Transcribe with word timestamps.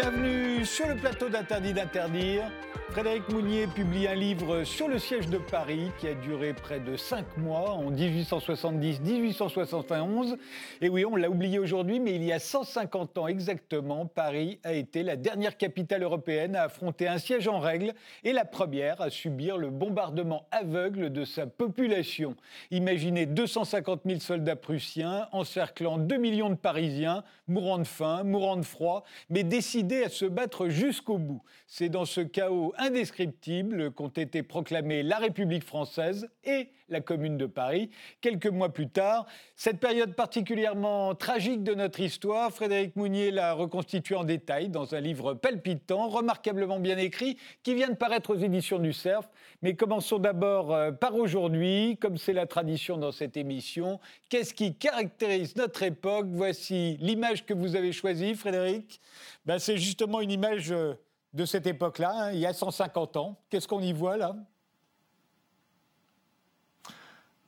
Bienvenue 0.00 0.64
sur 0.64 0.86
le 0.86 0.94
plateau 0.94 1.28
d'Interdit 1.28 1.72
d'interdire. 1.72 2.44
Frédéric 2.90 3.28
Mounier 3.28 3.66
publie 3.66 4.08
un 4.08 4.14
livre 4.14 4.64
sur 4.64 4.88
le 4.88 4.98
siège 4.98 5.28
de 5.28 5.36
Paris 5.36 5.90
qui 6.00 6.08
a 6.08 6.14
duré 6.14 6.54
près 6.54 6.80
de 6.80 6.96
cinq 6.96 7.36
mois 7.36 7.72
en 7.72 7.92
1870-1871. 7.92 10.38
Et 10.80 10.88
oui, 10.88 11.04
on 11.04 11.14
l'a 11.14 11.28
oublié 11.28 11.58
aujourd'hui, 11.58 12.00
mais 12.00 12.14
il 12.14 12.24
y 12.24 12.32
a 12.32 12.38
150 12.38 13.18
ans 13.18 13.28
exactement, 13.28 14.06
Paris 14.06 14.58
a 14.64 14.72
été 14.72 15.02
la 15.02 15.16
dernière 15.16 15.58
capitale 15.58 16.02
européenne 16.02 16.56
à 16.56 16.62
affronter 16.62 17.06
un 17.06 17.18
siège 17.18 17.46
en 17.46 17.60
règle 17.60 17.92
et 18.24 18.32
la 18.32 18.46
première 18.46 19.02
à 19.02 19.10
subir 19.10 19.58
le 19.58 19.68
bombardement 19.68 20.48
aveugle 20.50 21.12
de 21.12 21.26
sa 21.26 21.46
population. 21.46 22.36
Imaginez 22.70 23.26
250 23.26 24.00
000 24.06 24.20
soldats 24.20 24.56
prussiens 24.56 25.28
encerclant 25.32 25.98
2 25.98 26.16
millions 26.16 26.50
de 26.50 26.54
Parisiens, 26.54 27.22
mourant 27.48 27.76
de 27.78 27.84
faim, 27.84 28.22
mourant 28.24 28.56
de 28.56 28.64
froid, 28.64 29.04
mais 29.28 29.44
décidés 29.44 30.04
à 30.04 30.08
se 30.08 30.24
battre 30.24 30.70
jusqu'au 30.70 31.18
bout. 31.18 31.42
C'est 31.66 31.90
dans 31.90 32.06
ce 32.06 32.22
chaos 32.22 32.72
indescriptibles 32.78 33.90
qu'ont 33.92 34.08
été 34.08 34.42
proclamées 34.42 35.02
la 35.02 35.18
République 35.18 35.64
française 35.64 36.28
et 36.44 36.70
la 36.88 37.00
Commune 37.00 37.36
de 37.36 37.46
Paris. 37.46 37.90
Quelques 38.20 38.46
mois 38.46 38.72
plus 38.72 38.88
tard, 38.88 39.26
cette 39.56 39.78
période 39.78 40.14
particulièrement 40.14 41.14
tragique 41.14 41.62
de 41.62 41.74
notre 41.74 42.00
histoire, 42.00 42.50
Frédéric 42.50 42.96
Mounier 42.96 43.30
l'a 43.30 43.52
reconstituée 43.52 44.14
en 44.14 44.24
détail 44.24 44.68
dans 44.68 44.94
un 44.94 45.00
livre 45.00 45.34
palpitant, 45.34 46.08
remarquablement 46.08 46.78
bien 46.78 46.98
écrit, 46.98 47.36
qui 47.62 47.74
vient 47.74 47.90
de 47.90 47.94
paraître 47.94 48.34
aux 48.34 48.38
éditions 48.38 48.78
du 48.78 48.92
Cerf. 48.92 49.28
Mais 49.62 49.74
commençons 49.74 50.18
d'abord 50.18 50.74
euh, 50.74 50.92
par 50.92 51.14
aujourd'hui, 51.14 51.98
comme 52.00 52.16
c'est 52.16 52.32
la 52.32 52.46
tradition 52.46 52.96
dans 52.96 53.12
cette 53.12 53.36
émission. 53.36 54.00
Qu'est-ce 54.28 54.54
qui 54.54 54.74
caractérise 54.74 55.56
notre 55.56 55.82
époque? 55.82 56.26
Voici 56.30 56.96
l'image 57.00 57.44
que 57.44 57.54
vous 57.54 57.76
avez 57.76 57.92
choisie, 57.92 58.34
Frédéric. 58.34 59.00
Ben, 59.44 59.58
c'est 59.58 59.76
justement 59.76 60.20
une 60.20 60.30
image 60.30 60.72
euh, 60.72 60.94
de 61.34 61.44
cette 61.44 61.66
époque-là, 61.66 62.12
hein, 62.14 62.32
il 62.32 62.38
y 62.38 62.46
a 62.46 62.52
150 62.52 63.16
ans. 63.16 63.38
Qu'est-ce 63.50 63.68
qu'on 63.68 63.80
y 63.80 63.92
voit 63.92 64.16
là? 64.16 64.34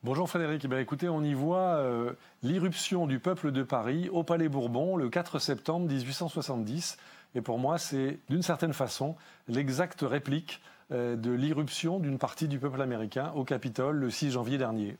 Bonjour 0.03 0.27
Frédéric, 0.27 0.65
eh 0.65 0.79
écoutez, 0.79 1.09
on 1.09 1.23
y 1.23 1.35
voit 1.35 1.75
euh, 1.75 2.13
l'irruption 2.41 3.05
du 3.05 3.19
peuple 3.19 3.51
de 3.51 3.61
Paris 3.61 4.09
au 4.09 4.23
Palais 4.23 4.49
Bourbon 4.49 4.95
le 4.95 5.09
4 5.09 5.37
septembre 5.37 5.87
1870. 5.87 6.97
Et 7.35 7.41
pour 7.41 7.59
moi, 7.59 7.77
c'est 7.77 8.19
d'une 8.27 8.41
certaine 8.41 8.73
façon 8.73 9.15
l'exacte 9.47 10.01
réplique 10.01 10.59
euh, 10.91 11.15
de 11.15 11.29
l'irruption 11.31 11.99
d'une 11.99 12.17
partie 12.17 12.47
du 12.47 12.57
peuple 12.57 12.81
américain 12.81 13.31
au 13.35 13.43
Capitole 13.43 13.97
le 13.97 14.09
6 14.09 14.31
janvier 14.31 14.57
dernier 14.57 14.97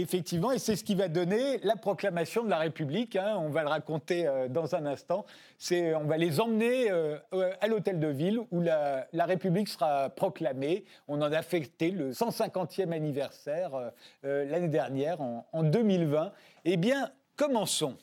effectivement, 0.00 0.52
et 0.52 0.58
c'est 0.58 0.76
ce 0.76 0.84
qui 0.84 0.94
va 0.94 1.08
donner 1.08 1.58
la 1.62 1.76
proclamation 1.76 2.44
de 2.44 2.50
la 2.50 2.58
République. 2.58 3.16
Hein. 3.16 3.36
on 3.38 3.50
va 3.50 3.62
le 3.62 3.68
raconter 3.68 4.26
euh, 4.26 4.48
dans 4.48 4.74
un 4.74 4.86
instant. 4.86 5.24
C'est, 5.58 5.94
on 5.94 6.04
va 6.04 6.16
les 6.16 6.40
emmener 6.40 6.90
euh, 6.90 7.18
à 7.60 7.66
l'hôtel 7.66 7.98
de 7.98 8.08
ville 8.08 8.40
où 8.50 8.60
la, 8.60 9.06
République 9.12 9.68
sera 9.68 10.10
proclamée. 10.10 10.84
On 11.08 11.22
en 11.22 11.32
a 11.32 11.42
fêté 11.42 11.90
le 11.90 12.12
150e 12.12 12.92
anniversaire 12.92 13.92
euh, 14.24 14.44
l'année 14.44 14.68
dernière, 14.68 15.20
en 15.20 15.62
2020. 15.62 16.32
Eh 16.64 16.76
bien, 16.76 17.10
commençons. 17.36 17.96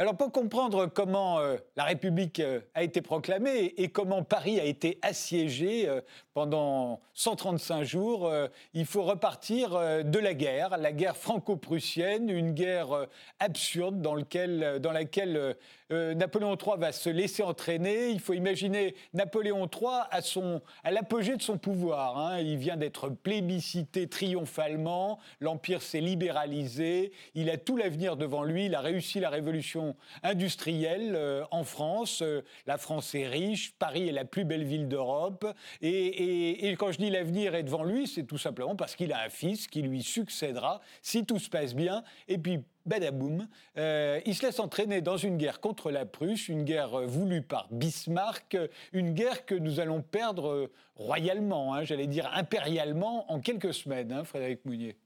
Alors 0.00 0.16
pour 0.16 0.30
comprendre 0.30 0.86
comment 0.86 1.40
euh, 1.40 1.56
la 1.74 1.82
République 1.82 2.38
euh, 2.38 2.60
a 2.74 2.84
été 2.84 3.02
proclamée 3.02 3.74
et 3.78 3.88
comment 3.88 4.22
Paris 4.22 4.60
a 4.60 4.64
été 4.64 5.00
assiégé 5.02 5.88
euh, 5.88 6.00
pendant 6.34 7.00
135 7.14 7.82
jours, 7.82 8.32
il 8.74 8.86
faut 8.86 9.02
repartir 9.02 9.70
de 10.04 10.18
la 10.20 10.34
guerre, 10.34 10.78
la 10.78 10.92
guerre 10.92 11.16
franco-prussienne, 11.16 12.30
une 12.30 12.52
guerre 12.52 13.08
absurde 13.40 14.00
dans, 14.00 14.14
dans 14.14 14.92
laquelle 14.92 15.56
Napoléon 15.90 16.56
III 16.56 16.78
va 16.78 16.92
se 16.92 17.08
laisser 17.08 17.42
entraîner. 17.42 18.10
Il 18.10 18.20
faut 18.20 18.34
imaginer 18.34 18.94
Napoléon 19.14 19.68
III 19.68 20.04
à, 20.10 20.20
son, 20.20 20.60
à 20.84 20.90
l'apogée 20.90 21.36
de 21.36 21.42
son 21.42 21.58
pouvoir. 21.58 22.18
Hein. 22.18 22.40
Il 22.40 22.58
vient 22.58 22.76
d'être 22.76 23.08
plébiscité 23.08 24.08
triomphalement, 24.08 25.18
l'Empire 25.40 25.82
s'est 25.82 26.00
libéralisé, 26.00 27.12
il 27.34 27.50
a 27.50 27.56
tout 27.56 27.76
l'avenir 27.76 28.16
devant 28.16 28.42
lui, 28.42 28.66
il 28.66 28.74
a 28.74 28.80
réussi 28.80 29.20
la 29.20 29.30
révolution 29.30 29.96
industrielle 30.22 31.14
euh, 31.14 31.44
en 31.50 31.64
France. 31.64 32.22
Euh, 32.22 32.42
la 32.66 32.78
France 32.78 33.14
est 33.14 33.26
riche, 33.26 33.72
Paris 33.78 34.08
est 34.08 34.12
la 34.12 34.24
plus 34.24 34.44
belle 34.44 34.64
ville 34.64 34.88
d'Europe. 34.88 35.46
Et, 35.80 36.74
quand 36.78 36.92
je 36.92 36.98
dis 36.98 37.10
l'avenir 37.10 37.54
est 37.54 37.62
devant 37.62 37.84
lui, 37.84 38.06
c'est 38.06 38.24
tout 38.24 38.38
simplement 38.38 38.76
parce 38.76 38.94
qu'il 38.94 39.12
a 39.12 39.22
un 39.22 39.28
fils 39.28 39.66
qui 39.66 39.82
lui 39.82 40.02
succédera 40.02 40.80
si 41.02 41.24
tout 41.24 41.38
se 41.38 41.48
passe 41.48 41.74
bien. 41.74 42.02
Et 42.28 42.38
puis, 42.38 42.60
badaboum, 42.88 43.46
euh, 43.76 44.20
il 44.26 44.34
se 44.34 44.44
laisse 44.44 44.58
entraîner 44.58 45.00
dans 45.00 45.16
une 45.16 45.36
guerre 45.36 45.60
contre 45.60 45.90
la 45.90 46.06
Prusse, 46.06 46.48
une 46.48 46.64
guerre 46.64 47.06
voulue 47.06 47.42
par 47.42 47.68
Bismarck, 47.70 48.56
une 48.92 49.12
guerre 49.12 49.46
que 49.46 49.54
nous 49.54 49.80
allons 49.80 50.02
perdre 50.02 50.70
royalement, 50.96 51.74
hein, 51.74 51.84
j'allais 51.84 52.06
dire 52.06 52.30
impérialement, 52.34 53.30
en 53.30 53.40
quelques 53.40 53.74
semaines, 53.74 54.12
hein, 54.12 54.24
Frédéric 54.24 54.64
Mounier. 54.64 54.96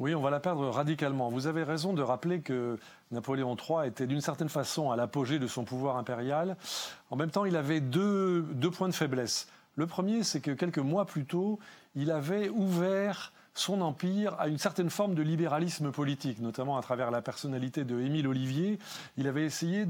Oui, 0.00 0.14
on 0.14 0.22
va 0.22 0.30
la 0.30 0.40
perdre 0.40 0.66
radicalement. 0.70 1.28
Vous 1.28 1.46
avez 1.46 1.62
raison 1.62 1.92
de 1.92 2.00
rappeler 2.00 2.40
que 2.40 2.78
Napoléon 3.10 3.54
III 3.54 3.86
était 3.86 4.06
d'une 4.06 4.22
certaine 4.22 4.48
façon 4.48 4.90
à 4.90 4.96
l'apogée 4.96 5.38
de 5.38 5.46
son 5.46 5.64
pouvoir 5.64 5.98
impérial. 5.98 6.56
En 7.10 7.16
même 7.16 7.30
temps, 7.30 7.44
il 7.44 7.54
avait 7.54 7.80
deux, 7.80 8.40
deux 8.54 8.70
points 8.70 8.88
de 8.88 8.94
faiblesse. 8.94 9.46
Le 9.74 9.86
premier, 9.86 10.22
c'est 10.22 10.40
que 10.40 10.52
quelques 10.52 10.78
mois 10.78 11.04
plus 11.04 11.26
tôt, 11.26 11.58
il 11.94 12.10
avait 12.10 12.48
ouvert 12.48 13.34
son 13.54 13.80
empire 13.80 14.36
à 14.38 14.48
une 14.48 14.58
certaine 14.58 14.90
forme 14.90 15.14
de 15.14 15.22
libéralisme 15.22 15.90
politique, 15.90 16.40
notamment 16.40 16.76
à 16.78 16.82
travers 16.82 17.10
la 17.10 17.20
personnalité 17.22 17.84
de 17.84 18.00
Émile 18.00 18.28
Olivier. 18.28 18.78
Il 19.16 19.26
avait 19.26 19.44
essayé 19.44 19.86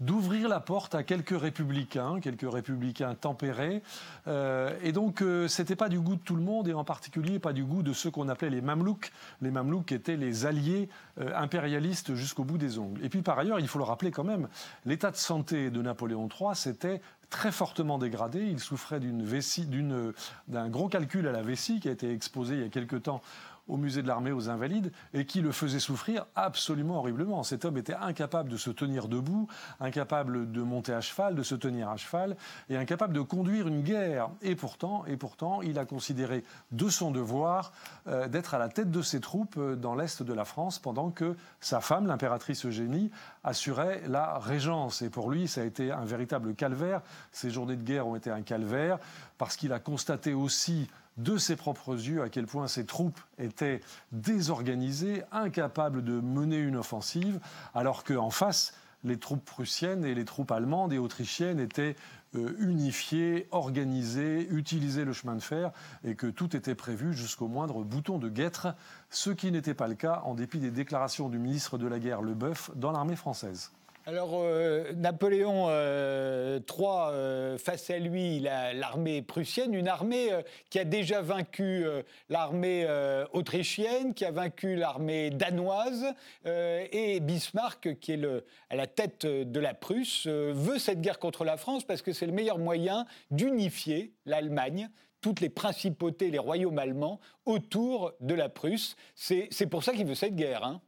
d'ouvrir 0.00 0.48
la 0.48 0.60
porte 0.60 0.94
à 0.94 1.02
quelques 1.02 1.38
républicains, 1.38 2.20
quelques 2.20 2.50
républicains 2.50 3.14
tempérés. 3.14 3.82
Euh, 4.26 4.76
et 4.82 4.92
donc, 4.92 5.22
euh, 5.22 5.48
c'était 5.48 5.76
pas 5.76 5.88
du 5.88 6.00
goût 6.00 6.16
de 6.16 6.20
tout 6.20 6.36
le 6.36 6.42
monde, 6.42 6.68
et 6.68 6.74
en 6.74 6.84
particulier 6.84 7.38
pas 7.38 7.52
du 7.52 7.64
goût 7.64 7.82
de 7.82 7.92
ceux 7.92 8.10
qu'on 8.10 8.28
appelait 8.28 8.50
les 8.50 8.60
Mamelouks. 8.60 9.12
Les 9.42 9.50
Mamelouks 9.50 9.92
étaient 9.92 10.16
les 10.16 10.46
alliés 10.46 10.88
euh, 11.20 11.30
impérialistes 11.36 12.14
jusqu'au 12.14 12.44
bout 12.44 12.58
des 12.58 12.78
ongles. 12.78 13.04
Et 13.04 13.08
puis, 13.08 13.22
par 13.22 13.38
ailleurs, 13.38 13.60
il 13.60 13.68
faut 13.68 13.78
le 13.78 13.84
rappeler 13.84 14.10
quand 14.10 14.24
même, 14.24 14.48
l'état 14.86 15.10
de 15.10 15.16
santé 15.16 15.70
de 15.70 15.82
Napoléon 15.82 16.28
III, 16.28 16.50
c'était 16.54 17.00
très 17.30 17.52
fortement 17.52 17.98
dégradé. 17.98 18.46
Il 18.46 18.60
souffrait 18.60 19.00
d'un 19.00 20.68
gros 20.68 20.88
calcul 20.88 21.26
à 21.28 21.32
la 21.32 21.42
vessie 21.42 21.80
qui 21.80 21.88
a 21.88 21.92
été 21.92 22.12
exposé 22.12 22.54
il 22.54 22.60
y 22.62 22.64
a 22.64 22.68
quelque 22.68 22.96
temps 22.96 23.22
au 23.68 23.76
musée 23.76 24.02
de 24.02 24.08
l'armée 24.08 24.32
aux 24.32 24.48
Invalides 24.48 24.92
et 25.14 25.26
qui 25.26 25.40
le 25.40 25.52
faisait 25.52 25.78
souffrir 25.78 26.26
absolument 26.34 26.98
horriblement. 26.98 27.42
Cet 27.42 27.64
homme 27.64 27.76
était 27.76 27.94
incapable 27.94 28.48
de 28.48 28.56
se 28.56 28.70
tenir 28.70 29.08
debout, 29.08 29.46
incapable 29.80 30.50
de 30.50 30.62
monter 30.62 30.92
à 30.92 31.00
cheval, 31.00 31.34
de 31.34 31.42
se 31.42 31.54
tenir 31.54 31.88
à 31.88 31.96
cheval 31.96 32.36
et 32.68 32.76
incapable 32.76 33.14
de 33.14 33.20
conduire 33.20 33.68
une 33.68 33.82
guerre. 33.82 34.30
Et 34.42 34.56
pourtant, 34.56 35.04
et 35.06 35.16
pourtant, 35.16 35.62
il 35.62 35.78
a 35.78 35.84
considéré 35.84 36.44
de 36.72 36.88
son 36.88 37.10
devoir 37.10 37.72
euh, 38.06 38.28
d'être 38.28 38.54
à 38.54 38.58
la 38.58 38.68
tête 38.68 38.90
de 38.90 39.02
ses 39.02 39.20
troupes 39.20 39.56
euh, 39.58 39.76
dans 39.76 39.94
l'est 39.94 40.22
de 40.22 40.32
la 40.32 40.44
France 40.44 40.78
pendant 40.78 41.10
que 41.10 41.36
sa 41.60 41.80
femme, 41.80 42.06
l'impératrice 42.06 42.66
Eugénie, 42.66 43.10
assurait 43.44 44.02
la 44.06 44.38
régence. 44.38 45.02
Et 45.02 45.10
pour 45.10 45.30
lui, 45.30 45.48
ça 45.48 45.62
a 45.62 45.64
été 45.64 45.92
un 45.92 46.04
véritable 46.04 46.54
calvaire. 46.54 47.02
Ces 47.32 47.50
journées 47.50 47.76
de 47.76 47.82
guerre 47.82 48.06
ont 48.06 48.16
été 48.16 48.30
un 48.30 48.42
calvaire 48.42 48.98
parce 49.38 49.56
qu'il 49.56 49.72
a 49.72 49.78
constaté 49.78 50.34
aussi 50.34 50.88
de 51.18 51.36
ses 51.36 51.56
propres 51.56 51.94
yeux 51.94 52.22
à 52.22 52.28
quel 52.28 52.46
point 52.46 52.68
ses 52.68 52.86
troupes 52.86 53.20
étaient 53.38 53.80
désorganisées, 54.12 55.22
incapables 55.32 56.02
de 56.02 56.20
mener 56.20 56.58
une 56.58 56.76
offensive, 56.76 57.40
alors 57.74 58.04
qu'en 58.04 58.30
face, 58.30 58.72
les 59.04 59.18
troupes 59.18 59.44
prussiennes 59.44 60.04
et 60.04 60.14
les 60.14 60.24
troupes 60.24 60.50
allemandes 60.50 60.92
et 60.92 60.98
autrichiennes 60.98 61.60
étaient 61.60 61.96
euh, 62.34 62.54
unifiées, 62.58 63.48
organisées, 63.52 64.48
utilisaient 64.50 65.04
le 65.04 65.12
chemin 65.12 65.36
de 65.36 65.40
fer 65.40 65.70
et 66.04 66.14
que 66.14 66.26
tout 66.26 66.56
était 66.56 66.74
prévu 66.74 67.14
jusqu'au 67.14 67.48
moindre 67.48 67.84
bouton 67.84 68.18
de 68.18 68.28
guêtre, 68.28 68.74
ce 69.10 69.30
qui 69.30 69.50
n'était 69.52 69.74
pas 69.74 69.88
le 69.88 69.94
cas 69.94 70.22
en 70.24 70.34
dépit 70.34 70.58
des 70.58 70.70
déclarations 70.70 71.28
du 71.28 71.38
ministre 71.38 71.78
de 71.78 71.86
la 71.86 71.98
Guerre 71.98 72.22
Leboeuf 72.22 72.70
dans 72.74 72.92
l'armée 72.92 73.16
française. 73.16 73.70
Alors, 74.08 74.30
euh, 74.36 74.90
Napoléon 74.94 75.66
III, 75.66 75.68
euh, 75.68 76.60
euh, 76.78 77.58
face 77.58 77.90
à 77.90 77.98
lui, 77.98 78.40
l'armée 78.40 79.20
prussienne, 79.20 79.74
une 79.74 79.86
armée 79.86 80.30
qui 80.70 80.78
a 80.78 80.84
déjà 80.84 81.20
vaincu 81.20 81.84
l'armée 82.30 82.88
autrichienne, 83.34 84.14
qui 84.14 84.24
a 84.24 84.30
vaincu 84.30 84.76
l'armée 84.76 85.28
danoise, 85.28 86.06
et 86.46 87.20
Bismarck, 87.20 87.98
qui 88.00 88.12
est 88.12 88.24
à 88.70 88.76
la 88.76 88.86
tête 88.86 89.26
de 89.26 89.60
la 89.60 89.74
Prusse, 89.74 90.26
veut 90.26 90.78
cette 90.78 91.02
guerre 91.02 91.18
contre 91.18 91.44
la 91.44 91.58
France 91.58 91.84
parce 91.84 92.00
que 92.00 92.14
c'est 92.14 92.26
le 92.26 92.32
meilleur 92.32 92.56
moyen 92.56 93.04
d'unifier 93.30 94.14
l'Allemagne 94.24 94.88
toutes 95.20 95.40
les 95.40 95.50
principautés, 95.50 96.30
les 96.30 96.38
royaumes 96.38 96.78
allemands 96.78 97.20
autour 97.44 98.14
de 98.20 98.34
la 98.34 98.48
Prusse. 98.48 98.96
C'est 99.14 99.66
pour 99.68 99.84
ça 99.84 99.92
qu'il 99.92 100.06
veut 100.06 100.14
cette 100.14 100.36
guerre. 100.36 100.64
Hein. 100.64 100.80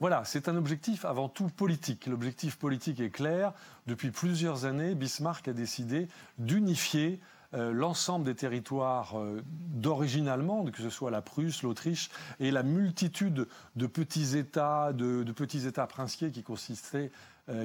Voilà, 0.00 0.22
c'est 0.24 0.48
un 0.48 0.56
objectif 0.56 1.04
avant 1.04 1.28
tout 1.28 1.48
politique. 1.48 2.06
L'objectif 2.06 2.56
politique 2.56 3.00
est 3.00 3.10
clair. 3.10 3.52
Depuis 3.86 4.10
plusieurs 4.10 4.64
années, 4.64 4.94
Bismarck 4.94 5.46
a 5.46 5.52
décidé 5.52 6.08
d'unifier 6.38 7.20
l'ensemble 7.52 8.24
des 8.24 8.34
territoires 8.34 9.16
d'origine 9.44 10.28
allemande, 10.28 10.70
que 10.70 10.82
ce 10.82 10.88
soit 10.88 11.10
la 11.10 11.20
Prusse, 11.20 11.62
l'Autriche, 11.62 12.08
et 12.38 12.50
la 12.50 12.62
multitude 12.62 13.46
de 13.76 13.86
petits 13.86 14.38
États, 14.38 14.92
de, 14.92 15.24
petits 15.32 15.66
États 15.66 15.86
princiers 15.86 16.30
qui 16.30 16.44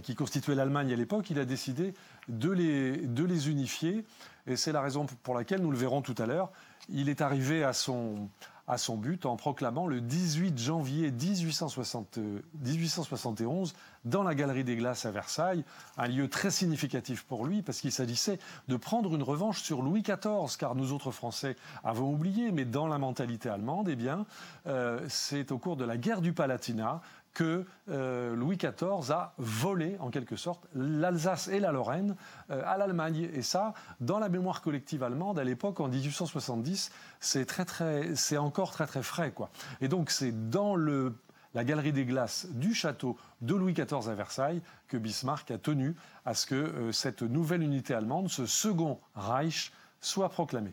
qui 0.03 0.15
constituaient 0.15 0.55
l'Allemagne 0.55 0.91
à 0.91 0.95
l'époque, 0.95 1.29
il 1.29 1.37
a 1.39 1.45
décidé 1.45 1.93
de 2.27 2.49
les 2.51 3.49
unifier. 3.49 4.03
Et 4.47 4.55
c'est 4.55 4.71
la 4.71 4.81
raison 4.81 5.05
pour 5.23 5.35
laquelle, 5.35 5.61
nous 5.61 5.71
le 5.71 5.77
verrons 5.77 6.01
tout 6.01 6.15
à 6.17 6.25
l'heure, 6.25 6.51
il 6.89 7.07
est 7.07 7.21
arrivé 7.21 7.63
à 7.63 7.73
son, 7.73 8.29
à 8.67 8.77
son 8.77 8.97
but 8.97 9.25
en 9.25 9.35
proclamant 9.35 9.87
le 9.87 10.01
18 10.01 10.57
janvier 10.57 11.11
1871 11.11 13.73
dans 14.05 14.23
la 14.23 14.35
Galerie 14.35 14.63
des 14.63 14.75
Glaces 14.75 15.05
à 15.05 15.11
Versailles, 15.11 15.63
un 15.97 16.07
lieu 16.07 16.29
très 16.29 16.51
significatif 16.51 17.23
pour 17.23 17.45
lui 17.45 17.61
parce 17.61 17.81
qu'il 17.81 17.91
s'agissait 17.91 18.39
de 18.67 18.77
prendre 18.77 19.13
une 19.15 19.23
revanche 19.23 19.61
sur 19.61 19.81
Louis 19.81 20.01
XIV, 20.01 20.57
car 20.57 20.75
nous 20.75 20.93
autres 20.93 21.11
Français 21.11 21.55
avons 21.83 22.11
oublié, 22.11 22.51
mais 22.51 22.65
dans 22.65 22.87
la 22.87 22.97
mentalité 22.97 23.49
allemande, 23.49 23.89
eh 23.89 23.95
bien, 23.95 24.25
euh, 24.67 25.05
c'est 25.09 25.51
au 25.51 25.57
cours 25.57 25.75
de 25.75 25.85
la 25.85 25.97
guerre 25.97 26.21
du 26.21 26.33
Palatinat 26.33 27.01
que 27.35 27.65
euh, 27.89 28.33
Louis 28.35 28.57
XIV 28.57 29.11
a 29.11 29.33
volé, 29.37 29.97
en 29.99 30.09
quelque 30.09 30.35
sorte, 30.35 30.65
l'Alsace 30.73 31.49
et 31.49 31.59
la 31.59 31.71
Lorraine 31.71 32.15
euh, 32.49 32.63
à 32.65 32.77
l'Allemagne. 32.77 33.29
Et 33.33 33.43
ça, 33.43 33.73
dans 33.99 34.17
la 34.17 34.29
mémoire 34.29 34.61
collective 34.61 35.03
allemande, 35.03 35.37
à 35.37 35.43
l'époque, 35.43 35.79
en 35.81 35.87
1870, 35.87 36.91
c'est 37.19 37.45
très, 37.45 37.65
très, 37.65 38.37
encore 38.37 38.71
très, 38.71 38.87
très 38.87 39.03
frais, 39.03 39.31
quoi. 39.31 39.51
Et 39.81 39.87
donc, 39.87 40.09
c'est 40.09 40.49
dans 40.49 40.75
le, 40.75 41.13
la 41.53 41.63
galerie 41.65 41.93
des 41.93 42.05
glaces 42.05 42.47
du 42.51 42.73
château 42.73 43.17
de 43.41 43.53
Louis 43.53 43.73
XIV 43.73 44.09
à 44.09 44.15
Versailles 44.15 44.61
que 44.87 44.97
Bismarck 44.97 45.51
a 45.51 45.57
tenu 45.57 45.95
à 46.25 46.33
ce 46.33 46.47
que 46.47 46.55
euh, 46.55 46.91
cette 46.93 47.21
nouvelle 47.21 47.61
unité 47.61 47.93
allemande, 47.93 48.29
ce 48.29 48.45
second 48.45 48.99
Reich, 49.13 49.73
soit 49.99 50.29
proclamé. 50.29 50.71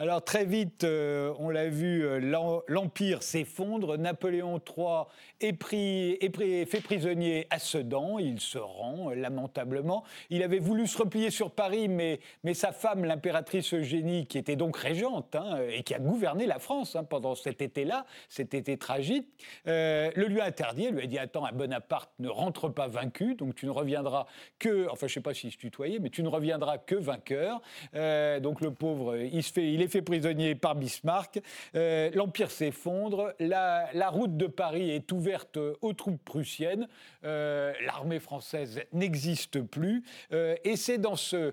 Alors 0.00 0.22
très 0.22 0.44
vite, 0.44 0.84
euh, 0.84 1.34
on 1.40 1.50
l'a 1.50 1.68
vu, 1.68 2.06
euh, 2.06 2.20
l'Empire 2.68 3.24
s'effondre. 3.24 3.98
Napoléon 3.98 4.60
III 4.60 5.06
est, 5.40 5.52
pris, 5.54 6.12
est 6.20 6.66
fait 6.66 6.80
prisonnier 6.80 7.48
à 7.50 7.58
Sedan. 7.58 8.20
Il 8.20 8.38
se 8.38 8.58
rend 8.58 9.10
euh, 9.10 9.16
lamentablement. 9.16 10.04
Il 10.30 10.44
avait 10.44 10.60
voulu 10.60 10.86
se 10.86 10.98
replier 10.98 11.30
sur 11.30 11.50
Paris, 11.50 11.88
mais, 11.88 12.20
mais 12.44 12.54
sa 12.54 12.70
femme, 12.70 13.04
l'impératrice 13.04 13.74
Eugénie, 13.74 14.26
qui 14.26 14.38
était 14.38 14.54
donc 14.54 14.76
régente 14.76 15.34
hein, 15.34 15.58
et 15.68 15.82
qui 15.82 15.94
a 15.94 15.98
gouverné 15.98 16.46
la 16.46 16.60
France 16.60 16.94
hein, 16.94 17.02
pendant 17.02 17.34
cet 17.34 17.60
été-là, 17.60 18.06
cet 18.28 18.54
été 18.54 18.78
tragique, 18.78 19.26
le 19.66 20.26
lui 20.28 20.40
a 20.40 20.44
interdit. 20.44 20.84
Elle 20.84 20.94
lui 20.94 21.02
a 21.02 21.06
dit 21.08 21.18
Attends, 21.18 21.44
un 21.44 21.50
Bonaparte 21.50 22.12
ne 22.20 22.28
rentre 22.28 22.68
pas 22.68 22.86
vaincu, 22.86 23.34
donc 23.34 23.56
tu 23.56 23.66
ne 23.66 23.72
reviendras 23.72 24.26
que. 24.60 24.86
Enfin, 24.92 25.08
je 25.08 25.12
ne 25.12 25.14
sais 25.14 25.20
pas 25.22 25.34
si 25.34 25.50
je 25.50 25.58
tutoyais, 25.58 25.98
mais 25.98 26.10
tu 26.10 26.22
ne 26.22 26.28
reviendras 26.28 26.78
que 26.78 26.94
vainqueur. 26.94 27.60
donc 28.40 28.60
le 28.60 28.70
pauvre, 28.70 29.16
il 29.16 29.42
se 29.42 29.52
fait. 29.52 29.72
Il 29.72 29.82
est 29.82 29.87
fait 29.88 30.02
prisonnier 30.02 30.54
par 30.54 30.74
Bismarck. 30.74 31.40
Euh, 31.74 32.10
L'Empire 32.14 32.50
s'effondre. 32.50 33.32
La, 33.38 33.88
route 34.10 34.36
de 34.36 34.46
Paris 34.46 34.90
est 34.90 35.12
ouverte 35.12 35.58
aux 35.80 35.92
troupes 35.92 36.22
prussiennes. 36.24 36.88
Euh, 37.24 37.72
l'armée 37.84 38.20
française 38.20 38.80
n'existe 38.92 39.60
plus. 39.60 40.02
Euh, 40.32 40.54
et 40.64 40.76
c'est 40.76 40.98
dans 40.98 41.16
ce, 41.16 41.52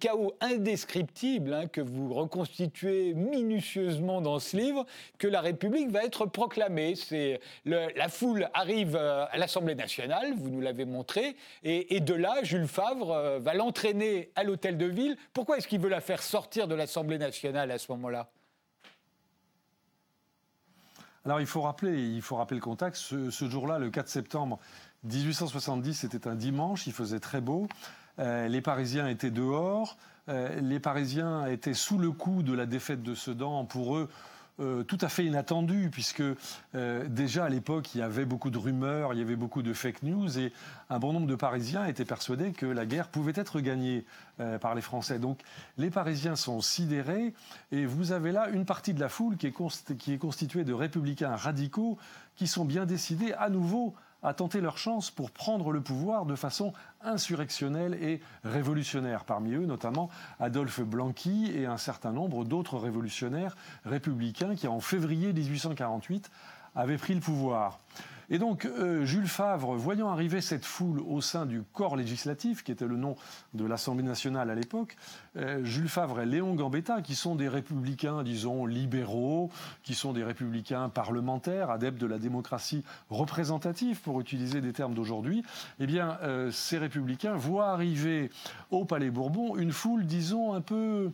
chaos 0.00 0.34
indescriptible 0.40 1.54
hein, 1.54 1.66
que 1.66 1.80
vous 1.80 2.12
reconstituez 2.12 3.14
minutieusement 3.14 4.20
dans 4.20 4.38
ce 4.38 4.56
livre 4.56 4.86
que 5.18 5.28
la 5.28 5.40
République 5.40 5.90
va 5.90 6.04
être 6.04 6.26
proclamée. 6.26 6.94
C'est 6.96 7.40
la 7.64 8.08
foule 8.08 8.48
arrive 8.54 8.96
à 8.96 9.36
l'Assemblée 9.36 9.74
nationale, 9.74 10.32
vous 10.36 10.50
nous 10.50 10.60
l'avez 10.60 10.84
montré, 10.84 11.36
et, 11.62 12.00
de 12.00 12.14
là, 12.14 12.42
Jules 12.42 12.66
Favre 12.66 13.38
va 13.40 13.54
l'entraîner 13.54 14.30
à 14.34 14.44
l'hôtel 14.44 14.76
de 14.76 14.86
ville. 14.86 15.16
Pourquoi 15.32 15.58
est-ce 15.58 15.68
qu'il 15.68 15.80
veut 15.80 15.88
la 15.88 16.00
faire 16.00 16.22
sortir 16.22 16.68
de 16.68 16.74
l'Assemblée 16.74 17.18
nationale 17.18 17.70
à 17.74 17.78
ce 17.78 17.92
moment-là 17.92 18.30
alors 21.24 21.40
il 21.40 21.46
faut 21.46 21.62
rappeler, 21.62 22.06
il 22.06 22.20
faut 22.20 22.36
rappeler 22.36 22.58
le 22.58 22.62
contexte. 22.62 23.30
Ce, 23.30 23.48
jour-là, 23.48 23.78
le 23.78 23.88
4 23.88 24.08
septembre 24.08 24.58
1870, 25.04 25.94
c'était 25.94 26.28
un 26.28 26.34
dimanche, 26.34 26.86
il 26.86 26.92
faisait 26.92 27.20
très 27.20 27.40
beau. 27.40 27.66
Euh, 28.18 28.46
les 28.48 28.60
Parisiens 28.60 29.08
étaient 29.08 29.30
dehors. 29.30 29.96
Euh, 30.28 30.60
les 30.60 30.80
Parisiens 30.80 31.46
étaient 31.46 31.74
sous 31.74 31.98
le 31.98 32.10
coup 32.12 32.42
de 32.42 32.52
la 32.52 32.66
défaite 32.66 33.02
de 33.02 33.14
Sedan. 33.14 33.64
Pour 33.64 33.96
eux, 33.96 34.10
euh, 34.60 34.84
tout 34.84 34.98
à 35.00 35.08
fait 35.08 35.24
inattendu, 35.24 35.88
puisque 35.90 36.22
euh, 36.74 37.08
déjà 37.08 37.44
à 37.44 37.48
l'époque, 37.48 37.94
il 37.94 37.98
y 37.98 38.02
avait 38.02 38.24
beaucoup 38.24 38.50
de 38.50 38.58
rumeurs, 38.58 39.12
il 39.12 39.18
y 39.18 39.22
avait 39.22 39.34
beaucoup 39.34 39.62
de 39.62 39.72
fake 39.72 40.04
news, 40.04 40.38
et 40.38 40.52
un 40.90 41.00
bon 41.00 41.12
nombre 41.12 41.26
de 41.26 41.34
Parisiens 41.34 41.86
étaient 41.86 42.04
persuadés 42.04 42.52
que 42.52 42.66
la 42.66 42.86
guerre 42.86 43.08
pouvait 43.08 43.32
être 43.34 43.60
gagnée 43.60 44.04
euh, 44.38 44.58
par 44.58 44.76
les 44.76 44.80
Français. 44.80 45.18
Donc 45.18 45.40
les 45.76 45.90
Parisiens 45.90 46.36
sont 46.36 46.60
sidérés, 46.60 47.34
et 47.72 47.84
vous 47.84 48.12
avez 48.12 48.30
là 48.30 48.48
une 48.48 48.64
partie 48.64 48.94
de 48.94 49.00
la 49.00 49.08
foule 49.08 49.36
qui 49.36 49.48
est, 49.48 49.96
qui 49.98 50.12
est 50.12 50.18
constituée 50.18 50.62
de 50.62 50.72
républicains 50.72 51.34
radicaux 51.34 51.98
qui 52.36 52.46
sont 52.46 52.64
bien 52.64 52.86
décidés 52.86 53.32
à 53.32 53.48
nouveau 53.48 53.94
à 54.24 54.34
tenter 54.34 54.60
leur 54.60 54.78
chance 54.78 55.10
pour 55.10 55.30
prendre 55.30 55.70
le 55.70 55.80
pouvoir 55.80 56.24
de 56.26 56.34
façon 56.34 56.72
insurrectionnelle 57.02 57.94
et 58.02 58.20
révolutionnaire. 58.42 59.24
Parmi 59.24 59.52
eux, 59.52 59.66
notamment 59.66 60.08
Adolphe 60.40 60.80
Blanqui 60.80 61.52
et 61.54 61.66
un 61.66 61.76
certain 61.76 62.10
nombre 62.10 62.44
d'autres 62.44 62.78
révolutionnaires 62.78 63.54
républicains 63.84 64.56
qui, 64.56 64.66
en 64.66 64.80
février 64.80 65.32
1848, 65.32 66.30
avaient 66.74 66.96
pris 66.96 67.14
le 67.14 67.20
pouvoir. 67.20 67.78
Et 68.30 68.38
donc, 68.38 68.64
euh, 68.64 69.04
Jules 69.04 69.28
Favre, 69.28 69.74
voyant 69.74 70.08
arriver 70.08 70.40
cette 70.40 70.64
foule 70.64 71.00
au 71.00 71.20
sein 71.20 71.46
du 71.46 71.62
corps 71.72 71.96
législatif, 71.96 72.64
qui 72.64 72.72
était 72.72 72.86
le 72.86 72.96
nom 72.96 73.16
de 73.52 73.64
l'Assemblée 73.64 74.04
nationale 74.04 74.50
à 74.50 74.54
l'époque, 74.54 74.96
euh, 75.36 75.64
Jules 75.64 75.88
Favre 75.88 76.20
et 76.20 76.26
Léon 76.26 76.54
Gambetta, 76.54 77.02
qui 77.02 77.14
sont 77.14 77.34
des 77.34 77.48
républicains, 77.48 78.22
disons, 78.22 78.66
libéraux, 78.66 79.50
qui 79.82 79.94
sont 79.94 80.12
des 80.12 80.24
républicains 80.24 80.88
parlementaires, 80.88 81.70
adeptes 81.70 82.00
de 82.00 82.06
la 82.06 82.18
démocratie 82.18 82.82
représentative, 83.10 84.00
pour 84.00 84.20
utiliser 84.20 84.60
des 84.60 84.72
termes 84.72 84.94
d'aujourd'hui, 84.94 85.42
eh 85.78 85.86
bien, 85.86 86.18
euh, 86.22 86.50
ces 86.50 86.78
républicains 86.78 87.34
voient 87.34 87.68
arriver 87.68 88.30
au 88.70 88.84
Palais 88.84 89.10
Bourbon 89.10 89.56
une 89.56 89.72
foule, 89.72 90.06
disons, 90.06 90.54
un 90.54 90.60
peu 90.60 91.12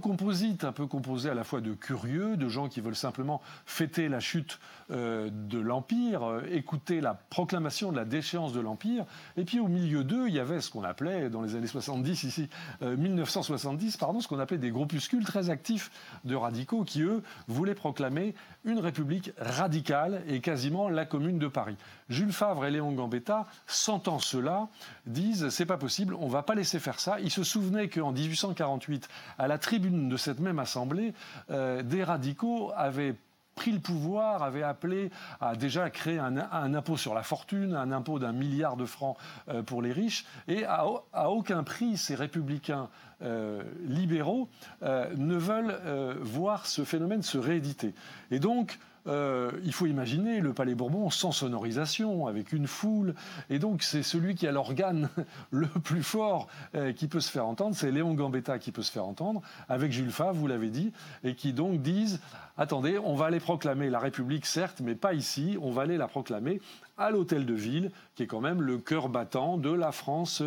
composite, 0.00 0.64
un 0.64 0.72
peu 0.72 0.86
composé 0.86 1.28
à 1.28 1.34
la 1.34 1.44
fois 1.44 1.60
de 1.60 1.72
curieux, 1.72 2.36
de 2.36 2.48
gens 2.48 2.68
qui 2.68 2.80
veulent 2.80 2.94
simplement 2.94 3.42
fêter 3.66 4.08
la 4.08 4.20
chute 4.20 4.58
de 4.88 5.58
l'Empire, 5.58 6.35
écouter 6.50 7.00
la 7.00 7.14
proclamation 7.14 7.92
de 7.92 7.96
la 7.96 8.04
déchéance 8.04 8.52
de 8.52 8.60
l'Empire. 8.60 9.04
Et 9.36 9.44
puis 9.44 9.60
au 9.60 9.68
milieu 9.68 10.04
d'eux, 10.04 10.28
il 10.28 10.34
y 10.34 10.40
avait 10.40 10.60
ce 10.60 10.70
qu'on 10.70 10.84
appelait, 10.84 11.30
dans 11.30 11.42
les 11.42 11.54
années 11.54 11.66
70, 11.66 12.24
ici, 12.24 12.48
1970, 12.80 13.94
euh, 13.94 13.98
pardon, 13.98 14.20
ce 14.20 14.28
qu'on 14.28 14.38
appelait 14.38 14.58
des 14.58 14.70
groupuscules 14.70 15.24
très 15.24 15.50
actifs 15.50 15.90
de 16.24 16.34
radicaux 16.34 16.84
qui, 16.84 17.02
eux, 17.02 17.22
voulaient 17.48 17.74
proclamer 17.74 18.34
une 18.64 18.78
république 18.78 19.32
radicale 19.38 20.22
et 20.28 20.40
quasiment 20.40 20.88
la 20.88 21.04
commune 21.04 21.38
de 21.38 21.48
Paris. 21.48 21.76
Jules 22.08 22.32
Favre 22.32 22.66
et 22.66 22.70
Léon 22.70 22.92
Gambetta, 22.92 23.46
sentant 23.66 24.18
cela, 24.18 24.68
disent 25.06 25.48
c'est 25.48 25.66
pas 25.66 25.76
possible, 25.76 26.14
on 26.14 26.28
va 26.28 26.42
pas 26.42 26.54
laisser 26.54 26.78
faire 26.78 27.00
ça. 27.00 27.20
Ils 27.20 27.30
se 27.30 27.44
souvenaient 27.44 27.88
qu'en 27.88 28.12
1848, 28.12 29.08
à 29.38 29.48
la 29.48 29.58
tribune 29.58 30.08
de 30.08 30.16
cette 30.16 30.40
même 30.40 30.58
assemblée, 30.58 31.14
euh, 31.50 31.82
des 31.82 32.04
radicaux 32.04 32.72
avaient 32.76 33.14
pris 33.56 33.72
le 33.72 33.80
pouvoir, 33.80 34.44
avaient 34.44 34.62
appelé 34.62 35.10
à 35.40 35.56
déjà 35.56 35.90
créer 35.90 36.18
un, 36.18 36.36
impôt 36.74 36.96
sur 36.96 37.14
la 37.14 37.24
fortune, 37.24 37.74
un 37.74 37.90
impôt 37.90 38.20
d'un 38.20 38.32
milliard 38.32 38.76
de 38.76 38.86
francs 38.86 39.16
euh, 39.48 39.62
pour 39.64 39.82
les 39.82 39.92
riches, 39.92 40.24
et 40.46 40.64
à, 40.64 40.86
aucun 41.30 41.64
prix 41.64 41.96
ces 41.96 42.14
républicains 42.14 42.88
euh, 43.22 43.62
libéraux 43.84 44.48
ne 44.82 45.36
veulent 45.36 45.80
voir 46.20 46.66
ce 46.66 46.84
phénomène 46.84 47.22
se 47.22 47.38
rééditer. 47.38 47.94
Et 48.30 48.38
donc, 48.38 48.78
euh, 49.06 49.50
il 49.64 49.72
faut 49.72 49.86
imaginer 49.86 50.40
le 50.40 50.52
Palais 50.52 50.74
Bourbon 50.74 51.10
sans 51.10 51.32
sonorisation, 51.32 52.26
avec 52.26 52.52
une 52.52 52.66
foule. 52.66 53.14
Et 53.50 53.58
donc, 53.58 53.82
c'est 53.82 54.02
celui 54.02 54.34
qui 54.34 54.46
a 54.46 54.52
l'organe 54.52 55.08
le 55.50 55.66
plus 55.66 56.02
fort 56.02 56.48
euh, 56.74 56.92
qui 56.92 57.08
peut 57.08 57.20
se 57.20 57.30
faire 57.30 57.46
entendre. 57.46 57.74
C'est 57.74 57.90
Léon 57.90 58.14
Gambetta 58.14 58.58
qui 58.58 58.72
peut 58.72 58.82
se 58.82 58.92
faire 58.92 59.04
entendre, 59.04 59.42
avec 59.68 59.92
Jules 59.92 60.10
Favre, 60.10 60.34
vous 60.34 60.46
l'avez 60.46 60.70
dit, 60.70 60.92
et 61.24 61.34
qui 61.34 61.52
donc 61.52 61.82
disent 61.82 62.20
attendez, 62.58 62.98
on 62.98 63.14
va 63.14 63.26
aller 63.26 63.40
proclamer 63.40 63.90
la 63.90 63.98
République, 63.98 64.46
certes, 64.46 64.80
mais 64.82 64.94
pas 64.94 65.14
ici. 65.14 65.58
On 65.60 65.70
va 65.70 65.82
aller 65.82 65.96
la 65.96 66.08
proclamer 66.08 66.60
à 66.98 67.10
l'Hôtel 67.10 67.44
de 67.44 67.54
Ville, 67.54 67.90
qui 68.14 68.22
est 68.22 68.26
quand 68.26 68.40
même 68.40 68.62
le 68.62 68.78
cœur 68.78 69.08
battant 69.08 69.58
de 69.58 69.70
la 69.70 69.92
France 69.92 70.42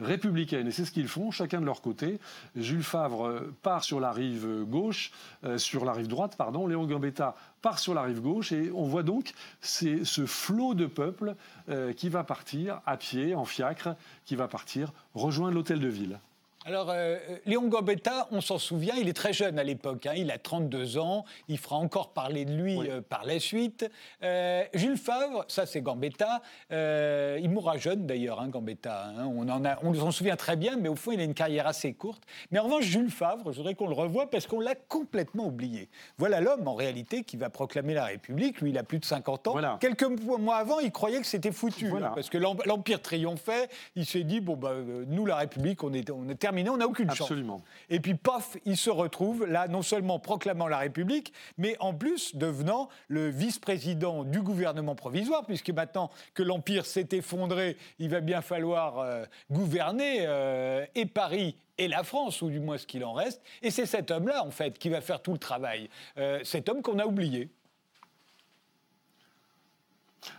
républicaine. 0.00 0.66
Et 0.66 0.70
c'est 0.70 0.84
ce 0.84 0.90
qu'ils 0.90 1.08
font, 1.08 1.30
chacun 1.30 1.60
de 1.60 1.66
leur 1.66 1.80
côté. 1.80 2.18
Jules 2.56 2.82
Favre 2.82 3.26
euh, 3.26 3.54
part 3.62 3.84
sur 3.84 4.00
la 4.00 4.12
rive 4.12 4.64
gauche, 4.64 5.12
euh, 5.44 5.58
sur 5.58 5.84
la 5.84 5.92
rive 5.92 6.08
droite, 6.08 6.36
pardon. 6.36 6.66
Léon 6.66 6.86
Gambetta 6.86 7.34
part 7.62 7.78
sur 7.78 7.94
la 7.94 8.02
rive 8.02 8.20
gauche. 8.20 8.52
Et 8.52 8.70
on 8.74 8.84
voit 8.84 9.02
donc 9.02 9.32
ce 9.60 10.26
flot 10.26 10.74
de 10.74 10.86
peuple 10.86 11.34
euh, 11.68 11.92
qui 11.92 12.08
va 12.08 12.24
partir 12.24 12.80
à 12.86 12.96
pied, 12.96 13.34
en 13.34 13.44
fiacre, 13.44 13.96
qui 14.24 14.36
va 14.36 14.48
partir 14.48 14.92
rejoindre 15.14 15.54
l'hôtel 15.54 15.80
de 15.80 15.88
ville. 15.88 16.18
Alors, 16.66 16.88
euh, 16.88 17.18
Léon 17.44 17.68
Gambetta, 17.68 18.26
on 18.30 18.40
s'en 18.40 18.56
souvient, 18.56 18.94
il 18.94 19.06
est 19.06 19.12
très 19.14 19.34
jeune 19.34 19.58
à 19.58 19.64
l'époque, 19.64 20.06
hein, 20.06 20.14
il 20.16 20.30
a 20.30 20.38
32 20.38 20.96
ans, 20.96 21.26
il 21.48 21.58
fera 21.58 21.76
encore 21.76 22.14
parler 22.14 22.46
de 22.46 22.54
lui 22.54 22.78
euh, 22.88 23.02
par 23.02 23.26
la 23.26 23.38
suite. 23.38 23.90
Euh, 24.22 24.64
Jules 24.72 24.96
Favre, 24.96 25.44
ça 25.48 25.66
c'est 25.66 25.82
Gambetta, 25.82 26.40
il 26.70 27.50
mourra 27.50 27.76
jeune 27.76 28.06
d'ailleurs, 28.06 28.40
hein, 28.40 28.48
Gambetta, 28.48 29.08
hein. 29.08 29.26
on, 29.26 29.46
en 29.50 29.62
a, 29.66 29.78
on 29.82 29.92
s'en 29.92 30.10
souvient 30.10 30.36
très 30.36 30.56
bien, 30.56 30.76
mais 30.76 30.88
au 30.88 30.94
fond 30.94 31.12
il 31.12 31.20
a 31.20 31.24
une 31.24 31.34
carrière 31.34 31.66
assez 31.66 31.92
courte. 31.92 32.22
Mais 32.50 32.58
en 32.58 32.64
revanche, 32.64 32.84
Jules 32.84 33.10
Favre, 33.10 33.52
je 33.52 33.58
voudrais 33.58 33.74
qu'on 33.74 33.88
le 33.88 33.94
revoie 33.94 34.30
parce 34.30 34.46
qu'on 34.46 34.60
l'a 34.60 34.74
complètement 34.74 35.46
oublié. 35.46 35.90
Voilà 36.16 36.40
l'homme 36.40 36.66
en 36.66 36.74
réalité 36.74 37.24
qui 37.24 37.36
va 37.36 37.50
proclamer 37.50 37.92
la 37.92 38.06
République, 38.06 38.62
lui 38.62 38.70
il 38.70 38.78
a 38.78 38.84
plus 38.84 39.00
de 39.00 39.04
50 39.04 39.48
ans. 39.48 39.78
Quelques 39.80 40.04
mois 40.04 40.56
avant, 40.56 40.80
il 40.80 40.92
croyait 40.92 41.20
que 41.20 41.26
c'était 41.26 41.52
foutu, 41.52 41.92
parce 42.14 42.30
que 42.30 42.38
l'Empire 42.38 43.02
triomphait, 43.02 43.68
il 43.96 44.06
s'est 44.06 44.24
dit, 44.24 44.40
bon, 44.40 44.56
bah, 44.56 44.72
nous 45.08 45.26
la 45.26 45.36
République, 45.36 45.84
on 45.84 45.92
est, 45.92 46.10
on 46.10 46.26
est 46.30 46.44
on 46.68 46.76
n'a 46.76 46.86
aucune 46.86 47.10
Absolument. 47.10 47.58
chance. 47.58 47.66
Et 47.90 48.00
puis, 48.00 48.14
pof, 48.14 48.56
il 48.64 48.76
se 48.76 48.90
retrouve 48.90 49.46
là, 49.46 49.68
non 49.68 49.82
seulement 49.82 50.18
proclamant 50.18 50.68
la 50.68 50.78
République, 50.78 51.32
mais 51.58 51.76
en 51.80 51.94
plus 51.94 52.36
devenant 52.36 52.88
le 53.08 53.28
vice-président 53.28 54.24
du 54.24 54.42
gouvernement 54.42 54.94
provisoire, 54.94 55.44
puisque 55.44 55.70
maintenant 55.70 56.10
que 56.34 56.42
l'Empire 56.42 56.86
s'est 56.86 57.08
effondré, 57.12 57.76
il 57.98 58.10
va 58.10 58.20
bien 58.20 58.42
falloir 58.42 58.98
euh, 58.98 59.24
gouverner 59.50 60.24
euh, 60.26 60.84
et 60.94 61.06
Paris 61.06 61.56
et 61.78 61.88
la 61.88 62.04
France, 62.04 62.40
ou 62.42 62.50
du 62.50 62.60
moins 62.60 62.78
ce 62.78 62.86
qu'il 62.86 63.04
en 63.04 63.12
reste. 63.12 63.42
Et 63.62 63.70
c'est 63.70 63.86
cet 63.86 64.10
homme-là, 64.10 64.44
en 64.44 64.50
fait, 64.50 64.78
qui 64.78 64.88
va 64.88 65.00
faire 65.00 65.20
tout 65.20 65.32
le 65.32 65.38
travail. 65.38 65.88
Euh, 66.18 66.40
cet 66.44 66.68
homme 66.68 66.82
qu'on 66.82 66.98
a 66.98 67.06
oublié. 67.06 67.48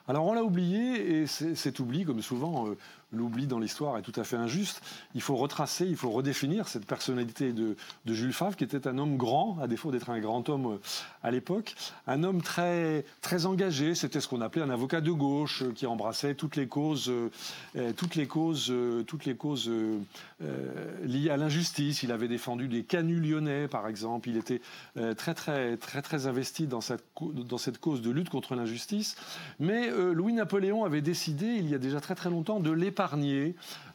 Alors 0.08 0.26
on 0.26 0.34
l'a 0.34 0.44
oublié, 0.44 1.22
et 1.22 1.28
cet 1.28 1.80
oubli, 1.80 2.06
comme 2.06 2.22
souvent, 2.24 2.70
l'oubli 3.16 3.48
dans 3.48 3.60
l'histoire 3.60 3.98
est 3.98 4.02
tout 4.02 4.20
à 4.20 4.24
fait 4.24 4.36
injuste. 4.36 4.82
Il 5.16 5.22
faut 5.22 5.36
retracer, 5.36 5.86
il 5.86 5.96
faut 5.96 6.12
redéfinir 6.12 6.68
cette 6.68 6.86
personnalité 6.86 7.54
de, 7.54 7.76
Jules 8.06 8.34
Favre, 8.34 8.56
qui 8.56 8.64
était 8.64 8.88
un 8.88 8.98
homme 8.98 9.18
grand, 9.18 9.58
à 9.62 9.68
défaut 9.68 9.92
d'être 9.92 10.10
un 10.10 10.20
grand 10.20 10.48
homme 10.50 10.74
euh, 10.74 10.78
à 11.24 11.32
l'époque, 11.32 11.76
un 12.08 12.24
homme 12.24 12.42
très, 12.42 13.06
très 13.22 13.46
engagé. 13.46 13.96
C'était 13.96 14.22
ce 14.22 14.28
qu'on 14.28 14.42
appelait 14.42 14.62
un 14.62 14.70
avocat 14.70 15.02
de 15.02 15.12
gauche, 15.12 15.64
euh, 15.64 15.72
qui 15.72 15.86
embrassait 15.86 16.36
toutes 16.36 16.56
les 16.56 16.68
causes, 16.68 17.10
euh, 17.10 17.92
toutes 17.98 18.16
les 18.16 18.28
causes, 18.28 18.74
toutes 19.08 19.26
les 19.26 19.36
causes 19.36 19.70
liées 21.04 21.30
à 21.30 21.38
l'injustice. 21.38 22.04
Il 22.04 22.12
avait 22.12 22.28
défendu 22.28 22.68
les 22.68 22.84
canuts 22.84 23.20
lyonnais, 23.20 23.68
par 23.68 23.88
exemple. 23.88 24.30
Il 24.30 24.38
était 24.38 24.62
très, 25.18 25.34
très, 25.34 25.78
très, 25.78 26.02
très 26.02 26.28
investi 26.28 26.68
dans 26.68 26.82
cette, 26.82 27.04
dans 27.22 27.58
cette 27.58 27.80
cause 27.80 28.02
de 28.02 28.12
lutte 28.12 28.30
contre 28.30 28.56
l'injustice. 28.56 29.16
Mais 29.60 29.90
Louis-Napoléon 29.90 30.86
avait 30.86 31.02
décidé, 31.02 31.46
il 31.46 31.70
y 31.70 31.76
a 31.76 31.78
déjà 31.78 32.00
très 32.02 32.16
très 32.16 32.30
longtemps, 32.30 32.60
de 32.60 32.72
l'épargner 32.72 33.05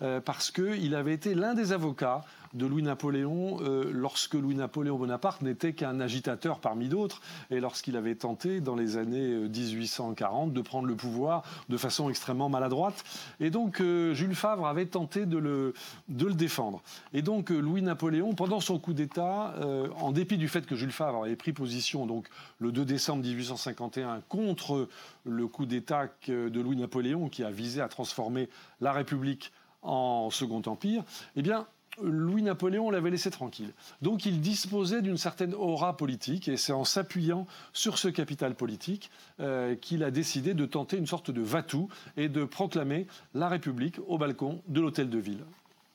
euh, 0.02 0.20
parce 0.20 0.50
qu'il 0.50 0.94
avait 0.94 1.14
été 1.14 1.34
l'un 1.34 1.54
des 1.54 1.72
avocats 1.72 2.22
de 2.54 2.66
Louis-Napoléon 2.66 3.58
euh, 3.60 3.90
lorsque 3.92 4.34
Louis-Napoléon 4.34 4.96
Bonaparte 4.96 5.42
n'était 5.42 5.72
qu'un 5.72 6.00
agitateur 6.00 6.58
parmi 6.58 6.88
d'autres 6.88 7.20
et 7.50 7.60
lorsqu'il 7.60 7.96
avait 7.96 8.14
tenté 8.14 8.60
dans 8.60 8.74
les 8.74 8.96
années 8.96 9.34
1840 9.48 10.50
euh, 10.50 10.52
de 10.52 10.60
prendre 10.60 10.88
le 10.88 10.96
pouvoir 10.96 11.42
de 11.68 11.76
façon 11.76 12.10
extrêmement 12.10 12.48
maladroite. 12.48 13.04
Et 13.38 13.50
donc 13.50 13.78
Jules 13.80 14.34
Favre 14.34 14.66
avait 14.66 14.86
tenté 14.86 15.26
de 15.26 15.38
le, 15.38 15.74
de 16.08 16.26
le 16.26 16.34
défendre. 16.34 16.82
Et 17.12 17.22
donc 17.22 17.50
Louis-Napoléon, 17.50 18.34
pendant 18.34 18.60
son 18.60 18.78
coup 18.78 18.92
d'État, 18.92 19.54
en 19.96 20.12
dépit 20.12 20.36
du 20.36 20.48
fait 20.48 20.66
que 20.66 20.74
Jules 20.74 20.92
Favre 20.92 21.24
avait 21.24 21.36
pris 21.36 21.52
position 21.52 22.06
donc 22.06 22.28
le 22.58 22.72
2 22.72 22.84
décembre 22.84 23.22
1851 23.24 24.22
contre 24.28 24.88
le 25.24 25.46
coup 25.46 25.66
d'État 25.66 26.08
de 26.28 26.60
Louis-Napoléon 26.60 27.28
qui 27.28 27.44
a 27.44 27.50
visé 27.50 27.80
à 27.80 27.88
transformer 27.88 28.48
la 28.80 28.92
République 28.92 29.52
en 29.82 30.30
Second 30.30 30.62
Empire, 30.66 31.04
eh 31.36 31.42
bien, 31.42 31.66
Louis-Napoléon 32.02 32.90
l'avait 32.90 33.10
laissé 33.10 33.30
tranquille. 33.30 33.72
Donc 34.02 34.24
il 34.24 34.40
disposait 34.40 35.02
d'une 35.02 35.16
certaine 35.16 35.54
aura 35.54 35.96
politique 35.96 36.48
et 36.48 36.56
c'est 36.56 36.72
en 36.72 36.84
s'appuyant 36.84 37.46
sur 37.72 37.98
ce 37.98 38.08
capital 38.08 38.54
politique 38.54 39.10
euh, 39.40 39.74
qu'il 39.74 40.04
a 40.04 40.10
décidé 40.10 40.54
de 40.54 40.66
tenter 40.66 40.96
une 40.96 41.06
sorte 41.06 41.30
de 41.30 41.40
va-tout 41.40 41.88
et 42.16 42.28
de 42.28 42.44
proclamer 42.44 43.06
la 43.34 43.48
République 43.48 43.96
au 44.06 44.18
balcon 44.18 44.62
de 44.68 44.80
l'hôtel 44.80 45.10
de 45.10 45.18
ville. 45.18 45.44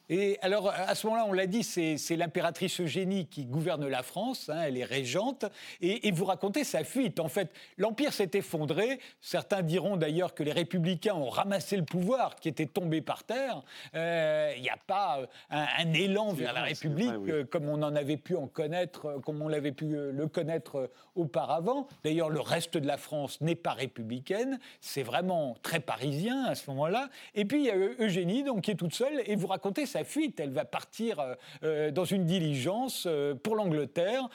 Et 0.09 0.37
alors, 0.41 0.69
à 0.69 0.93
ce 0.93 1.07
moment-là, 1.07 1.25
on 1.27 1.33
l'a 1.33 1.47
dit, 1.47 1.63
c'est 1.63 2.15
l'impératrice 2.15 2.79
Eugénie 2.79 3.25
qui 3.27 3.45
gouverne 3.45 3.87
la 3.87 4.03
France, 4.03 4.49
hein, 4.49 4.61
elle 4.65 4.77
est 4.77 4.83
régente, 4.83 5.45
et, 5.81 6.11
vous 6.11 6.25
racontez 6.25 6.63
sa 6.63 6.83
fuite. 6.83 7.19
En 7.19 7.27
fait, 7.27 7.51
l'Empire 7.77 8.13
s'est 8.13 8.31
effondré, 8.33 8.99
certains 9.19 9.63
diront 9.63 9.97
d'ailleurs 9.97 10.33
que 10.33 10.43
les 10.43 10.51
républicains 10.51 11.15
ont 11.15 11.29
ramassé 11.29 11.75
le 11.75 11.83
pouvoir 11.83 12.35
qui 12.35 12.47
était 12.47 12.67
tombé 12.67 13.01
par 13.01 13.23
terre. 13.23 13.63
Euh, 13.95 14.53
il 14.55 14.61
n'y 14.61 14.69
a 14.69 14.77
pas 14.77 15.19
euh, 15.19 15.25
un, 15.49 15.93
élan 15.93 16.31
vers 16.31 16.53
la 16.53 16.61
République 16.63 17.11
euh, 17.27 17.43
comme 17.43 17.67
on 17.67 17.81
en 17.83 17.95
avait 17.95 18.17
pu 18.17 18.35
en 18.35 18.47
connaître, 18.47 19.19
comme 19.25 19.41
on 19.41 19.49
l'avait 19.49 19.71
pu 19.71 19.85
le 19.87 20.27
connaître 20.27 20.89
auparavant. 21.15 21.87
D'ailleurs, 22.03 22.29
le 22.29 22.39
reste 22.39 22.77
de 22.77 22.87
la 22.87 22.97
France 22.97 23.41
n'est 23.41 23.55
pas 23.55 23.73
républicaine, 23.73 24.59
c'est 24.79 25.03
vraiment 25.03 25.55
très 25.63 25.79
parisien 25.79 26.45
à 26.45 26.55
ce 26.55 26.69
moment-là. 26.69 27.09
Et 27.33 27.45
puis, 27.45 27.59
il 27.59 27.65
y 27.65 27.71
a 27.71 27.75
Eugénie, 27.75 28.43
donc, 28.43 28.61
qui 28.61 28.71
est 28.71 28.75
toute 28.75 28.93
seule, 28.93 29.21
et 29.25 29.35
vous 29.35 29.47
racontez 29.47 29.85
sa 29.95 30.03
fuite. 30.03 30.39
Elle 30.39 30.51
va 30.51 30.65
partir 30.65 31.19
euh, 31.19 31.35
euh, 31.63 31.91
dans 31.91 32.03
une 32.03 32.25
diligence 32.25 33.05
euh, 33.07 33.33
pour 33.33 33.55
l'Angleterre. 33.55 34.27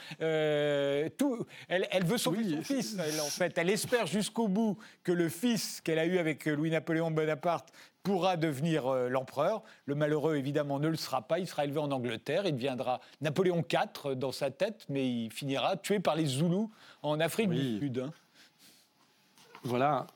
tout, 1.19 1.47
elle, 1.69 1.87
elle, 1.91 2.05
veut 2.05 2.19
sauver 2.19 2.45
son 2.45 2.63
fils. 2.63 2.97
Elle, 2.99 3.21
en 3.21 3.25
fait, 3.25 3.59
elle 3.59 3.69
espère 3.69 4.07
jusqu'au 4.07 4.49
bout 4.49 4.79
que 5.05 5.13
le 5.13 5.29
fils 5.29 5.81
qu'elle 5.83 5.99
a 5.99 6.07
eu 6.07 6.19
avec 6.19 6.47
Louis-Napoléon 6.47 7.11
Bonaparte 7.11 7.73
pourra 8.03 8.39
devenir 8.39 8.91
l'empereur. 9.11 9.63
Le 9.85 9.95
malheureux, 9.95 10.37
évidemment, 10.37 10.79
ne 10.79 10.89
le 10.89 10.97
sera 10.97 11.21
pas. 11.21 11.39
Il 11.39 11.47
sera 11.47 11.65
élevé 11.65 11.81
en 11.81 11.91
Angleterre. 11.91 12.47
Il 12.47 12.55
deviendra 12.55 13.01
Napoléon 13.21 13.63
IV 13.71 14.17
dans 14.17 14.33
sa 14.33 14.51
tête, 14.51 14.87
mais 14.89 15.07
il 15.07 15.31
finira 15.31 15.77
tué 15.77 16.01
par 16.01 16.17
les 16.17 16.25
Zoulous 16.25 16.71
en 17.03 17.21
Afrique 17.21 17.51
du 17.51 17.79
Sud. 17.79 17.99
Hein. 17.99 18.13
Voilà. 19.65 20.07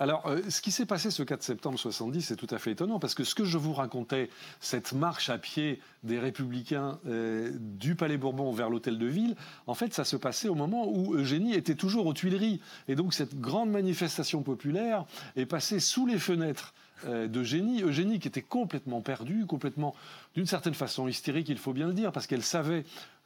Alors, 0.00 0.26
euh, 0.26 0.40
ce 0.48 0.60
qui 0.60 0.72
s'est 0.72 0.86
passé 0.86 1.10
ce 1.10 1.22
4 1.22 1.42
septembre 1.42 1.78
70, 1.78 2.22
c'est 2.22 2.36
tout 2.36 2.48
à 2.50 2.58
fait 2.58 2.72
étonnant, 2.72 2.98
parce 2.98 3.14
que 3.14 3.22
ce 3.22 3.34
que 3.34 3.44
je 3.44 3.58
vous 3.58 3.72
racontais, 3.72 4.28
cette 4.58 4.92
marche 4.92 5.30
à 5.30 5.38
pied 5.38 5.80
des 6.02 6.18
républicains 6.18 6.98
euh, 7.06 7.52
du 7.54 7.94
Palais 7.94 8.16
Bourbon 8.16 8.50
vers 8.52 8.70
l'hôtel 8.70 8.98
de 8.98 9.06
ville, 9.06 9.36
en 9.68 9.74
fait, 9.74 9.94
ça 9.94 10.04
se 10.04 10.16
passait 10.16 10.48
au 10.48 10.56
moment 10.56 10.88
où 10.88 11.14
Eugénie 11.14 11.54
était 11.54 11.76
toujours 11.76 12.06
aux 12.06 12.12
Tuileries. 12.12 12.60
Et 12.88 12.96
donc, 12.96 13.14
cette 13.14 13.38
grande 13.40 13.70
manifestation 13.70 14.42
populaire 14.42 15.04
est 15.36 15.46
passée 15.46 15.78
sous 15.78 16.06
les 16.06 16.18
fenêtres 16.18 16.74
euh, 17.06 17.28
d'Eugénie. 17.28 17.82
Eugénie 17.82 18.18
qui 18.18 18.26
était 18.26 18.42
complètement 18.42 19.00
perdue, 19.00 19.46
complètement, 19.46 19.94
d'une 20.34 20.46
certaine 20.46 20.74
façon, 20.74 21.06
hystérique, 21.06 21.48
il 21.48 21.58
faut 21.58 21.72
bien 21.72 21.86
le 21.86 21.94
dire, 21.94 22.10
parce 22.10 22.26
qu'elle 22.26 22.42
savait 22.42 22.84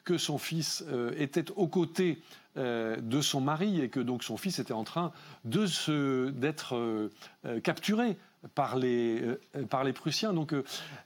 que 0.08 0.16
son 0.16 0.38
fils 0.38 0.82
était 1.18 1.50
aux 1.52 1.68
côtés 1.68 2.22
euh, 2.58 2.96
de 3.00 3.20
son 3.20 3.40
mari 3.40 3.80
et 3.80 3.88
que 3.88 4.00
donc 4.00 4.24
son 4.24 4.36
fils 4.36 4.58
était 4.58 4.72
en 4.72 4.82
train 4.82 5.12
de 5.44 5.66
se 5.66 6.30
d'être 6.30 6.74
euh, 6.74 7.12
euh, 7.44 7.60
capturé 7.60 8.16
par 8.56 8.76
les, 8.76 9.22
par 9.70 9.84
les 9.84 9.92
Prussiens. 9.92 10.32
Donc 10.32 10.54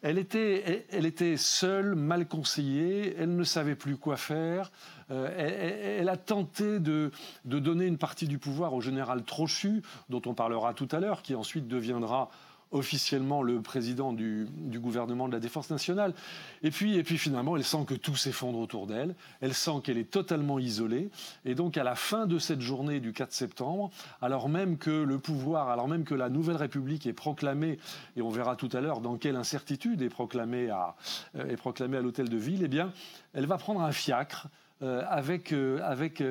elle, 0.00 0.18
était, 0.18 0.86
elle, 0.90 1.04
était 1.04 1.36
seule, 1.36 1.94
mal 1.94 2.26
conseillée, 2.26 3.14
elle 3.18 3.36
ne 3.36 3.44
savait 3.44 3.74
plus 3.74 3.96
quoi 3.96 4.16
faire. 4.16 4.70
Elle, 5.10 6.08
a 6.08 6.16
tenté 6.16 6.78
de, 6.78 7.10
de, 7.46 7.58
donner 7.58 7.86
une 7.86 7.98
partie 7.98 8.28
du 8.28 8.38
pouvoir 8.38 8.74
au 8.74 8.82
général 8.82 9.24
Trochu, 9.24 9.82
dont 10.10 10.22
on 10.26 10.34
parlera 10.34 10.74
tout 10.74 10.88
à 10.92 11.00
l'heure, 11.00 11.22
qui 11.22 11.34
ensuite 11.34 11.68
deviendra 11.68 12.30
officiellement 12.72 13.42
le 13.42 13.60
président 13.60 14.12
du, 14.12 14.48
gouvernement 14.80 15.28
de 15.28 15.32
la 15.32 15.40
Défense 15.40 15.70
nationale. 15.70 16.14
Et 16.62 16.70
puis, 16.70 16.96
et 16.96 17.02
puis 17.02 17.18
finalement, 17.18 17.56
elle 17.56 17.64
sent 17.64 17.84
que 17.86 17.94
tout 17.94 18.16
s'effondre 18.16 18.58
autour 18.58 18.86
d'elle, 18.86 19.14
elle 19.40 19.54
sent 19.54 19.80
qu'elle 19.84 19.98
est 19.98 20.10
totalement 20.10 20.58
isolée. 20.58 21.10
Et 21.44 21.54
donc 21.54 21.76
à 21.76 21.84
la 21.84 21.94
fin 21.94 22.26
de 22.26 22.38
cette 22.38 22.60
journée 22.60 23.00
du 23.00 23.12
4 23.12 23.32
septembre, 23.32 23.90
alors 24.20 24.48
même 24.48 24.78
que 24.78 24.90
le 24.90 25.18
pouvoir, 25.18 25.68
alors 25.68 25.88
même 25.88 26.04
que 26.04 26.14
la 26.14 26.28
Nouvelle 26.28 26.56
République 26.56 27.06
est 27.06 27.12
proclamée, 27.12 27.78
et 28.16 28.22
on 28.22 28.30
verra 28.30 28.56
tout 28.56 28.70
à 28.72 28.80
l'heure 28.80 29.00
dans 29.00 29.16
quelle 29.16 29.36
incertitude 29.36 30.02
est 30.02 30.08
proclamée 30.08 30.70
à, 30.70 30.96
euh, 31.36 31.46
est 31.46 31.56
proclamée 31.56 31.96
à 31.96 32.00
l'hôtel 32.00 32.28
de 32.28 32.36
ville, 32.36 32.62
eh 32.64 32.68
bien, 32.68 32.92
elle 33.34 33.46
va 33.46 33.58
prendre 33.58 33.82
un 33.82 33.92
fiacre 33.92 34.48
euh, 34.82 35.04
avec, 35.08 35.52
euh, 35.52 35.78
avec, 35.84 36.22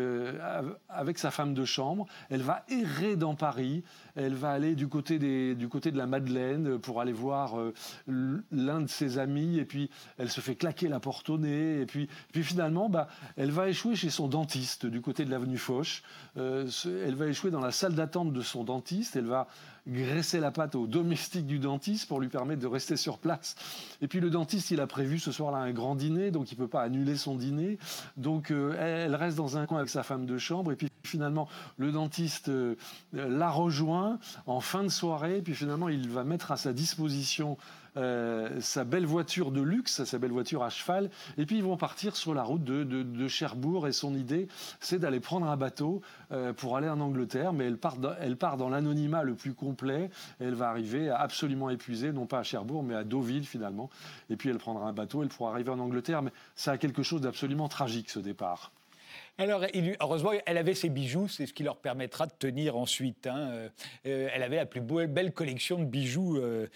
avec 0.90 1.18
sa 1.18 1.32
femme 1.32 1.54
de 1.54 1.64
chambre. 1.64 2.06
Elle 2.30 2.42
va 2.42 2.66
errer 2.70 3.16
dans 3.16 3.36
Paris. 3.36 3.84
Elle 4.16 4.36
va 4.36 4.52
aller 4.52 4.76
du 4.76 4.88
côté, 4.88 5.20
du 5.56 5.68
côté 5.68 5.92
de 5.92 5.98
la 5.98 6.08
Madeleine 6.08 6.80
pour 6.80 7.02
aller 7.02 7.14
voir 7.14 7.56
l'un 8.08 8.82
de 8.82 8.88
ses 8.88 9.18
amis. 9.18 9.58
Et 9.58 9.66
puis, 9.66 9.90
elle 10.18 10.30
se 10.30 10.42
fait 10.42 10.56
claquer 10.56 10.88
la 10.88 11.00
porte 11.00 11.30
au 11.30 11.38
nez. 11.38 11.82
Et 11.82 11.86
puis, 11.86 12.10
puis 12.32 12.44
finalement, 12.44 12.90
bah, 12.90 13.08
elle 13.38 13.52
va 13.52 13.70
échouer 13.70 13.96
chez 13.96 14.10
son 14.10 14.28
dentiste 14.28 14.86
du 14.86 15.02
côté 15.02 15.26
de 15.26 15.32
l'avenue 15.32 15.58
Foch. 15.58 16.04
elle 16.36 17.16
va 17.16 17.28
échouer 17.28 17.52
dans 17.52 17.62
la 17.62 17.72
salle 17.72 17.96
d'attente 17.96 18.34
de 18.34 18.42
son 18.42 18.64
dentiste. 18.64 19.16
Elle 19.16 19.26
va 19.26 19.48
graisser 19.88 20.40
la 20.40 20.52
patte 20.52 20.76
au 20.76 20.88
domestique 20.88 21.48
du 21.48 21.60
dentiste 21.60 22.08
pour 22.08 22.20
lui 22.20 22.30
permettre 22.30 22.62
de 22.62 22.68
rester 22.68 22.98
sur 22.98 23.18
place. 23.18 23.56
Et 24.02 24.08
puis 24.08 24.20
le 24.20 24.30
dentiste, 24.30 24.72
il 24.72 24.80
a 24.80 24.88
prévu 24.88 25.20
ce 25.20 25.32
soir-là 25.32 25.58
un 25.58 25.72
grand 25.72 25.96
dîner, 25.96 26.32
donc 26.32 26.52
il 26.52 26.56
ne 26.56 26.64
peut 26.64 26.68
pas 26.68 26.84
annuler 26.84 27.16
son 27.16 27.36
dîner. 27.36 27.78
Donc 28.18 28.52
euh, 28.52 28.76
elle 28.80 29.16
reste 29.16 29.38
dans 29.38 29.58
un 29.58 29.66
coin 29.66 29.80
avec 29.80 29.90
sa 29.90 30.04
femme 30.04 30.26
de 30.26 30.38
chambre. 30.38 30.72
Et 30.72 30.76
puis 30.76 30.90
finalement, 31.04 31.48
le 31.78 31.92
dentiste 31.92 32.50
euh, 32.50 32.76
la 33.14 33.50
rejoint 33.50 34.01
en 34.46 34.60
fin 34.60 34.84
de 34.84 34.90
soirée. 34.90 35.42
Puis 35.42 35.54
finalement, 35.54 35.90
il 35.90 36.10
va 36.10 36.24
mettre 36.24 36.52
à 36.52 36.58
sa 36.58 36.74
disposition 36.74 37.58
sa 37.96 38.86
belle 38.86 39.06
voiture 39.06 39.52
de 39.52 39.62
luxe, 39.62 40.06
sa 40.06 40.18
belle 40.18 40.32
voiture 40.32 40.64
à 40.64 40.70
cheval, 40.70 41.10
et 41.38 41.46
puis 41.46 41.58
ils 41.58 41.64
vont 41.64 41.76
partir 41.76 42.16
sur 42.16 42.34
la 42.34 42.42
route 42.44 42.64
de, 42.64 43.28
Cherbourg. 43.28 43.88
Et 43.88 43.92
son 43.92 44.16
idée, 44.16 44.48
c'est 44.80 44.98
d'aller 44.98 45.20
prendre 45.20 45.48
un 45.48 45.58
bateau 45.58 46.02
pour 46.56 46.78
aller 46.78 46.88
en 46.88 47.02
Angleterre, 47.02 47.52
mais 47.52 47.66
elle 47.66 47.78
part 47.78 47.98
dans, 47.98 48.14
elle 48.20 48.38
part 48.38 48.56
dans 48.56 48.70
l'anonymat 48.70 49.24
le 49.24 49.36
plus 49.36 49.54
complet. 49.54 50.10
elle 50.40 50.56
va 50.56 50.70
arriver 50.70 51.10
absolument 51.10 51.70
épuisée, 51.70 52.14
non 52.14 52.28
pas 52.28 52.40
à 52.40 52.44
Cherbourg, 52.44 52.84
mais 52.84 52.96
à 52.96 53.04
Deauville 53.04 53.46
finalement. 53.46 53.90
Et 54.30 54.38
puis 54.38 54.50
elle 54.50 54.58
prendra 54.58 54.88
un 54.88 54.94
bateau, 54.94 55.24
elle 55.24 55.30
pourra 55.30 55.52
arriver 55.52 55.72
en 55.72 55.80
Angleterre. 55.80 56.22
Mais 56.22 56.32
ça 56.56 56.72
a 56.72 56.78
quelque 56.78 57.04
chose 57.04 57.22
d'absolument 57.22 57.68
tragique 57.68 58.10
ce 58.10 58.20
départ. 58.20 58.72
Alors, 59.38 59.66
heureusement, 60.00 60.32
elle 60.46 60.58
avait 60.58 60.76
ses 60.76 60.90
bijoux, 60.90 61.28
c'est 61.28 61.46
ce 61.46 61.54
qui 61.54 61.64
leur 61.64 61.78
permettra 61.78 62.28
de 62.28 62.34
tenir 62.38 62.78
ensuite. 62.78 63.26
Hein. 63.28 63.50
Euh, 63.52 63.70
euh, 64.06 64.30
elle 64.34 64.44
avait 64.44 64.58
la 64.58 64.66
plus 64.66 64.82
belle 64.82 65.34
collection 65.34 65.80
de 65.80 65.86
bijoux, 65.86 66.38
euh, 66.38 66.68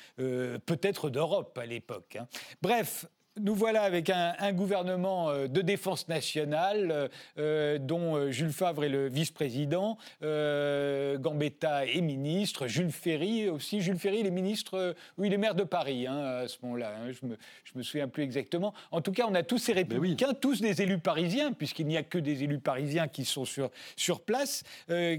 peut-être 0.66 1.10
d'Europe 1.10 1.58
à 1.58 1.66
l'époque. 1.66 2.16
Hein. 2.16 2.28
Bref, 2.62 3.06
nous 3.42 3.54
voilà 3.54 3.82
avec 3.82 4.10
un, 4.10 4.54
gouvernement 4.54 5.30
euh, 5.30 5.48
de 5.48 5.62
défense 5.62 6.08
nationale 6.08 6.92
euh, 6.92 7.08
euh, 7.38 7.78
dont 7.78 8.32
Jules 8.32 8.54
Favre 8.54 8.86
est 8.86 8.90
le 8.90 9.08
vice-président, 9.10 9.98
Gambetta 10.22 11.86
est 11.86 12.02
ministre, 12.02 12.68
Jules 12.68 12.92
Ferry 12.92 13.50
aussi. 13.50 13.82
Jules 13.82 13.98
Ferry, 13.98 14.20
il 14.20 14.28
est 14.28 14.32
ministre, 14.32 14.96
oui, 15.18 15.28
il 15.28 15.34
est 15.34 15.38
maire 15.38 15.56
de 15.56 15.64
Paris 15.64 16.08
hein, 16.08 16.18
à 16.18 16.48
ce 16.48 16.58
moment-là. 16.64 16.94
Hein, 16.98 17.12
je 17.12 17.28
me, 17.28 17.38
me 17.76 17.84
souviens 17.84 18.08
plus 18.08 18.24
exactement. 18.24 18.74
En 18.92 19.02
tout 19.02 19.12
cas, 19.12 19.26
on 19.28 19.36
a 19.36 19.44
tous 19.44 19.58
ces 19.58 19.74
ben 19.74 19.80
républicains, 19.80 20.34
tous 20.34 20.62
des 20.62 20.82
élus 20.82 21.00
parisiens, 21.00 21.52
puisqu'il 21.52 21.88
n'y 21.88 21.98
a 21.98 22.04
que 22.04 22.18
des 22.18 22.44
élus 22.44 22.60
parisiens 22.60 23.08
qui 23.08 23.26
sont 23.26 23.46
sur, 23.46 23.70
sur 23.96 24.22
place, 24.22 24.64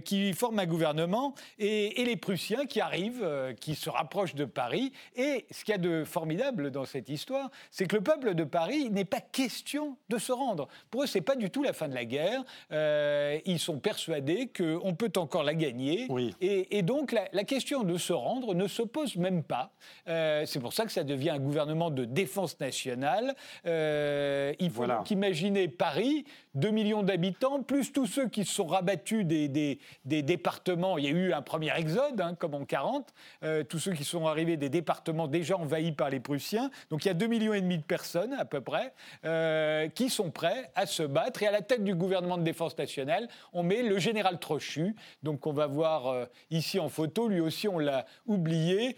qui 0.04 0.32
forment 0.32 0.60
un 0.60 0.66
gouvernement, 0.66 1.34
et, 1.58 2.00
et 2.00 2.04
les 2.04 2.16
Prussiens 2.16 2.66
qui 2.66 2.80
arrivent, 2.80 3.26
qui 3.60 3.74
se 3.74 3.90
rapprochent 3.90 4.34
de 4.34 4.44
Paris. 4.44 4.92
Et 5.16 5.46
ce 5.50 5.64
qu'il 5.64 5.72
y 5.72 5.74
a 5.74 5.78
de 5.78 6.04
formidable 6.04 6.70
dans 6.70 6.84
cette 6.84 7.08
histoire, 7.08 7.50
c'est 7.70 7.86
que 7.86 7.96
le 7.96 8.05
peuple 8.06 8.34
de 8.34 8.44
Paris 8.44 8.88
n'est 8.90 9.04
pas 9.04 9.20
question 9.20 9.96
de 10.08 10.18
se 10.18 10.30
rendre. 10.30 10.68
Pour 10.92 11.02
eux, 11.02 11.06
c'est 11.08 11.20
pas 11.20 11.34
du 11.34 11.50
tout 11.50 11.64
la 11.64 11.72
fin 11.72 11.88
de 11.88 11.94
la 11.94 12.04
guerre. 12.04 12.44
Euh, 12.70 13.40
ils 13.44 13.58
sont 13.58 13.80
persuadés 13.80 14.48
qu'on 14.56 14.94
peut 14.94 15.10
encore 15.16 15.42
la 15.42 15.54
gagner. 15.54 16.06
Et, 16.40 16.82
donc, 16.82 17.10
la, 17.10 17.42
question 17.42 17.82
de 17.82 17.96
se 17.98 18.12
rendre 18.12 18.54
ne 18.54 18.68
se 18.68 18.82
pose 18.82 19.16
même 19.16 19.42
pas. 19.42 19.72
Euh, 20.06 20.46
c'est 20.46 20.60
pour 20.60 20.72
ça 20.72 20.84
que 20.84 20.92
ça 20.92 21.02
devient 21.02 21.30
un 21.30 21.40
gouvernement 21.40 21.90
de 21.90 22.04
défense 22.04 22.60
nationale. 22.60 23.34
Euh, 23.66 24.52
il 24.60 24.70
faut 24.70 24.86
donc 24.86 25.10
imaginer 25.10 25.66
Paris 25.66 26.24
2 26.56 26.70
millions 26.70 27.02
d'habitants, 27.02 27.62
plus 27.62 27.92
tous 27.92 28.06
ceux 28.06 28.28
qui 28.28 28.44
se 28.44 28.52
sont 28.52 28.66
rabattus 28.66 29.24
des, 29.24 29.78
départements. 30.04 30.98
Il 30.98 31.04
y 31.04 31.08
a 31.08 31.10
eu 31.10 31.32
un 31.32 31.42
premier 31.42 31.76
exode, 31.76 32.20
hein, 32.20 32.34
comme 32.34 32.54
en 32.54 32.64
40, 32.64 33.12
euh, 33.42 33.62
tous 33.62 33.78
ceux 33.78 33.92
qui 33.92 34.04
sont 34.04 34.26
arrivés 34.26 34.56
des 34.56 34.70
départements 34.70 35.28
déjà 35.28 35.56
envahis 35.56 35.92
par 35.92 36.10
les 36.10 36.18
Prussiens. 36.18 36.70
Donc 36.90 37.04
il 37.04 37.08
y 37.08 37.10
a 37.10 37.14
2 37.14 37.26
millions 37.26 37.52
et 37.52 37.60
demi 37.60 37.78
de 37.78 37.82
personnes 37.82 38.32
à 38.32 38.44
peu 38.44 38.60
près 38.60 38.94
euh, 39.24 39.88
qui 39.88 40.08
sont 40.08 40.30
prêts 40.30 40.70
à 40.74 40.86
se 40.86 41.02
battre. 41.02 41.42
Et 41.42 41.46
à 41.46 41.50
la 41.50 41.60
tête 41.60 41.84
du 41.84 41.94
gouvernement 41.94 42.38
de 42.38 42.42
défense 42.42 42.76
nationale, 42.78 43.28
on 43.52 43.62
met 43.62 43.82
le 43.82 43.98
général 43.98 44.38
Trochu, 44.38 44.96
donc 45.22 45.46
on 45.46 45.52
va 45.52 45.66
voir 45.66 46.06
euh, 46.06 46.24
ici 46.50 46.78
en 46.78 46.88
photo. 46.88 47.28
Lui 47.28 47.40
aussi, 47.40 47.68
on 47.68 47.78
l'a 47.78 48.06
oublié 48.26 48.96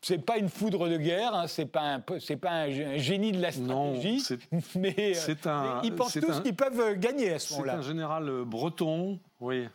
c'est 0.00 0.24
pas 0.24 0.38
une 0.38 0.48
foudre 0.48 0.88
de 0.88 0.96
guerre, 0.96 1.34
hein, 1.34 1.46
c'est 1.48 1.66
pas 1.66 1.94
un, 1.94 2.02
c'est 2.20 2.36
pas 2.36 2.52
un, 2.52 2.98
génie 2.98 3.32
de 3.32 3.40
la 3.40 3.50
stratégie, 3.50 4.24
mais, 4.76 4.94
euh, 4.98 5.34
un, 5.44 5.80
ils 5.82 5.94
pensent 5.94 6.18
tous 6.20 6.40
qu'ils 6.40 6.54
peuvent 6.54 6.94
gagner 6.98 7.32
à 7.32 7.38
ce 7.38 7.54
moment-là. 7.54 7.72
C'est 7.74 7.78
un 7.78 7.82
général 7.82 8.28
euh, 8.28 8.44
breton, 8.44 9.18
oui, 9.40 9.68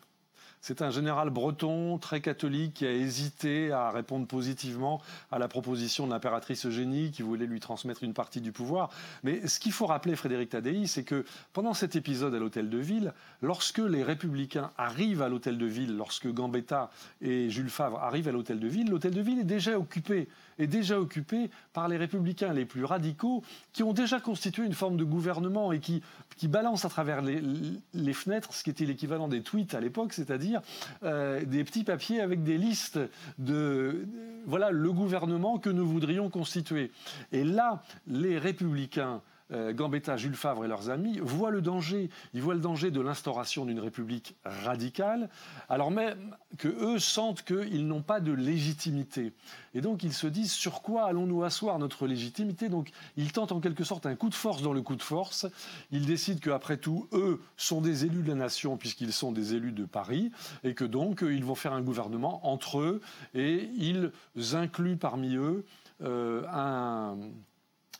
c'est 0.63 0.82
un 0.82 0.91
général 0.91 1.29
breton 1.29 1.98
très 1.98 2.22
catholique 2.22 2.75
qui 2.75 2.86
a 2.86 2.91
hésité 2.93 3.74
à 3.74 3.91
répondre 3.91 4.25
positivement 4.25 5.01
à 5.29 5.38
la 5.38 5.50
proposition 5.50 6.08
de 6.08 6.12
l'impératrice 6.13 6.65
Eugénie 6.65 7.12
qui 7.12 7.22
voulait 7.22 7.46
lui 7.48 7.60
transmettre 7.60 8.01
une 8.01 8.13
partie 8.13 8.39
du 8.39 8.53
pouvoir. 8.53 8.89
Mais 9.24 9.46
ce 9.46 9.59
qu'il 9.59 9.74
faut 9.74 9.85
rappeler, 9.85 10.16
Frédéric 10.16 10.51
Tadei, 10.51 10.87
c'est 10.87 11.03
que 11.03 11.25
pendant 11.51 11.74
cet 11.74 11.98
épisode 11.98 12.33
à 12.33 12.40
l'hôtel 12.40 12.70
de 12.70 12.77
ville, 12.77 13.11
lorsque 13.42 13.79
les 13.79 14.03
républicains 14.03 14.72
arrivent 14.77 15.22
à 15.22 15.27
l'hôtel 15.27 15.57
de 15.57 15.66
ville, 15.66 15.98
lorsque 15.98 16.31
Gambetta 16.31 16.90
et 17.22 17.50
Jules 17.50 17.70
Favre 17.70 18.01
arrivent 18.01 18.29
à 18.29 18.31
l'hôtel 18.31 18.61
de 18.61 18.68
ville, 18.70 18.90
l'hôtel 18.90 19.14
de 19.14 19.22
ville 19.22 19.40
est 19.40 19.44
déjà 19.44 19.77
occupé 19.77 20.29
est 20.59 20.68
déjà 20.68 21.00
occupé 21.00 21.50
par 21.74 21.87
les 21.87 21.98
républicains 21.98 22.53
les 22.53 22.66
plus 22.66 22.85
radicaux 22.85 23.44
qui 23.72 23.83
ont 23.83 23.94
déjà 23.94 24.20
constitué 24.20 24.66
une 24.66 24.74
forme 24.74 24.98
de 24.98 25.03
gouvernement 25.03 25.72
et 25.72 25.79
qui, 25.79 26.01
qui 26.37 26.48
balancent 26.48 26.85
à 26.85 26.89
travers 26.89 27.22
les, 27.22 28.13
fenêtres 28.13 28.53
ce 28.53 28.63
qui 28.63 28.70
était 28.70 28.85
l'équivalent 28.85 29.27
des 29.27 29.42
tweets 29.42 29.74
à 29.74 29.79
l'époque, 29.79 30.13
c'est-à-dire 30.13 30.61
euh, 31.03 31.44
des 31.44 31.63
petits 31.63 31.83
papiers 31.83 32.22
avec 32.22 32.44
des 32.44 32.57
listes 32.57 33.00
de, 33.39 34.05
voilà 34.46 34.72
le 34.72 34.92
gouvernement 34.92 35.57
que 35.57 35.70
nous 35.70 35.85
voudrions 35.85 36.29
constituer. 36.29 36.92
Et 37.31 37.44
là, 37.44 37.83
les 38.07 38.37
républicains 38.37 39.22
Gambetta, 39.51 40.18
Jules 40.18 40.36
Favre 40.36 40.66
et 40.66 40.68
leurs 40.68 40.90
amis 40.90 41.20
voient 41.20 41.51
le 41.51 41.62
danger. 41.62 42.10
Ils 42.34 42.42
voient 42.42 42.53
le 42.53 42.60
danger 42.60 42.92
de 42.92 43.01
l'instauration 43.01 43.66
d'une 43.66 43.79
république 43.79 44.36
radicale, 44.46 45.29
alors 45.70 45.92
même 45.92 46.36
que 46.58 46.68
eux 46.68 47.00
sentent 47.00 47.44
qu'ils 47.44 47.88
n'ont 47.88 48.01
pas 48.01 48.20
de 48.20 48.32
légitimité. 48.32 49.34
Et 49.74 49.82
donc 49.82 50.03
ils 50.03 50.14
se 50.14 50.27
disent 50.27 50.51
sur 50.51 50.82
quoi 50.82 51.06
allons-nous 51.06 51.44
asseoir 51.44 51.79
notre 51.79 52.08
légitimité? 52.08 52.70
Donc 52.70 52.92
ils 53.18 53.32
tentent 53.32 53.51
en 53.51 53.60
quelque 53.60 53.84
sorte 53.84 54.06
un 54.06 54.16
coup 54.16 54.29
de 54.29 54.36
force 54.36 54.62
dans 54.62 54.74
le 54.74 54.82
coup 54.82 54.96
de 54.96 55.01
force. 55.01 55.46
Ils 55.92 56.06
décident 56.06 56.40
qu'après 56.40 56.77
tout, 56.77 57.08
eux 57.14 57.42
sont 57.58 57.82
des 57.82 58.06
élus 58.06 58.24
de 58.24 58.29
la 58.29 58.36
nation 58.36 58.77
puisqu'ils 58.77 59.14
sont 59.14 59.32
des 59.32 59.56
élus 59.56 59.72
de 59.72 59.86
Paris 59.86 60.32
et 60.64 60.74
que 60.74 60.86
donc 60.86 61.22
ils 61.22 61.44
vont 61.44 61.56
faire 61.56 61.74
un 61.74 61.82
gouvernement 61.82 62.48
entre 62.48 62.79
eux 62.79 63.01
et 63.34 63.70
ils 63.77 64.12
incluent 64.53 64.98
parmi 64.98 65.36
eux 65.36 65.66
euh, 66.03 66.44
un 66.51 67.18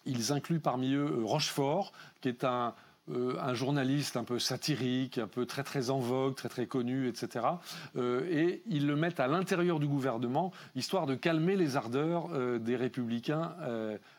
ils 0.06 0.32
incluent 0.32 0.60
parmi 0.60 0.94
eux 0.94 1.10
euh, 1.12 1.24
Rochefort, 1.24 1.94
qui 2.22 2.30
est 2.30 2.44
euh, 2.44 2.72
un, 3.40 3.54
journaliste 3.54 4.18
un 4.18 4.24
peu 4.24 4.40
satirique, 4.40 5.18
un 5.18 5.28
peu 5.28 5.46
très 5.46 5.64
très 5.64 5.90
en 5.90 6.00
vogue, 6.00 6.36
très 6.36 6.50
très 6.50 6.66
connu, 6.66 7.08
etc. 7.08 7.46
Euh, 7.96 8.26
et 8.30 8.64
ils 8.68 8.88
le 8.88 8.96
mettent 8.96 9.20
à 9.20 9.28
l'intérieur 9.28 9.80
du 9.80 9.88
gouvernement, 9.88 10.52
histoire 10.76 11.06
de 11.06 11.16
calmer 11.16 11.56
les 11.56 11.76
ardeurs 11.76 12.30
des 12.60 12.76
républicains 12.76 13.56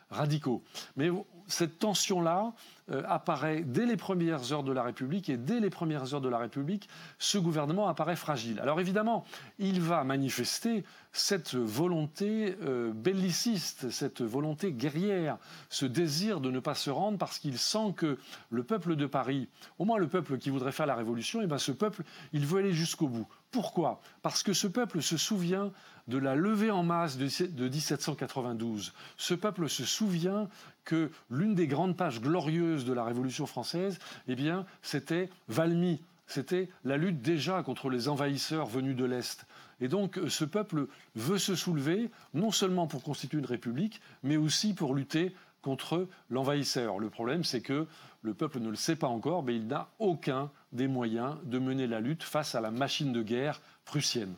radicaux. 0.09 0.63
Mais 0.95 1.09
cette 1.47 1.79
tension-là, 1.79 2.53
euh, 2.91 3.01
apparaît 3.07 3.63
dès 3.65 3.87
les 3.87 3.97
premières 3.97 4.53
heures 4.53 4.61
de 4.61 4.71
la 4.71 4.83
République 4.83 5.27
et 5.31 5.37
dès 5.37 5.59
les 5.59 5.71
premières 5.71 6.13
heures 6.13 6.21
de 6.21 6.29
la 6.29 6.37
République, 6.37 6.87
ce 7.17 7.39
gouvernement 7.39 7.87
apparaît 7.87 8.15
fragile. 8.15 8.59
Alors 8.59 8.79
évidemment, 8.79 9.25
il 9.57 9.81
va 9.81 10.03
manifester 10.03 10.83
cette 11.11 11.55
volonté 11.55 12.55
euh, 12.61 12.93
belliciste, 12.93 13.89
cette 13.89 14.21
volonté 14.21 14.71
guerrière, 14.71 15.39
ce 15.69 15.87
désir 15.87 16.41
de 16.41 16.51
ne 16.51 16.59
pas 16.59 16.75
se 16.75 16.91
rendre 16.91 17.17
parce 17.17 17.39
qu'il 17.39 17.57
sent 17.57 17.95
que 17.97 18.19
le 18.51 18.63
peuple 18.63 18.95
de 18.95 19.07
Paris, 19.07 19.49
au 19.79 19.85
moins 19.85 19.97
le 19.97 20.07
peuple 20.07 20.37
qui 20.37 20.51
voudrait 20.51 20.71
faire 20.71 20.85
la 20.85 20.93
révolution, 20.93 21.41
et 21.41 21.45
eh 21.45 21.47
bien 21.47 21.57
ce 21.57 21.71
peuple, 21.71 22.03
il 22.33 22.45
veut 22.45 22.59
aller 22.59 22.73
jusqu'au 22.73 23.07
bout. 23.07 23.27
Pourquoi? 23.49 23.99
Parce 24.21 24.43
que 24.43 24.53
ce 24.53 24.67
peuple 24.67 25.01
se 25.01 25.17
souvient 25.17 25.71
de 26.07 26.17
la 26.17 26.35
levée 26.35 26.71
en 26.71 26.83
masse 26.83 27.17
de, 27.17 27.25
1792. 27.67 28.93
Ce 29.17 29.33
peuple 29.33 29.69
se 29.69 29.85
souvient 29.85 30.47
que 30.83 31.11
l'une 31.31 31.55
des 31.55 31.67
grandes 31.67 31.97
pages 31.97 32.21
glorieuses 32.21 32.85
de 32.85 32.93
la 32.93 33.03
Révolution 33.03 33.45
française, 33.45 33.97
eh 34.27 34.35
bien, 34.35 34.65
c'était 34.81 35.29
Valmy. 35.47 36.01
C'était 36.27 36.69
la 36.83 36.97
lutte 36.97 37.21
déjà 37.21 37.61
contre 37.63 37.89
les 37.89 38.07
envahisseurs 38.07 38.67
venus 38.67 38.95
de 38.95 39.05
l'Est. 39.05 39.45
Et 39.79 39.87
donc, 39.87 40.19
ce 40.27 40.45
peuple 40.45 40.87
veut 41.15 41.37
se 41.37 41.55
soulever, 41.55 42.09
non 42.33 42.51
seulement 42.51 42.87
pour 42.87 43.03
constituer 43.03 43.37
une 43.37 43.45
république, 43.45 44.01
mais 44.23 44.37
aussi 44.37 44.73
pour 44.73 44.95
lutter 44.95 45.35
contre 45.61 46.07
l'envahisseur. 46.29 46.99
Le 46.99 47.09
problème, 47.09 47.43
c'est 47.43 47.61
que 47.61 47.87
le 48.21 48.33
peuple 48.33 48.59
ne 48.59 48.69
le 48.69 48.75
sait 48.75 48.95
pas 48.95 49.07
encore, 49.07 49.43
mais 49.43 49.55
il 49.55 49.67
n'a 49.67 49.89
aucun 49.99 50.49
des 50.71 50.87
moyens 50.87 51.35
de 51.43 51.59
mener 51.59 51.87
la 51.87 51.99
lutte 51.99 52.23
face 52.23 52.55
à 52.55 52.61
la 52.61 52.71
machine 52.71 53.11
de 53.11 53.21
guerre 53.21 53.61
prussienne. 53.83 54.33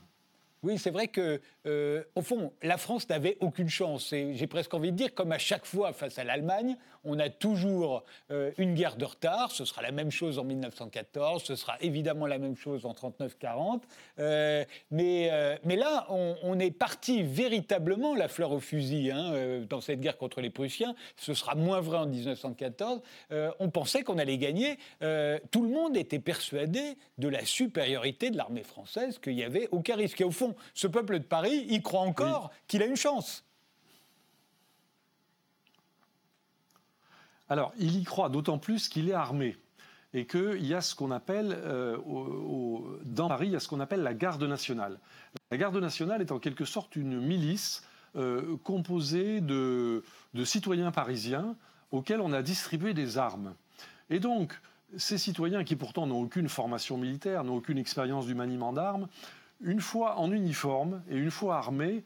Oui, 0.64 0.78
c'est 0.78 0.90
vrai 0.90 1.08
que, 1.08 1.40
euh, 1.66 2.04
au 2.16 2.22
fond, 2.22 2.52
la 2.64 2.78
France 2.78 3.08
n'avait 3.10 3.38
aucune 3.42 3.70
chance. 3.70 4.12
Et 4.12 4.34
j'ai 4.34 4.48
presque 4.48 4.74
envie 4.74 4.92
de 4.92 4.98
dire, 4.98 5.14
comme 5.14 5.32
à 5.32 5.38
chaque 5.38 5.66
fois 5.66 5.94
face 5.94 6.18
à 6.18 6.24
l'Allemagne, 6.24 6.78
on 7.08 7.20
a 7.20 7.30
toujours 7.30 8.04
euh, 8.32 8.52
une 8.58 8.76
guerre 8.76 8.98
de 8.98 9.06
retard. 9.06 9.52
Ce 9.52 9.66
sera 9.66 9.82
la 9.82 9.92
même 9.92 10.12
chose 10.12 10.38
en 10.38 10.44
1914, 10.44 11.44
ce 11.44 11.56
sera 11.56 11.78
évidemment 11.82 12.28
la 12.28 12.38
même 12.38 12.56
chose 12.56 12.86
en 12.86 12.94
39-40. 12.94 13.82
Euh, 14.20 14.64
mais, 14.92 15.32
mais 15.64 15.76
là, 15.76 16.08
on, 16.10 16.60
est 16.60 16.72
parti 16.72 17.24
véritablement 17.24 18.16
la 18.16 18.28
fleur 18.28 18.52
au 18.52 18.60
fusil 18.60 19.12
hein, 19.12 19.62
dans 19.70 19.80
cette 19.80 20.02
guerre 20.02 20.18
contre 20.18 20.42
les 20.42 20.50
Prussiens. 20.50 20.96
Ce 21.16 21.34
sera 21.34 21.56
moins 21.56 21.82
vrai 21.82 21.98
en 22.00 22.08
1914. 22.08 23.02
on 23.60 23.70
pensait 23.70 24.04
qu'on 24.04 24.18
allait 24.18 24.38
gagner. 24.38 24.78
tout 25.52 25.64
le 25.64 25.70
monde 25.70 25.96
était 25.96 26.20
persuadé 26.20 26.98
de 27.18 27.28
la 27.28 27.46
supériorité 27.46 28.32
de 28.32 28.38
l'armée 28.38 28.64
française, 28.64 29.20
qu'il 29.20 29.36
n'y 29.36 29.44
avait 29.44 29.68
aucun 29.72 29.96
risque. 29.96 30.22
Et 30.22 30.24
au 30.24 30.32
fond, 30.32 30.56
ce 30.74 30.88
peuple 30.88 31.20
de 31.20 31.26
Paris, 31.26 31.66
il 31.70 31.82
croit 31.82 32.02
encore 32.02 32.52
qu'il 32.68 32.82
a 32.82 32.86
une 32.86 32.96
chance. 32.96 33.47
Alors, 37.50 37.74
il 37.78 37.98
y 37.98 38.04
croit 38.04 38.30
d'autant 38.30 38.58
plus 38.58 38.90
qu'il 38.90 39.10
est 39.10 39.14
armé 39.14 39.58
et 40.14 40.26
qu'il 40.26 40.66
y 40.66 40.74
a 40.74 40.82
ce 40.82 40.96
qu'on 40.96 41.12
appelle, 41.12 41.58
euh, 41.64 41.98
dans 43.06 43.28
Paris, 43.28 43.48
il 43.48 43.54
y 43.54 43.56
a 43.56 43.60
ce 43.60 43.68
qu'on 43.68 43.80
appelle 43.80 44.04
la 44.04 44.14
garde 44.14 44.44
nationale. 44.44 45.00
La 45.52 45.58
garde 45.58 45.78
nationale 45.78 46.22
est 46.22 46.32
en 46.32 46.40
quelque 46.40 46.66
sorte 46.66 46.96
une 46.96 47.20
milice 47.20 47.84
composé 48.64 49.42
de, 49.42 50.04
de 50.34 50.44
citoyens 50.44 50.90
parisiens 50.90 51.56
auxquels 51.92 52.20
on 52.20 52.34
a 52.34 52.42
distribué 52.42 52.96
des 52.96 53.20
armes. 53.20 53.54
Et 54.10 54.20
donc, 54.20 54.60
ces 54.96 55.18
citoyens 55.18 55.64
qui 55.64 55.76
pourtant 55.76 56.08
n'ont 56.08 56.22
aucune 56.22 56.50
formation 56.50 56.98
militaire, 56.98 57.44
n'ont 57.44 57.58
aucune 57.58 57.78
expérience 57.78 58.26
du 58.26 58.36
maniement 58.36 58.74
d'armes, 58.74 59.08
une 59.62 59.82
fois 59.82 60.18
en 60.18 60.32
uniforme 60.32 61.02
et 61.10 61.18
une 61.18 61.32
fois 61.32 61.58
armés, 61.58 62.04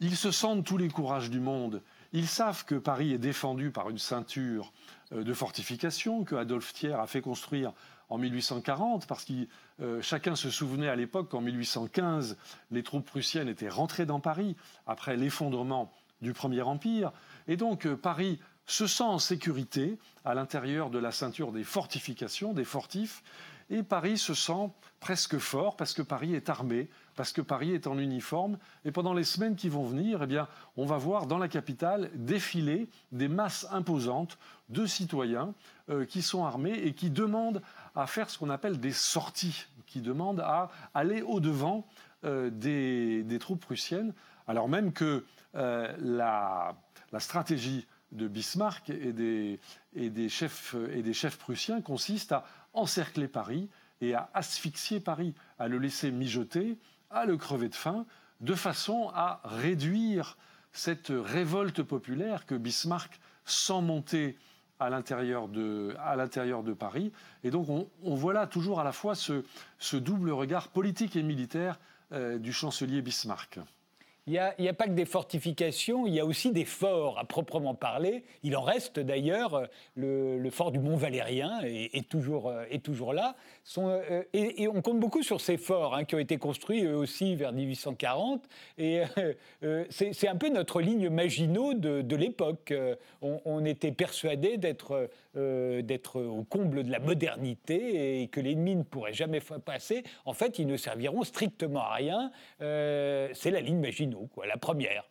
ils 0.00 0.16
se 0.16 0.30
sentent 0.30 0.64
tous 0.64 0.76
les 0.76 0.88
courages 0.88 1.30
du 1.30 1.40
monde. 1.40 1.80
Ils 2.12 2.28
savent 2.28 2.64
que 2.64 2.74
Paris 2.74 3.12
est 3.12 3.18
défendu 3.18 3.70
par 3.70 3.88
une 3.88 3.98
ceinture 3.98 4.72
euh, 5.12 5.24
de 5.24 5.32
fortification 5.32 6.24
que 6.24 6.34
Adolphe 6.34 6.72
Thiers 6.72 6.92
a 6.92 7.06
fait 7.06 7.22
construire 7.22 7.72
en 8.10 8.18
1840, 8.18 9.06
parce 9.06 9.24
que 9.24 9.32
euh, 9.80 10.02
chacun 10.02 10.36
se 10.36 10.50
souvenait 10.50 10.88
à 10.88 10.96
l'époque 10.96 11.30
qu'en 11.30 11.40
1815, 11.40 12.36
les 12.70 12.82
troupes 12.82 13.06
prussiennes 13.06 13.48
étaient 13.48 13.70
rentrées 13.70 14.04
dans 14.04 14.20
Paris 14.20 14.56
après 14.86 15.16
l'effondrement 15.16 15.90
du 16.20 16.34
Premier 16.34 16.60
Empire. 16.60 17.12
Et 17.48 17.56
donc 17.56 17.86
euh, 17.86 17.96
Paris 17.96 18.38
se 18.66 18.86
sent 18.86 19.04
en 19.04 19.18
sécurité 19.18 19.98
à 20.24 20.34
l'intérieur 20.34 20.90
de 20.90 20.98
la 20.98 21.12
ceinture 21.12 21.50
des 21.50 21.64
fortifications, 21.64 22.52
des 22.52 22.64
fortifs, 22.64 23.22
et 23.70 23.82
Paris 23.82 24.18
se 24.18 24.34
sent 24.34 24.70
presque 25.00 25.38
fort 25.38 25.76
parce 25.76 25.94
que 25.94 26.02
Paris 26.02 26.34
est 26.34 26.50
armé, 26.50 26.90
parce 27.16 27.32
que 27.32 27.40
Paris 27.40 27.72
est 27.72 27.86
en 27.86 27.98
uniforme. 27.98 28.58
Et 28.84 28.92
pendant 28.92 29.14
les 29.14 29.24
semaines 29.24 29.56
qui 29.56 29.68
vont 29.68 29.84
venir, 29.84 30.22
eh 30.22 30.26
bien, 30.26 30.48
on 30.76 30.86
va 30.86 30.96
voir 30.96 31.26
dans 31.26 31.38
la 31.38 31.48
capitale 31.48 32.10
défiler 32.14 32.88
des 33.12 33.28
masses 33.28 33.66
imposantes 33.70 34.38
de 34.68 34.86
citoyens 34.86 35.54
euh, 35.90 36.04
qui 36.04 36.22
sont 36.22 36.44
armés 36.44 36.74
et 36.74 36.92
qui 36.94 37.10
demandent 37.10 37.62
à 37.94 38.06
faire 38.06 38.30
ce 38.30 38.38
qu'on 38.38 38.50
appelle 38.50 38.80
des 38.80 38.92
sorties, 38.92 39.66
qui 39.86 40.00
demandent 40.00 40.40
à 40.40 40.70
aller 40.94 41.22
au-devant 41.22 41.86
euh, 42.24 42.50
des, 42.50 43.38
troupes 43.38 43.60
prussiennes, 43.60 44.14
alors 44.46 44.68
même 44.68 44.92
que 44.92 45.24
euh, 45.54 45.94
la, 45.98 46.74
la 47.12 47.20
stratégie 47.20 47.86
de 48.12 48.28
Bismarck 48.28 48.90
et 48.90 49.12
des, 49.12 49.58
et 49.94 50.10
des, 50.10 50.28
chefs, 50.28 50.76
et 50.92 51.02
des 51.02 51.14
chefs 51.14 51.38
prussiens 51.38 51.80
consiste 51.80 52.32
à 52.32 52.44
encercler 52.72 53.28
Paris 53.28 53.68
et 54.00 54.14
à 54.14 54.30
asphyxier 54.34 55.00
Paris, 55.00 55.34
à 55.58 55.68
le 55.68 55.78
laisser 55.78 56.10
mijoter, 56.10 56.76
à 57.12 57.24
le 57.24 57.36
crever 57.36 57.68
de 57.68 57.74
faim, 57.74 58.06
de 58.40 58.54
façon 58.54 59.10
à 59.14 59.40
réduire 59.44 60.36
cette 60.72 61.12
révolte 61.14 61.82
populaire 61.82 62.46
que 62.46 62.54
Bismarck 62.54 63.20
sent 63.44 63.80
monter 63.82 64.38
à 64.80 64.90
l'intérieur 64.90 65.48
de, 65.48 65.94
à 66.00 66.16
l'intérieur 66.16 66.62
de 66.62 66.72
Paris. 66.72 67.12
Et 67.44 67.50
donc 67.50 67.68
on, 67.68 68.14
voit 68.14 68.32
là 68.32 68.46
toujours 68.46 68.80
à 68.80 68.84
la 68.84 68.92
fois 68.92 69.14
ce, 69.14 69.96
double 69.96 70.30
regard 70.30 70.68
politique 70.68 71.14
et 71.16 71.22
militaire 71.22 71.78
euh, 72.12 72.38
du 72.38 72.52
chancelier 72.52 73.00
Bismarck. 73.00 73.60
Il 74.28 74.40
n'y 74.60 74.68
a, 74.68 74.72
pas 74.72 74.86
que 74.86 74.92
des 74.92 75.04
fortifications, 75.04 76.06
il 76.06 76.14
y 76.14 76.20
a 76.20 76.24
aussi 76.24 76.52
des 76.52 76.64
forts 76.64 77.18
à 77.18 77.24
proprement 77.24 77.74
parler. 77.74 78.22
Il 78.44 78.56
en 78.56 78.62
reste 78.62 79.00
d'ailleurs, 79.00 79.68
le, 79.96 80.48
fort 80.50 80.70
du 80.70 80.78
Mont 80.78 80.96
Valérien 80.96 81.60
est, 81.64 82.08
toujours, 82.08 82.52
est 82.70 82.84
toujours 82.84 83.12
là. 83.12 83.34
Euh, 83.78 84.22
et, 84.32 84.68
on 84.68 84.80
compte 84.80 85.00
beaucoup 85.00 85.24
sur 85.24 85.40
ces 85.40 85.56
forts 85.56 85.96
hein, 85.96 86.04
qui 86.04 86.14
ont 86.14 86.20
été 86.20 86.38
construits 86.38 86.84
eux 86.84 86.96
aussi 86.96 87.34
vers 87.34 87.52
1840. 87.52 88.48
Et 88.78 89.00
euh, 89.18 89.34
euh, 89.64 89.84
c'est 89.90 90.28
un 90.28 90.36
peu 90.36 90.50
notre 90.50 90.80
ligne 90.80 91.08
Maginot 91.08 91.74
de, 91.74 92.16
l'époque. 92.16 92.72
On, 93.22 93.64
était 93.64 93.92
persuadé 93.92 94.56
d'être 94.56 95.08
au 96.20 96.44
comble 96.44 96.84
de 96.84 96.90
la 96.90 97.00
modernité 97.00 98.22
et 98.22 98.28
que 98.28 98.40
l'ennemi 98.40 98.76
ne 98.76 98.82
pourrait 98.82 99.14
jamais 99.14 99.40
passer. 99.64 100.04
En 100.24 100.32
fait, 100.32 100.60
ils 100.60 100.66
ne 100.66 100.76
serviront 100.76 101.24
strictement 101.24 101.80
à 101.80 101.94
rien. 101.94 102.30
c'est 102.58 103.50
la 103.50 103.60
ligne 103.60 103.80
Maginot 103.80 104.11
la 104.46 104.56
première. 104.56 105.04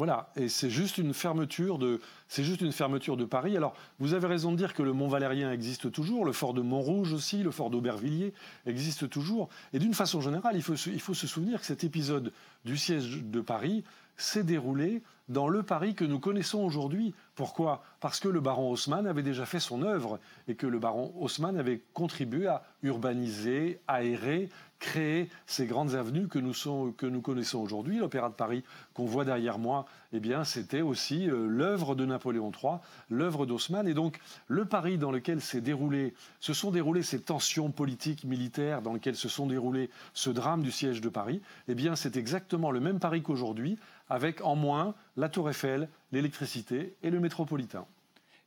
Voilà, 0.00 0.32
et 0.34 0.48
c'est 0.48 0.70
juste 0.70 0.96
une 0.96 1.12
fermeture 1.12 1.76
de, 1.76 2.00
c'est 2.26 2.42
juste 2.42 2.62
une 2.62 2.72
fermeture 2.72 3.18
de 3.18 3.26
Paris. 3.26 3.54
Alors, 3.54 3.74
vous 3.98 4.14
avez 4.14 4.26
raison 4.26 4.50
de 4.50 4.56
dire 4.56 4.72
que 4.72 4.82
le 4.82 4.94
Mont 4.94 5.08
Valérien 5.08 5.52
existe 5.52 5.92
toujours, 5.92 6.24
le 6.24 6.32
fort 6.32 6.54
de 6.54 6.62
Montrouge 6.62 7.12
aussi, 7.12 7.42
le 7.42 7.50
fort 7.50 7.68
d'Aubervilliers 7.68 8.32
existe 8.64 9.10
toujours. 9.10 9.50
Et 9.74 9.78
d'une 9.78 9.92
façon 9.92 10.22
générale, 10.22 10.56
il 10.56 10.62
faut, 10.62 10.72
il 10.72 11.02
faut 11.02 11.12
se 11.12 11.26
souvenir 11.26 11.60
que 11.60 11.66
cet 11.66 11.84
épisode 11.84 12.32
du 12.64 12.78
siège 12.78 13.22
de 13.22 13.40
Paris 13.42 13.84
s'est 14.16 14.42
déroulé 14.42 15.02
dans 15.28 15.48
le 15.48 15.62
Paris 15.62 15.94
que 15.94 16.04
nous 16.04 16.18
connaissons 16.18 16.60
aujourd'hui. 16.60 17.14
Pourquoi? 17.34 17.82
Parce 18.00 18.20
que 18.20 18.28
le 18.28 18.40
baron 18.40 18.70
Haussmann 18.70 19.06
avait 19.06 19.22
déjà 19.22 19.46
fait 19.46 19.60
son 19.60 19.82
œuvre 19.82 20.18
et 20.48 20.54
que 20.54 20.66
le 20.66 20.78
baron 20.78 21.12
Haussmann 21.18 21.56
avait 21.56 21.82
contribué 21.94 22.46
à 22.46 22.62
urbaniser, 22.82 23.80
aérer, 23.86 24.48
créer 24.80 25.28
ces 25.46 25.66
grandes 25.66 25.94
avenues 25.94 26.26
que 26.26 26.38
nous, 26.38 26.54
que 26.92 27.06
nous 27.06 27.20
connaissons 27.20 27.58
aujourd'hui. 27.58 27.98
L'Opéra 27.98 28.30
de 28.30 28.34
Paris 28.34 28.64
qu'on 28.94 29.04
voit 29.04 29.24
derrière 29.24 29.58
moi, 29.58 29.86
eh 30.12 30.20
bien, 30.20 30.42
c'était 30.42 30.80
aussi 30.80 31.30
euh, 31.30 31.46
l'œuvre 31.46 31.94
de 31.94 32.06
Napoléon 32.06 32.50
III, 32.50 32.78
l'œuvre 33.10 33.46
d'Haussmann. 33.46 33.86
Et 33.86 33.94
donc, 33.94 34.18
le 34.48 34.64
Paris 34.64 34.98
dans 34.98 35.12
lequel 35.12 35.40
s'est 35.40 35.60
déroulé, 35.60 36.14
se 36.40 36.54
sont 36.54 36.70
déroulées 36.70 37.02
ces 37.02 37.20
tensions 37.20 37.70
politiques, 37.70 38.24
militaires, 38.24 38.82
dans 38.82 38.94
lesquelles 38.94 39.16
se 39.16 39.28
sont 39.28 39.46
déroulés 39.46 39.90
ce 40.14 40.30
drame 40.30 40.62
du 40.62 40.72
siège 40.72 41.00
de 41.00 41.10
Paris, 41.10 41.42
eh 41.68 41.74
bien, 41.74 41.94
c'est 41.94 42.16
exactement 42.16 42.70
le 42.70 42.80
même 42.80 42.98
Paris 42.98 43.22
qu'aujourd'hui, 43.22 43.78
avec 44.08 44.44
en 44.44 44.56
moins 44.56 44.94
la 45.20 45.28
Tour 45.28 45.50
Eiffel, 45.50 45.88
l'électricité 46.12 46.96
et 47.02 47.10
le 47.10 47.20
métropolitain. 47.20 47.86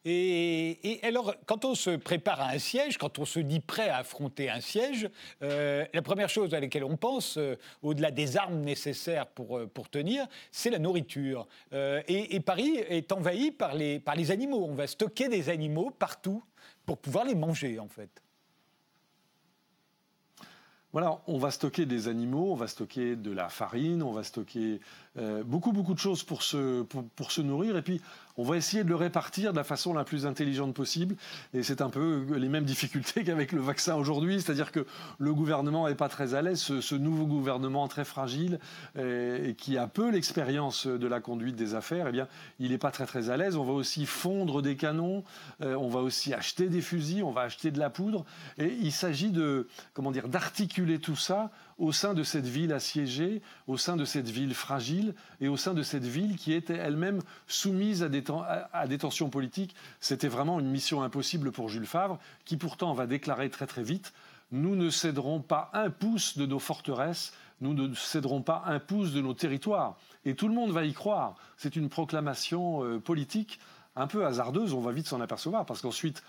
Et, 0.05 0.99
alors, 1.03 1.33
quand 1.45 1.63
on 1.63 1.75
se 1.75 1.91
prépare 1.91 2.41
à 2.41 2.49
un 2.49 2.59
siège, 2.59 2.97
quand 2.97 3.19
on 3.19 3.25
se 3.25 3.39
dit 3.39 3.61
prêt 3.61 3.87
à 3.87 3.99
affronter 3.99 4.49
un 4.49 4.59
siège, 4.59 5.09
euh, 5.41 5.85
la 5.93 6.01
première 6.01 6.27
chose 6.27 6.53
à 6.53 6.59
laquelle 6.59 6.83
on 6.83 6.97
pense, 6.97 7.37
euh, 7.37 7.55
au-delà 7.83 8.11
des 8.11 8.35
armes 8.35 8.59
nécessaires 8.59 9.27
pour, 9.27 9.59
euh, 9.59 9.65
pour 9.65 9.87
tenir, 9.89 10.27
c'est 10.51 10.71
la 10.71 10.79
nourriture. 10.79 11.47
Et, 11.71 12.39
Paris 12.41 12.75
est 12.89 13.13
envahi 13.13 13.51
par 13.51 13.75
les, 13.75 13.99
par 13.99 14.15
les 14.15 14.31
animaux. 14.31 14.65
On 14.67 14.73
va 14.73 14.87
stocker 14.87 15.29
des 15.29 15.47
animaux 15.47 15.91
partout 15.91 16.43
pour 16.85 16.97
pouvoir 16.97 17.23
les 17.23 17.35
manger, 17.35 17.79
en 17.79 17.87
fait. 17.87 18.21
Voilà, 20.93 21.21
on 21.25 21.39
va 21.39 21.49
stocker 21.49 21.87
des 21.87 22.07
animaux, 22.07 22.51
on 22.51 22.55
va 22.55 22.67
stocker 22.67 23.15
de 23.15 23.31
la 23.31 23.49
farine, 23.49 24.03
on 24.03 24.11
va 24.11 24.23
stocker 24.23 24.79
beaucoup, 25.45 25.71
beaucoup 25.71 25.93
de 25.93 25.99
choses 25.99 26.23
pour 26.23 26.43
se, 26.43 26.83
pour 26.83 27.31
se 27.31 27.41
nourrir. 27.41 27.77
Et 27.77 27.81
puis, 27.81 28.01
on 28.37 28.43
va 28.43 28.57
essayer 28.57 28.83
de 28.83 28.89
le 28.89 28.95
répartir 28.95 29.51
de 29.51 29.57
la 29.57 29.63
façon 29.63 29.93
la 29.93 30.03
plus 30.03 30.25
intelligente 30.25 30.73
possible. 30.73 31.15
Et 31.53 31.61
c'est 31.61 31.81
un 31.81 31.89
peu 31.89 32.25
les 32.35 32.49
mêmes 32.49 32.65
difficultés 32.65 33.23
qu'avec 33.25 33.51
le 33.51 33.61
vaccin 33.61 33.95
aujourd'hui, 33.95 34.41
c'est-à-dire 34.41 34.71
que 34.71 34.85
le 35.19 35.33
gouvernement 35.33 35.87
n'est 35.87 35.95
pas 35.95 36.09
très 36.09 36.33
à 36.33 36.41
l'aise, 36.41 36.59
ce, 36.59 36.95
nouveau 36.95 37.25
gouvernement 37.25 37.87
très 37.87 38.05
fragile 38.05 38.59
euh, 38.97 39.49
et, 39.49 39.55
qui 39.55 39.77
a 39.77 39.87
peu 39.87 40.09
l'expérience 40.09 40.87
de 40.87 41.07
la 41.07 41.19
conduite 41.19 41.55
des 41.55 41.75
affaires, 41.75 42.07
eh 42.07 42.11
bien, 42.11 42.27
il 42.59 42.71
n'est 42.71 42.77
pas 42.77 42.91
très 42.91 43.05
très 43.05 43.29
à 43.29 43.37
l'aise. 43.37 43.55
On 43.55 43.63
va 43.63 43.73
aussi 43.73 44.05
fondre 44.05 44.61
des 44.61 44.75
canons, 44.75 45.23
euh, 45.61 45.75
on 45.75 45.89
va 45.89 45.99
aussi 45.99 46.33
acheter 46.33 46.69
des 46.69 46.81
fusils, 46.81 47.23
on 47.23 47.31
va 47.31 47.41
acheter 47.41 47.71
de 47.71 47.79
la 47.79 47.89
poudre. 47.89 48.25
Et 48.57 48.75
il 48.81 48.91
s'agit 48.91 49.31
de, 49.31 49.67
comment 49.93 50.11
dire, 50.11 50.27
d'articuler 50.27 50.99
tout 50.99 51.15
ça 51.15 51.51
au 51.77 51.91
sein 51.91 52.13
de 52.13 52.23
cette 52.23 52.45
ville 52.45 52.73
assiégée, 52.73 53.41
au 53.67 53.77
sein 53.77 53.95
de 53.95 54.05
cette 54.05 54.29
ville 54.29 54.53
fragile 54.53 55.15
et 55.41 55.47
au 55.47 55.57
sein 55.57 55.73
de 55.73 55.83
cette 55.83 56.05
ville 56.05 56.37
qui 56.37 56.53
était 56.53 56.77
elle-même 56.77 57.19
soumise 57.47 58.03
à 58.03 58.09
des, 58.09 58.97
tensions 58.97 59.29
politiques. 59.29 59.75
C'était 59.99 60.27
vraiment 60.27 60.59
une 60.59 60.69
mission 60.69 61.03
impossible 61.03 61.51
pour 61.51 61.69
Jules 61.69 61.85
Favre, 61.85 62.19
qui 62.45 62.57
pourtant 62.57 62.93
va 62.93 63.07
déclarer 63.07 63.49
très 63.49 63.67
très 63.67 63.83
vite 63.83 64.13
nous 64.53 64.75
ne 64.75 64.91
céderons 64.91 65.41
pas 65.41 65.71
un 65.73 65.89
pouce 65.89 66.37
de 66.37 66.45
nos 66.45 66.59
forteresses, 66.59 67.33
nous 67.59 67.73
ne 67.73 67.93
céderons 67.95 68.43
pas 68.43 68.63
un 68.67 68.79
pouce 68.79 69.11
de 69.11 69.19
nos 69.19 69.33
territoires. 69.33 69.97
Et 70.25 70.35
tout 70.35 70.47
le 70.47 70.53
monde 70.53 70.71
va 70.71 70.85
y 70.85 70.93
croire. 70.93 71.35
C'est 71.57 71.75
une 71.75 71.89
proclamation 71.89 72.83
euh, 72.83 72.99
politique 72.99 73.59
un 73.95 74.05
peu 74.05 74.25
hasardeuse, 74.25 74.73
on 74.73 74.79
va 74.79 74.91
vite 74.91 75.07
s'en 75.07 75.21
apercevoir, 75.21 75.65
parce 75.65 75.81
qu'ensuite, 75.81 76.23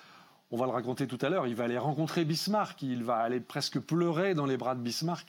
on 0.55 0.57
va 0.57 0.67
le 0.67 0.73
raconter 0.73 1.09
tout 1.09 1.19
à 1.21 1.31
l'heure, 1.31 1.49
il 1.49 1.57
va 1.57 1.65
aller 1.65 1.79
rencontrer 1.79 2.25
Bismarck, 2.25 2.81
il 2.83 3.03
va 3.03 3.17
aller 3.17 3.41
presque 3.41 3.81
pleurer 3.81 4.35
dans 4.35 4.47
les 4.47 4.57
bras 4.57 4.77
de 4.77 4.81
Bismarck, 4.81 5.27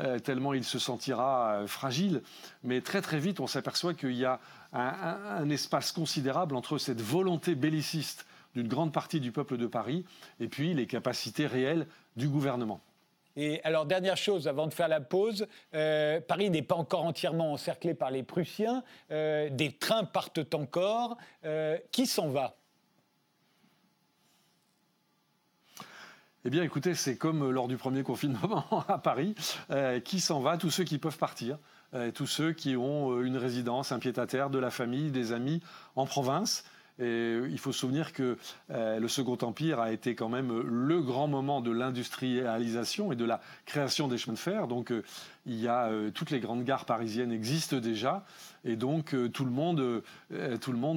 euh, 0.00 0.18
tellement 0.18 0.52
il 0.52 0.64
se 0.64 0.80
sentira 0.80 1.60
euh, 1.60 1.66
fragile. 1.68 2.22
Mais 2.64 2.80
très 2.80 3.00
très 3.00 3.20
vite, 3.20 3.38
on 3.38 3.46
s'aperçoit 3.46 3.94
qu'il 3.94 4.16
y 4.16 4.24
a 4.24 4.40
un, 4.72 5.48
espace 5.48 5.92
considérable 5.92 6.56
entre 6.56 6.78
cette 6.78 7.00
volonté 7.00 7.54
belliciste 7.54 8.26
d'une 8.56 8.66
grande 8.66 8.92
partie 8.92 9.20
du 9.20 9.30
peuple 9.30 9.58
de 9.58 9.68
Paris 9.68 10.04
et 10.40 10.48
puis 10.48 10.74
les 10.74 10.88
capacités 10.88 11.46
réelles 11.46 11.86
du 12.16 12.26
gouvernement. 12.26 12.80
Et 13.36 13.60
alors, 13.62 13.86
dernière 13.86 14.16
chose, 14.16 14.48
avant 14.48 14.66
de 14.66 14.74
faire 14.74 14.88
la 14.88 15.00
pause, 15.00 15.46
euh, 15.74 16.20
Paris 16.20 16.50
n'est 16.50 16.62
pas 16.62 16.74
encore 16.74 17.04
entièrement 17.04 17.52
encerclé 17.52 17.94
par 17.94 18.10
les 18.10 18.24
Prussiens. 18.24 18.82
des 19.08 19.76
trains 19.78 20.02
partent 20.02 20.52
encore. 20.52 21.16
qui 21.92 22.06
s'en 22.08 22.30
va? 22.30 22.56
Eh 26.46 26.50
bien, 26.50 26.62
écoutez, 26.62 26.94
c'est 26.94 27.16
comme 27.16 27.50
lors 27.50 27.68
du 27.68 27.78
premier 27.78 28.02
confinement 28.02 28.66
à 28.88 28.98
Paris. 28.98 29.34
Euh, 29.70 29.98
qui 29.98 30.20
s'en 30.20 30.40
va 30.40 30.58
Tous 30.58 30.68
ceux 30.68 30.84
qui 30.84 30.98
peuvent 30.98 31.16
partir. 31.16 31.56
Euh, 31.94 32.10
tous 32.10 32.26
ceux 32.26 32.52
qui 32.52 32.76
ont 32.76 33.12
euh, 33.12 33.24
une 33.24 33.38
résidence, 33.38 33.92
un 33.92 33.98
pied-à-terre, 33.98 34.50
de 34.50 34.58
la 34.58 34.70
famille, 34.70 35.10
des 35.10 35.32
amis 35.32 35.62
en 35.96 36.04
province. 36.04 36.64
Et 36.98 37.40
il 37.48 37.58
faut 37.58 37.72
se 37.72 37.80
souvenir 37.80 38.12
que 38.12 38.38
le 38.68 39.08
Second 39.08 39.36
Empire 39.42 39.80
a 39.80 39.90
été 39.90 40.14
quand 40.14 40.28
même 40.28 40.60
le 40.60 41.02
grand 41.02 41.26
moment 41.26 41.60
de 41.60 41.72
l'industrialisation 41.72 43.10
et 43.10 43.16
de 43.16 43.24
la 43.24 43.40
création 43.66 44.06
des 44.06 44.16
chemins 44.16 44.34
de 44.34 44.38
fer. 44.38 44.68
Donc 44.68 44.92
il 45.44 45.58
y 45.58 45.66
a 45.66 45.90
toutes 46.14 46.30
les 46.30 46.38
grandes 46.38 46.62
gares 46.62 46.84
parisiennes 46.84 47.32
existent 47.32 47.78
déjà, 47.78 48.24
et 48.64 48.76
donc 48.76 49.16
tout 49.32 49.44
le 49.44 49.50
monde, 49.50 50.02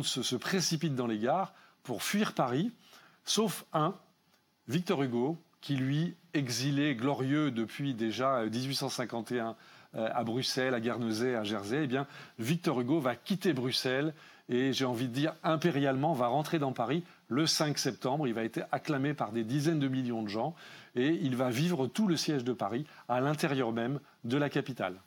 se 0.04 0.36
précipite 0.36 0.94
dans 0.94 1.08
les 1.08 1.18
gares 1.18 1.52
pour 1.82 2.04
fuir 2.04 2.34
Paris, 2.34 2.72
sauf 3.26 3.66
un, 3.74 3.96
Victor 4.68 5.04
Hugo, 5.04 5.38
qui 5.62 5.76
lui, 5.76 6.16
exilé, 6.34 6.96
glorieux 6.96 7.52
depuis 7.52 7.94
déjà 7.94 8.44
1851 8.46 9.56
euh, 9.96 10.10
à 10.14 10.24
Bruxelles, 10.24 10.74
à 10.74 10.80
Guernesey, 10.80 11.36
à 11.36 11.44
Jersey, 11.44 11.84
eh 11.84 11.88
bien, 11.88 12.08
Victor 12.40 12.80
Hugo 12.82 13.00
va 13.00 13.16
quitter 13.16 13.54
Bruxelles 13.54 14.14
et, 14.50 14.72
j'ai 14.74 14.86
envie 14.86 15.08
de 15.08 15.14
dire, 15.14 15.34
impérialement, 15.44 16.14
va 16.14 16.28
rentrer 16.28 16.60
dans 16.60 16.72
Paris 16.72 17.04
le 17.28 17.48
5 17.48 17.78
septembre. 17.78 18.28
Il 18.28 18.34
va 18.34 18.44
être 18.44 18.62
acclamé 18.72 19.14
par 19.14 19.32
des 19.32 19.44
dizaines 19.44 19.80
de 19.80 19.88
millions 19.88 20.24
de 20.24 20.30
gens 20.30 20.56
et 20.96 21.08
il 21.22 21.36
va 21.36 21.50
vivre 21.50 21.88
tout 21.88 22.08
le 22.08 22.16
siège 22.16 22.44
de 22.44 22.54
Paris 22.54 22.86
à 23.10 23.20
l'intérieur 23.20 23.72
même 23.72 24.00
de 24.24 24.38
la 24.38 24.50
capitale. 24.50 25.02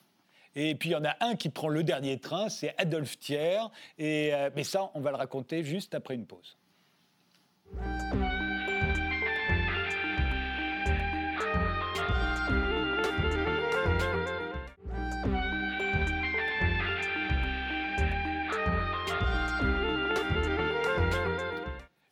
Et 0.55 0.75
puis 0.75 0.89
il 0.89 0.91
y 0.91 0.95
en 0.95 1.05
a 1.05 1.15
un 1.21 1.35
qui 1.35 1.49
prend 1.49 1.69
le 1.69 1.83
dernier 1.83 2.19
train, 2.19 2.49
c'est 2.49 2.75
Adolphe 2.77 3.17
Thiers. 3.19 3.69
Et, 3.97 4.33
euh, 4.33 4.49
mais 4.55 4.63
ça, 4.63 4.91
on 4.93 4.99
va 4.99 5.11
le 5.11 5.17
raconter 5.17 5.63
juste 5.63 5.95
après 5.95 6.15
une 6.15 6.25
pause. 6.25 6.57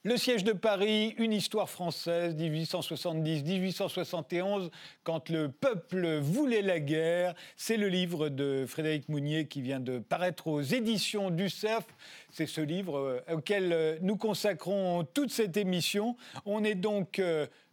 Le 0.10 0.18
siège 0.18 0.44
de 0.44 0.54
Paris, 0.54 1.14
une 1.20 1.34
histoire 1.34 1.70
française, 1.70 2.36
1870-1871, 2.36 4.72
quand 5.04 5.30
le 5.30 5.50
peuple 5.50 6.18
voulait 6.18 6.64
la 6.64 6.80
guerre. 6.80 7.36
C'est 7.56 7.78
le 7.78 7.90
livre 7.90 8.30
de 8.30 8.66
Frédéric 8.68 9.08
Mounier 9.08 9.46
qui 9.46 9.62
vient 9.62 9.80
de 9.80 10.00
paraître 10.00 10.48
aux 10.48 10.62
éditions 10.62 11.30
du 11.30 11.48
CERF. 11.48 11.86
C'est 12.32 12.48
ce 12.48 12.62
livre 12.62 12.98
euh, 12.98 13.20
auquel 13.32 13.72
euh, 13.72 14.00
nous 14.02 14.18
consacrons 14.18 15.06
toute 15.14 15.30
cette 15.30 15.58
émission. 15.58 16.18
On 16.44 16.64
est 16.64 16.74
donc 16.74 17.22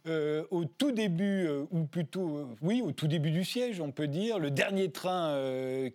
euh, 0.07 0.43
au 0.51 0.65
tout 0.65 0.91
début, 0.91 1.47
ou 1.71 1.85
plutôt, 1.85 2.49
oui, 2.61 2.81
au 2.81 2.91
tout 2.91 3.07
début 3.07 3.31
du 3.31 3.43
siège, 3.43 3.81
on 3.81 3.91
peut 3.91 4.07
dire. 4.07 4.39
Le 4.39 4.51
dernier 4.51 4.91
train 4.91 5.37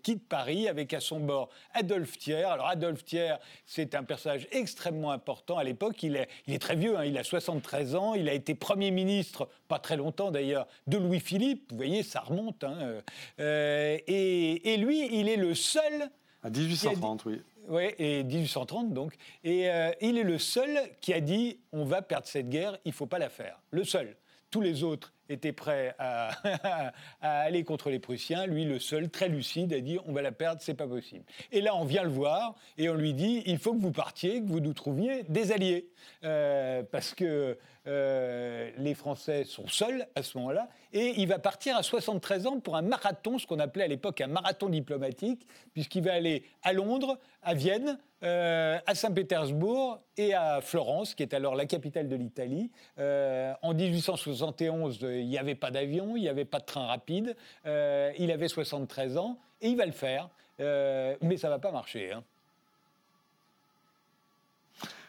quitte 0.02 0.28
Paris 0.28 0.68
avec 0.68 0.92
à 0.94 1.00
son 1.00 1.20
bord 1.20 1.48
Adolphe 1.74 2.18
Thiers. 2.18 2.44
Alors 2.44 2.68
Adolphe 2.68 3.04
Thiers, 3.04 3.36
c'est 3.66 3.94
un 3.94 4.04
personnage 4.04 4.46
extrêmement 4.52 5.10
important 5.10 5.58
à 5.58 5.64
l'époque. 5.64 6.02
Il 6.02 6.16
est, 6.16 6.28
il 6.46 6.54
est 6.54 6.58
très 6.58 6.76
vieux, 6.76 6.96
hein. 6.98 7.04
il 7.04 7.16
a 7.18 7.24
73 7.24 7.94
ans. 7.94 8.14
Il 8.14 8.28
a 8.28 8.34
été 8.34 8.54
Premier 8.54 8.90
ministre, 8.90 9.48
pas 9.68 9.78
très 9.78 9.96
longtemps 9.96 10.30
d'ailleurs, 10.30 10.66
de 10.86 10.98
Louis-Philippe. 10.98 11.70
Vous 11.70 11.76
voyez, 11.76 12.02
ça 12.02 12.20
remonte. 12.20 12.64
Hein. 12.64 13.00
Et, 13.38 14.74
et, 14.74 14.76
lui, 14.76 15.18
il 15.18 15.28
est 15.28 15.36
le 15.36 15.54
seul... 15.54 16.10
À 16.42 16.50
1830, 16.50 17.24
oui 17.26 17.40
oui, 17.68 17.90
et 17.98 18.24
1830 18.24 18.92
donc. 18.92 19.14
Et 19.44 19.70
euh, 19.70 19.92
il 20.00 20.18
est 20.18 20.24
le 20.24 20.38
seul 20.38 20.78
qui 21.00 21.12
a 21.12 21.20
dit 21.20 21.58
on 21.72 21.84
va 21.84 22.02
perdre 22.02 22.26
cette 22.26 22.48
guerre, 22.48 22.78
il 22.84 22.88
ne 22.88 22.94
faut 22.94 23.06
pas 23.06 23.18
la 23.18 23.28
faire. 23.28 23.60
Le 23.70 23.84
seul. 23.84 24.16
Tous 24.50 24.60
les 24.60 24.82
autres 24.82 25.11
étaient 25.32 25.52
prêts 25.52 25.94
à, 25.98 26.30
aller 27.20 27.64
contre 27.64 27.90
les 27.90 27.98
Prussiens. 27.98 28.46
Lui, 28.46 28.64
le 28.64 28.78
seul, 28.78 29.10
très 29.10 29.28
lucide, 29.28 29.72
a 29.72 29.80
dit 29.80 29.98
on 30.06 30.12
va 30.12 30.22
la 30.22 30.32
perdre, 30.32 30.60
c'est 30.62 30.74
pas 30.74 30.86
possible. 30.86 31.24
Et 31.50 31.60
là, 31.60 31.74
on 31.74 31.84
vient 31.84 32.04
le 32.04 32.10
voir 32.10 32.54
et 32.78 32.88
on 32.88 32.94
lui 32.94 33.14
dit 33.14 33.42
il 33.46 33.58
faut 33.58 33.74
que 33.74 33.80
vous 33.80 33.92
partiez, 33.92 34.40
que 34.40 34.46
vous 34.46 34.60
nous 34.60 34.74
trouviez 34.74 35.24
des 35.24 35.52
alliés. 35.52 35.88
Euh, 36.24 36.82
parce 36.90 37.14
que 37.14 37.58
euh, 37.86 38.70
les 38.78 38.94
Français 38.94 39.44
sont 39.44 39.66
seuls 39.66 40.06
à 40.14 40.22
ce 40.22 40.38
moment-là, 40.38 40.68
et 40.92 41.14
il 41.16 41.26
va 41.26 41.38
partir 41.38 41.76
à 41.76 41.82
73 41.82 42.46
ans 42.46 42.60
pour 42.60 42.76
un 42.76 42.82
marathon, 42.82 43.38
ce 43.38 43.46
qu'on 43.46 43.58
appelait 43.58 43.84
à 43.84 43.88
l'époque 43.88 44.20
un 44.20 44.28
marathon 44.28 44.68
diplomatique, 44.68 45.46
puisqu'il 45.72 46.04
va 46.04 46.12
aller 46.12 46.44
à 46.62 46.72
Londres, 46.72 47.18
à 47.42 47.54
Vienne, 47.54 47.98
euh, 48.22 48.78
à 48.86 48.94
Saint-Pétersbourg 48.94 50.00
et 50.16 50.34
à 50.34 50.60
Florence, 50.60 51.14
qui 51.14 51.22
est 51.22 51.34
alors 51.34 51.54
la 51.54 51.66
capitale 51.66 52.08
de 52.08 52.16
l'Italie. 52.16 52.70
Euh, 52.98 53.52
en 53.62 53.74
1871, 53.74 54.98
il 55.02 55.26
n'y 55.26 55.38
avait 55.38 55.54
pas 55.54 55.70
d'avion, 55.70 56.16
il 56.16 56.22
n'y 56.22 56.28
avait 56.28 56.44
pas 56.44 56.60
de 56.60 56.64
train 56.64 56.86
rapide, 56.86 57.36
il 57.64 58.30
avait 58.30 58.48
73 58.48 59.16
ans, 59.16 59.38
et 59.60 59.68
il 59.68 59.76
va 59.76 59.86
le 59.86 59.92
faire, 59.92 60.28
mais 60.58 61.36
ça 61.36 61.48
ne 61.48 61.52
va 61.52 61.58
pas 61.58 61.72
marcher. 61.72 62.12
Hein. 62.12 62.24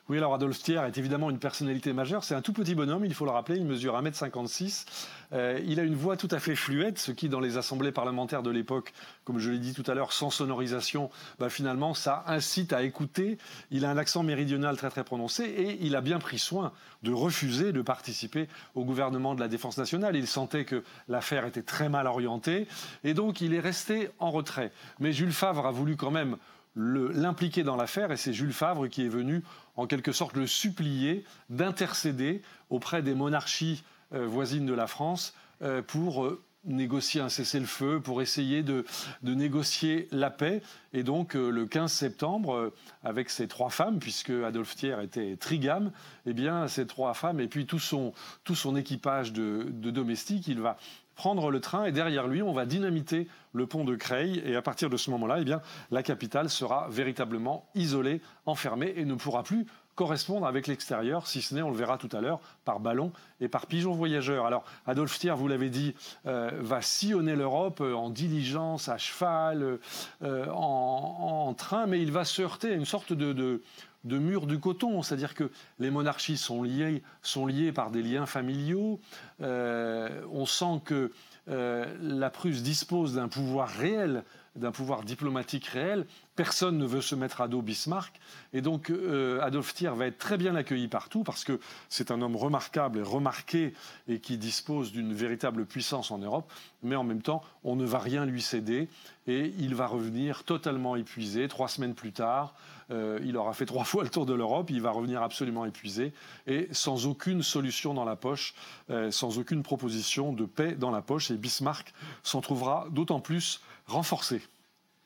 Oui, 0.10 0.18
alors 0.18 0.34
Adolphe 0.34 0.62
Thiers 0.62 0.82
est 0.86 0.98
évidemment 0.98 1.30
une 1.30 1.40
personnalité 1.40 1.94
majeure. 1.94 2.26
C'est 2.26 2.36
un 2.36 2.42
tout 2.42 2.52
petit 2.52 2.76
bonhomme, 2.76 3.06
il 3.06 3.14
faut 3.14 3.24
le 3.24 3.32
rappeler, 3.32 3.56
il 3.56 3.66
mesure 3.66 3.96
1m56. 3.96 4.84
Euh, 5.32 5.62
il 5.66 5.80
a 5.80 5.84
une 5.84 5.96
voix 5.96 6.18
tout 6.18 6.28
à 6.30 6.40
fait 6.40 6.58
fluette, 6.58 7.00
ce 7.00 7.14
qui, 7.14 7.30
dans 7.30 7.40
les 7.40 7.56
assemblées 7.56 7.94
parlementaires 7.94 8.44
de 8.44 8.50
l'époque, 8.50 8.92
comme 9.24 9.40
je 9.40 9.50
l'ai 9.50 9.60
dit 9.60 9.74
tout 9.74 9.90
à 9.90 9.94
l'heure, 9.94 10.12
sans 10.12 10.30
sonorisation, 10.30 11.10
bah, 11.40 11.50
finalement, 11.50 11.94
ça 11.94 12.26
incite 12.28 12.74
à 12.74 12.84
écouter. 12.84 13.38
Il 13.72 13.86
a 13.86 13.90
un 13.92 13.98
accent 13.98 14.24
méridional 14.24 14.76
très 14.76 14.90
très 14.90 15.06
prononcé 15.06 15.46
et 15.46 15.78
il 15.82 15.96
a 15.96 16.02
bien 16.02 16.20
pris 16.20 16.38
soin 16.38 16.74
de 17.04 17.14
refuser 17.14 17.72
de 17.72 17.82
participer 17.82 18.50
au 18.76 18.84
gouvernement 18.84 19.36
de 19.36 19.40
la 19.40 19.48
Défense 19.48 19.78
nationale. 19.78 20.18
Il 20.18 20.28
sentait 20.28 20.66
que 20.66 20.84
l'affaire 21.08 21.46
était 21.46 21.64
très 21.64 21.88
mal 21.88 22.08
orientée 22.08 22.68
et 23.06 23.14
donc 23.14 23.40
il 23.40 23.54
est 23.54 23.62
resté 23.62 24.10
en 24.20 24.32
retrait. 24.32 24.74
Mais 25.00 25.14
Jules 25.14 25.32
Favre 25.32 25.66
a 25.66 25.72
voulu 25.72 25.96
quand 25.96 26.12
même 26.12 26.36
l'impliquer 26.76 27.64
dans 27.64 27.76
l'affaire 27.76 28.12
et 28.12 28.18
c'est 28.18 28.34
Jules 28.34 28.54
Favre 28.54 28.88
qui 28.88 29.06
est 29.06 29.10
venu 29.10 29.44
en 29.76 29.88
quelque 29.88 30.12
sorte 30.12 30.36
le 30.36 30.48
supplier 30.48 31.24
d'intercéder 31.50 32.42
auprès 32.70 33.02
des 33.02 33.14
monarchies 33.14 33.84
euh, 34.14 34.28
voisines 34.28 34.66
de 34.66 34.74
la 34.74 34.88
France 34.88 35.34
euh, 35.62 35.82
pour 35.82 36.26
euh, 36.26 36.44
négocier 36.66 37.20
un 37.20 37.30
cessez-le-feu, 37.30 38.00
pour 38.00 38.22
essayer 38.22 38.64
de, 38.64 38.86
négocier 39.22 40.08
la 40.12 40.30
paix. 40.30 40.62
Et 40.94 41.04
donc, 41.04 41.34
le 41.34 41.66
15 41.66 41.92
septembre, 41.92 42.72
avec 43.04 43.30
ces 43.30 43.50
trois 43.50 43.70
femmes, 43.70 44.00
puisque 44.00 44.30
Adolphe 44.30 44.74
Thiers 44.78 45.04
était 45.04 45.36
trigame, 45.36 45.92
eh 46.26 46.32
bien, 46.32 46.70
ces 46.70 46.88
trois 46.88 47.14
femmes 47.16 47.42
et 47.42 47.48
puis 47.48 47.66
tout 47.66 47.80
son, 47.80 48.14
tout 48.46 48.56
son 48.56 48.78
équipage 48.78 49.34
de, 49.34 49.68
de 49.72 49.92
domestiques, 49.92 50.48
il 50.48 50.62
va 50.62 50.78
prendre 51.16 51.52
le 51.52 51.60
train 51.60 51.86
et 51.86 51.92
derrière 51.92 52.28
lui, 52.28 52.42
on 52.42 52.54
va 52.54 52.66
dynamiter 52.66 53.28
le 53.54 53.68
pont 53.68 53.84
de 53.84 53.96
Creil. 53.96 54.42
Et 54.46 54.56
à 54.56 54.62
partir 54.62 54.90
de 54.90 54.98
ce 54.98 55.12
moment-là, 55.12 55.38
eh 55.40 55.44
bien, 55.46 55.62
la 55.92 56.04
capitale 56.04 56.50
sera 56.50 56.88
véritablement 56.90 57.68
isolée, 57.76 58.22
enfermée 58.46 58.94
et 58.98 59.06
ne 59.06 59.16
pourra 59.16 59.44
plus 59.44 59.66
correspondre 59.96 60.48
avec 60.48 60.68
l'extérieur, 60.68 61.28
si 61.28 61.42
ce 61.42 61.54
n'est, 61.54 61.62
on 61.62 61.70
le 61.70 61.78
verra 61.78 61.98
tout 61.98 62.10
à 62.14 62.22
l'heure, 62.22 62.40
par 62.66 62.80
ballon 62.80 63.12
et 63.40 63.48
par 63.48 63.68
pigeon 63.68 63.94
voyageur. 63.94 64.46
Alors, 64.46 64.64
Adolphe 64.88 65.20
Thiers, 65.20 65.36
vous 65.36 65.48
l'avez 65.48 65.70
dit, 65.70 65.94
euh, 66.26 66.50
va 66.60 66.82
sillonner 66.82 67.36
l'Europe 67.36 67.80
euh, 67.82 67.94
en 67.94 68.10
diligence, 68.10 68.90
à 68.90 68.98
cheval, 68.98 69.80
euh, 70.24 70.48
en, 70.50 71.54
train, 71.54 71.86
mais 71.86 72.02
il 72.02 72.12
va 72.12 72.26
se 72.26 72.42
heurter 72.42 72.72
à 72.72 72.76
une 72.76 72.86
sorte 72.86 73.14
de 73.14 73.34
de 73.34 73.62
mur 74.04 74.48
du 74.48 74.60
coton, 74.60 75.02
c'est-à-dire 75.02 75.34
que 75.34 75.50
les 75.80 75.92
monarchies 75.92 76.38
sont 76.38 76.64
liées, 76.64 77.04
sont 77.22 77.46
liées 77.46 77.72
par 77.72 77.92
des 77.92 78.02
liens 78.02 78.26
familiaux. 78.26 79.00
Euh, 79.42 80.22
on 80.32 80.46
sent 80.46 80.82
que 80.86 81.12
euh, 81.50 81.94
la 82.02 82.30
Prusse 82.30 82.64
dispose 82.64 83.16
d'un 83.16 83.28
pouvoir 83.28 83.68
réel, 83.68 84.24
d'un 84.56 84.72
pouvoir 84.72 85.04
diplomatique 85.04 85.66
réel. 85.66 86.06
Personne 86.36 86.78
ne 86.78 86.86
veut 86.86 87.02
se 87.02 87.16
mettre 87.16 87.42
à 87.42 87.48
dos 87.48 87.62
Bismarck. 87.62 88.20
Et 88.54 88.62
donc 88.62 88.90
euh, 88.90 89.42
Adolphe 89.42 89.74
Thiers 89.74 89.96
va 89.96 90.06
être 90.06 90.18
très 90.18 90.38
bien 90.38 90.56
accueilli 90.56 90.88
partout 90.88 91.24
parce 91.24 91.44
que 91.44 91.60
c'est 91.90 92.12
un 92.12 92.22
homme 92.22 92.36
remarquable 92.36 93.00
et 93.00 93.02
remarqué 93.02 93.74
et 94.08 94.20
qui 94.20 94.38
dispose 94.38 94.92
d'une 94.92 95.14
véritable 95.14 95.66
puissance 95.66 96.12
en 96.12 96.20
Europe. 96.20 96.52
Mais 96.82 96.96
en 96.96 97.04
même 97.04 97.22
temps, 97.22 97.44
on 97.64 97.76
ne 97.76 97.86
va 97.86 98.00
rien 98.00 98.26
lui 98.26 98.42
céder 98.42 98.88
et 99.28 99.54
il 99.58 99.76
va 99.76 99.88
revenir 99.88 100.44
totalement 100.44 100.96
épuisé 100.96 101.48
trois 101.48 101.68
semaines 101.68 101.96
plus 101.96 102.14
tard. 102.14 102.56
Euh, 102.92 103.20
il 103.24 103.38
aura 103.38 103.54
fait 103.54 103.66
trois 103.66 103.84
fois 103.84 104.04
le 104.04 104.10
tour 104.10 104.26
de 104.26 104.34
l'Europe, 104.34 104.70
il 104.70 104.82
va 104.82 104.92
revenir 104.92 105.22
absolument 105.22 105.66
épuisé 105.66 106.14
et 106.48 106.68
sans 106.72 107.08
aucune 107.08 107.44
solution 107.44 107.94
dans 107.94 108.06
la 108.06 108.16
poche, 108.16 108.54
euh, 108.90 109.12
sans 109.12 109.38
aucune 109.38 109.64
proposition 109.64 110.34
de 110.34 110.46
paix 110.46 110.74
dans 110.74 110.92
la 110.92 111.02
poche. 111.02 111.32
Et 111.32 111.36
Bismarck 111.36 111.94
s'en 112.24 112.42
trouvera 112.42 112.88
d'autant 112.92 113.20
plus 113.20 113.62
renforcé. 113.88 114.42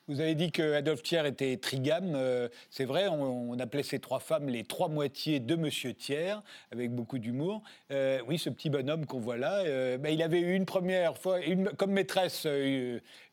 Vous 0.09 0.21
avez 0.21 0.35
dit 0.35 0.53
que 0.53 0.73
Adolphe 0.73 1.03
Thiers 1.03 1.27
était 1.27 1.57
trigame. 1.57 2.13
Euh, 2.15 2.47
c'est 2.69 2.85
vrai, 2.85 3.09
on, 3.09 3.59
appelait 3.59 3.83
ces 3.83 3.99
trois 3.99 4.21
femmes 4.21 4.47
les 4.47 4.63
trois 4.63 4.87
moitiés 4.87 5.41
de 5.41 5.55
Monsieur 5.57 5.93
Thiers, 5.93 6.37
avec 6.71 6.95
beaucoup 6.95 7.19
d'humour. 7.19 7.61
oui, 7.91 8.37
ce 8.37 8.49
petit 8.49 8.69
bonhomme 8.69 9.05
qu'on 9.05 9.19
voit 9.19 9.35
là, 9.35 9.97
ben, 9.97 10.13
il 10.13 10.21
avait 10.21 10.39
eu 10.39 10.53
une 10.53 10.65
première 10.65 11.17
fois, 11.17 11.41
une, 11.41 11.71
comme 11.71 11.91
maîtresse, 11.91 12.47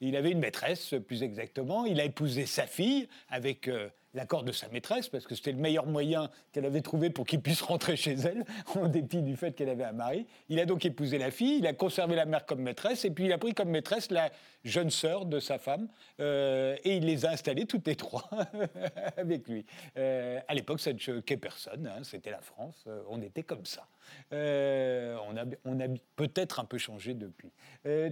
il 0.00 0.16
avait 0.16 0.32
une 0.32 0.40
maîtresse, 0.40 0.96
plus 1.06 1.22
exactement. 1.22 1.84
Il 1.84 2.00
a 2.00 2.04
épousé 2.04 2.44
sa 2.44 2.66
fille 2.66 3.06
avec 3.28 3.70
l'accord 4.14 4.44
de 4.44 4.52
sa 4.52 4.68
maîtresse, 4.68 5.08
parce 5.08 5.26
que 5.26 5.34
c'était 5.34 5.52
le 5.52 5.58
meilleur 5.58 5.86
moyen 5.86 6.30
qu'elle 6.52 6.64
avait 6.64 6.80
trouvé 6.80 7.10
pour 7.10 7.26
qu'il 7.26 7.40
puisse 7.40 7.62
rentrer 7.62 7.96
chez 7.96 8.14
elle, 8.14 8.44
en 8.74 8.88
dépit 8.88 9.22
du 9.22 9.36
fait 9.36 9.52
qu'elle 9.52 9.68
avait 9.68 9.84
un 9.84 9.92
mari. 9.92 10.26
Il 10.48 10.58
a 10.60 10.66
donc 10.66 10.84
épousé 10.84 11.18
la 11.18 11.30
fille, 11.30 11.58
il 11.58 11.66
a 11.66 11.72
conservé 11.72 12.14
la 12.16 12.24
mère 12.24 12.46
comme 12.46 12.60
maîtresse, 12.60 13.04
et 13.04 13.10
puis 13.10 13.26
il 13.26 13.32
a 13.32 13.38
pris 13.38 13.54
comme 13.54 13.68
maîtresse 13.68 14.10
la 14.10 14.30
jeune 14.64 14.90
sœur 14.90 15.26
de 15.26 15.40
sa 15.40 15.58
femme, 15.58 15.88
euh, 16.20 16.76
et 16.84 16.96
il 16.96 17.04
les 17.04 17.26
a 17.26 17.30
installées 17.30 17.66
toutes 17.66 17.86
les 17.86 17.96
trois 17.96 18.28
avec 19.16 19.48
lui. 19.48 19.66
Euh, 19.96 20.40
à 20.48 20.54
l'époque, 20.54 20.80
ça 20.80 20.92
ne 20.92 20.98
choquait 20.98 21.36
personne, 21.36 21.86
hein, 21.86 22.02
c'était 22.02 22.30
la 22.30 22.40
France, 22.40 22.84
euh, 22.86 23.02
on 23.08 23.20
était 23.20 23.42
comme 23.42 23.66
ça. 23.66 23.86
On 24.32 25.36
a, 25.36 25.44
on 25.64 25.80
a 25.80 25.86
peut-être 26.16 26.60
un 26.60 26.64
peu 26.64 26.78
changé 26.78 27.14
depuis. 27.14 27.50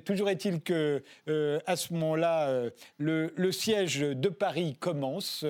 toujours 0.04 0.28
est-il 0.28 0.60
que 0.60 1.02
à 1.66 1.76
ce 1.76 1.92
moment-là, 1.94 2.70
le, 2.98 3.52
siège 3.52 4.00
de 4.00 4.28
Paris 4.28 4.76
commence, 4.78 5.44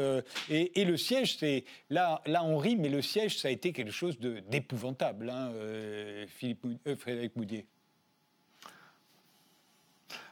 et, 0.49 0.85
le 0.85 0.97
siège, 0.97 1.39
c'est 1.39 1.65
là, 1.91 2.23
là 2.27 2.45
on 2.45 2.57
rit, 2.59 2.77
mais 2.77 2.89
le 2.89 3.03
siège, 3.03 3.39
ça 3.39 3.49
a 3.49 3.51
été 3.51 3.73
quelque 3.73 3.93
chose 3.93 4.19
d'épouvantable, 4.19 5.31
hein, 5.31 5.53
Philippe, 6.29 6.67
Frédéric 6.99 7.37
Moudier. 7.37 7.67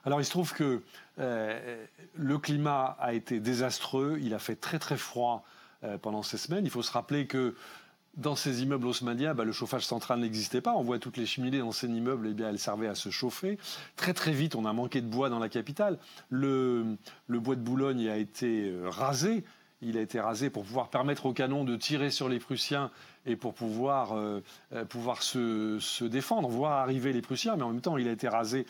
Alors 0.04 0.20
il 0.20 0.24
se 0.24 0.30
trouve 0.30 0.52
que 0.54 0.82
euh, 1.18 1.86
le 2.14 2.38
climat 2.38 2.96
a 2.98 3.12
été 3.12 3.40
désastreux, 3.40 4.18
il 4.22 4.34
a 4.34 4.38
fait 4.38 4.56
très 4.56 4.78
très 4.78 4.96
froid 4.96 5.44
euh, 5.84 5.98
pendant 5.98 6.22
ces 6.22 6.38
semaines. 6.38 6.64
Il 6.64 6.70
faut 6.70 6.82
se 6.82 6.92
rappeler 6.92 7.26
que 7.26 7.54
dans 8.16 8.34
ces 8.34 8.62
immeubles 8.62 8.86
haussmanniens, 8.86 9.34
bah, 9.34 9.44
le 9.44 9.52
chauffage 9.52 9.86
central 9.86 10.20
n'existait 10.20 10.60
pas. 10.60 10.74
On 10.74 10.82
voit 10.82 10.98
toutes 10.98 11.16
les 11.16 11.26
cheminées 11.26 11.60
dans 11.60 11.72
ces 11.72 11.86
immeubles, 11.86 12.28
eh 12.30 12.34
bien, 12.34 12.48
elles 12.48 12.58
servaient 12.58 12.88
à 12.88 12.94
se 12.94 13.10
chauffer. 13.10 13.58
Très 13.96 14.14
très 14.14 14.32
vite, 14.32 14.54
on 14.54 14.64
a 14.64 14.72
manqué 14.72 15.00
de 15.00 15.06
bois 15.06 15.28
dans 15.28 15.38
la 15.38 15.48
capitale. 15.48 15.98
Le, 16.28 16.96
bois 17.28 17.54
de 17.54 17.60
Boulogne 17.60 18.08
a 18.08 18.16
été 18.16 18.68
euh, 18.68 18.88
rasé. 18.88 19.44
Il 19.82 19.96
a 19.96 20.02
été 20.02 20.20
rasé 20.20 20.50
pour 20.50 20.64
pouvoir 20.64 20.90
permettre 20.90 21.24
aux 21.24 21.32
canons 21.32 21.64
de 21.64 21.74
tirer 21.74 22.10
sur 22.10 22.28
les 22.28 22.38
Prussiens 22.38 22.90
et 23.24 23.36
pour 23.36 23.54
pouvoir, 23.54 24.12
euh, 24.12 24.42
euh, 24.74 24.84
pouvoir 24.84 25.22
se, 25.22 25.78
se, 25.80 26.04
défendre, 26.04 26.48
voir 26.48 26.72
arriver 26.72 27.14
les 27.14 27.22
Prussiens, 27.22 27.56
mais 27.56 27.62
en 27.62 27.70
même 27.70 27.80
temps, 27.80 27.96
il 27.96 28.06
a 28.08 28.12
été 28.12 28.28
rasé 28.28 28.66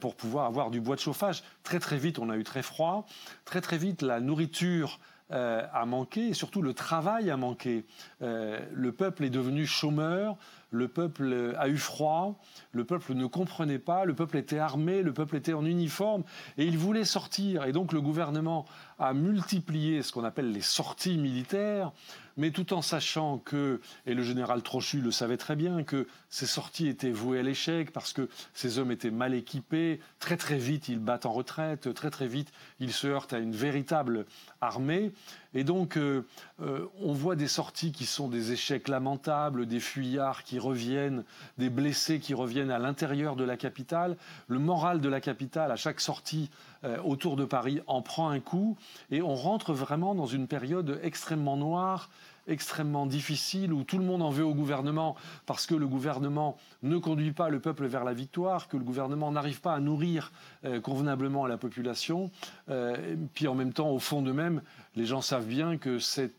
pour 0.00 0.16
pouvoir 0.16 0.46
avoir 0.46 0.70
du 0.70 0.80
bois 0.80 0.96
de 0.96 1.00
chauffage. 1.00 1.44
Très 1.62 1.78
très 1.78 1.98
vite, 1.98 2.18
on 2.18 2.30
a 2.30 2.36
eu 2.36 2.42
très 2.42 2.62
froid. 2.62 3.06
Très 3.44 3.60
très 3.60 3.78
vite, 3.78 4.02
la 4.02 4.18
nourriture 4.18 4.98
a 5.30 5.84
manqué 5.86 6.28
et 6.28 6.34
surtout 6.34 6.62
le 6.62 6.74
travail 6.74 7.30
a 7.30 7.36
manqué. 7.36 7.84
le 8.20 8.90
peuple 8.90 9.24
est 9.24 9.30
devenu 9.30 9.66
chômeur, 9.66 10.36
le 10.70 10.88
peuple 10.88 11.54
a 11.58 11.68
eu 11.68 11.76
froid, 11.76 12.40
le 12.72 12.84
peuple 12.84 13.14
ne 13.14 13.26
comprenait 13.26 13.78
pas, 13.78 14.04
le 14.04 14.14
peuple 14.14 14.36
était 14.36 14.58
armé, 14.58 15.02
le 15.02 15.12
peuple 15.12 15.36
était 15.36 15.54
en 15.54 15.64
uniforme 15.64 16.24
et 16.56 16.64
il 16.64 16.76
voulait 16.78 17.04
sortir. 17.04 17.64
Et 17.64 17.72
donc 17.72 17.92
le 17.92 18.00
gouvernement 18.00 18.66
a 18.98 19.14
multiplié 19.14 20.02
ce 20.02 20.12
qu'on 20.12 20.24
appelle 20.24 20.52
les 20.52 20.60
sorties 20.60 21.18
militaires 21.18 21.92
mais 22.38 22.52
tout 22.52 22.72
en 22.72 22.80
sachant 22.80 23.38
que, 23.38 23.80
et 24.06 24.14
le 24.14 24.22
général 24.22 24.62
Trochu 24.62 25.00
le 25.00 25.10
savait 25.10 25.36
très 25.36 25.56
bien, 25.56 25.82
que 25.82 26.06
ces 26.30 26.46
sorties 26.46 26.86
étaient 26.86 27.10
vouées 27.10 27.40
à 27.40 27.42
l'échec 27.42 27.92
parce 27.92 28.12
que 28.12 28.28
ces 28.54 28.78
hommes 28.78 28.92
étaient 28.92 29.10
mal 29.10 29.34
équipés, 29.34 30.00
très 30.20 30.36
très 30.36 30.56
vite 30.56 30.88
ils 30.88 31.00
battent 31.00 31.26
en 31.26 31.32
retraite, 31.32 31.92
très 31.92 32.10
très 32.10 32.28
vite 32.28 32.52
ils 32.78 32.92
se 32.92 33.08
heurtent 33.08 33.32
à 33.32 33.38
une 33.38 33.54
véritable 33.54 34.24
armée, 34.60 35.12
et 35.54 35.64
donc 35.64 35.96
euh, 35.96 36.26
euh, 36.60 36.86
on 37.00 37.12
voit 37.12 37.36
des 37.36 37.48
sorties 37.48 37.92
qui 37.92 38.06
sont 38.06 38.28
des 38.28 38.52
échecs 38.52 38.88
lamentables, 38.88 39.66
des 39.66 39.80
fuyards 39.80 40.44
qui 40.44 40.58
reviennent, 40.58 41.24
des 41.56 41.70
blessés 41.70 42.20
qui 42.20 42.34
reviennent 42.34 42.70
à 42.70 42.78
l'intérieur 42.78 43.36
de 43.36 43.44
la 43.44 43.56
capitale, 43.56 44.16
le 44.46 44.58
moral 44.58 45.00
de 45.00 45.08
la 45.08 45.20
capitale 45.20 45.72
à 45.72 45.76
chaque 45.76 46.00
sortie 46.00 46.50
euh, 46.84 46.98
autour 47.02 47.36
de 47.36 47.44
Paris 47.44 47.80
en 47.86 48.02
prend 48.02 48.28
un 48.28 48.40
coup, 48.40 48.76
et 49.10 49.22
on 49.22 49.34
rentre 49.34 49.72
vraiment 49.72 50.14
dans 50.14 50.26
une 50.26 50.46
période 50.46 51.00
extrêmement 51.02 51.56
noire 51.56 52.10
extrêmement 52.48 53.06
difficile 53.06 53.72
où 53.72 53.84
tout 53.84 53.98
le 53.98 54.04
monde 54.04 54.22
en 54.22 54.30
veut 54.30 54.44
au 54.44 54.54
gouvernement 54.54 55.14
parce 55.46 55.66
que 55.66 55.74
le 55.74 55.86
gouvernement 55.86 56.56
ne 56.82 56.98
conduit 56.98 57.32
pas 57.32 57.48
le 57.48 57.60
peuple 57.60 57.86
vers 57.86 58.04
la 58.04 58.14
victoire, 58.14 58.68
que 58.68 58.76
le 58.76 58.84
gouvernement 58.84 59.30
n'arrive 59.30 59.60
pas 59.60 59.74
à 59.74 59.80
nourrir 59.80 60.32
euh, 60.64 60.80
convenablement 60.80 61.46
la 61.46 61.58
population. 61.58 62.30
Euh, 62.68 63.16
puis 63.34 63.46
en 63.46 63.54
même 63.54 63.72
temps, 63.72 63.90
au 63.90 63.98
fond 63.98 64.22
d'eux-mêmes, 64.22 64.62
les 64.96 65.04
gens 65.04 65.20
savent 65.20 65.46
bien 65.46 65.76
que 65.76 65.98
c'est, 65.98 66.32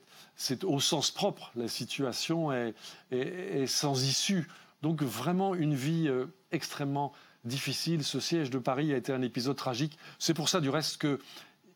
au 0.64 0.80
sens 0.80 1.12
propre, 1.12 1.52
la 1.56 1.68
situation 1.68 2.52
est, 2.52 2.74
sans 3.68 4.04
issue. 4.04 4.50
Donc 4.82 5.02
vraiment 5.04 5.56
une 5.56 5.76
vie 5.76 6.08
euh, 6.08 6.26
extrêmement 6.52 7.12
difficile. 7.46 8.04
Ce 8.04 8.20
siège 8.20 8.50
de 8.50 8.58
Paris 8.58 8.94
a 8.94 8.98
été 8.98 9.14
un 9.14 9.22
épisode 9.22 9.56
tragique. 9.56 9.98
C'est 10.18 10.34
pour 10.34 10.50
ça 10.50 10.62
du 10.62 10.70
reste 10.70 10.98
que 10.98 11.20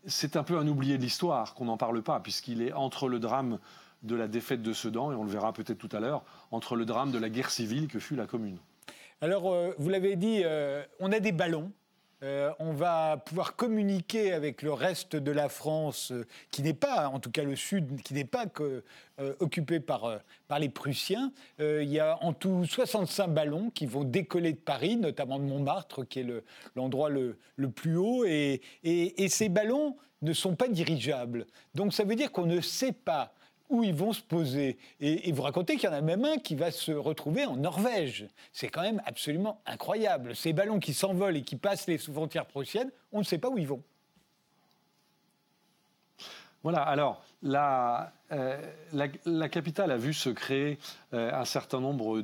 c'est 0.06 0.36
un 0.36 0.43
peu 0.43 0.58
un 0.58 0.67
oublié 0.67 0.98
de 0.98 1.04
l'histoire 1.04 1.54
qu'on 1.54 1.65
n'en 1.65 1.78
parle 1.78 2.02
pas, 2.02 2.19
puisqu'il 2.19 2.62
est 2.62 2.74
entre 2.74 3.08
le 3.08 3.19
drame 3.19 3.60
de 4.04 4.16
la 4.16 4.28
défaite 4.28 4.62
de 4.62 4.74
Sedan, 4.74 5.12
et 5.12 5.16
on 5.16 5.24
le 5.24 5.30
verra 5.30 5.54
peut-être 5.54 5.78
tout 5.78 5.89
à 5.92 6.00
l'heure, 6.00 6.24
entre 6.52 6.76
le 6.76 6.86
drame 6.86 7.12
de 7.12 7.18
la 7.18 7.30
guerre 7.30 7.50
civile 7.50 7.88
que 7.88 8.00
fut 8.00 8.16
la 8.16 8.26
commune. 8.28 8.58
Alors, 9.22 9.54
euh, 9.54 9.74
vous 9.78 9.89
l'avez 9.89 10.16
dit, 10.16 10.42
euh, 10.44 10.84
on 11.00 11.12
a 11.12 11.20
des 11.20 11.32
ballons. 11.32 11.72
Euh, 12.24 12.52
on 12.60 12.72
va 12.72 13.18
pouvoir 13.18 13.56
communiquer 13.56 14.32
avec 14.32 14.62
le 14.62 14.72
reste 14.72 15.16
de 15.16 15.32
la 15.32 15.50
France, 15.50 16.13
qui 16.52 16.62
n'est 16.62 16.74
pas, 16.74 17.10
en 17.10 17.20
tout 17.20 17.32
cas 17.32 17.44
le 17.44 17.56
Sud, 17.56 18.02
qui 18.02 18.13
n'est 18.13 18.24
pas 18.24 18.46
occupé 19.39 19.82
par, 19.82 20.20
par 20.48 20.60
les 20.60 20.70
Prussiens. 20.70 21.34
il 21.60 21.89
y 21.89 22.00
a 22.00 22.18
en 22.22 22.32
tout 22.32 22.63
65 22.66 23.28
ballons 23.28 23.72
qui 23.72 23.86
vont 23.86 24.06
décoller 24.06 24.54
de 24.54 24.58
Paris, 24.58 24.96
notamment 24.96 25.38
de 25.38 25.44
Montmartre, 25.44 26.08
qui 26.08 26.22
est 26.22 26.28
l'endroit 26.78 27.10
le, 27.10 27.38
plus 27.76 27.98
haut. 27.98 28.24
et, 28.24 28.62
ces 29.28 29.50
ballons 29.50 29.98
ne 30.22 30.34
sont 30.34 30.56
pas 30.56 30.70
dirigeables. 30.70 31.46
Donc 31.76 31.94
ça 31.94 32.04
veut 32.04 32.16
dire 32.16 32.32
qu'on 32.32 32.46
ne 32.46 32.62
sait 32.62 32.94
pas 32.94 33.34
où 33.74 33.84
ils 33.84 33.94
vont 33.94 34.14
se 34.14 34.22
poser. 34.22 34.78
Et, 35.00 35.32
vous 35.32 35.42
racontez 35.42 35.76
qu'il 35.76 35.90
y 35.90 35.92
en 35.92 35.96
a 35.96 36.02
même 36.02 36.24
un 36.24 36.38
qui 36.38 36.56
va 36.56 36.70
se 36.70 36.92
retrouver 36.92 37.46
en 37.46 37.56
Norvège. 37.56 38.28
C'est 38.54 38.70
quand 38.70 38.84
même 38.84 39.02
absolument 39.06 39.62
incroyable. 39.66 40.36
Ces 40.36 40.54
ballons 40.54 40.80
qui 40.80 40.94
s'envolent 40.94 41.38
et 41.38 41.42
qui 41.42 41.56
passent 41.56 41.88
les 41.88 41.98
frontières 41.98 42.46
prussiennes, 42.46 42.92
on 43.12 43.20
ne 43.20 43.24
sait 43.24 43.40
pas 43.40 43.50
où 43.50 43.58
ils 43.58 43.68
vont. 43.68 43.82
Voilà, 46.62 46.84
alors 46.84 47.26
la, 47.42 48.14
euh, 48.32 48.62
la, 48.94 49.50
capitale 49.50 49.92
a 49.92 49.98
vu 49.98 50.14
se 50.14 50.30
créer 50.30 50.78
euh, 51.14 51.34
un 51.34 51.44
certain 51.44 51.82
nombre 51.82 52.22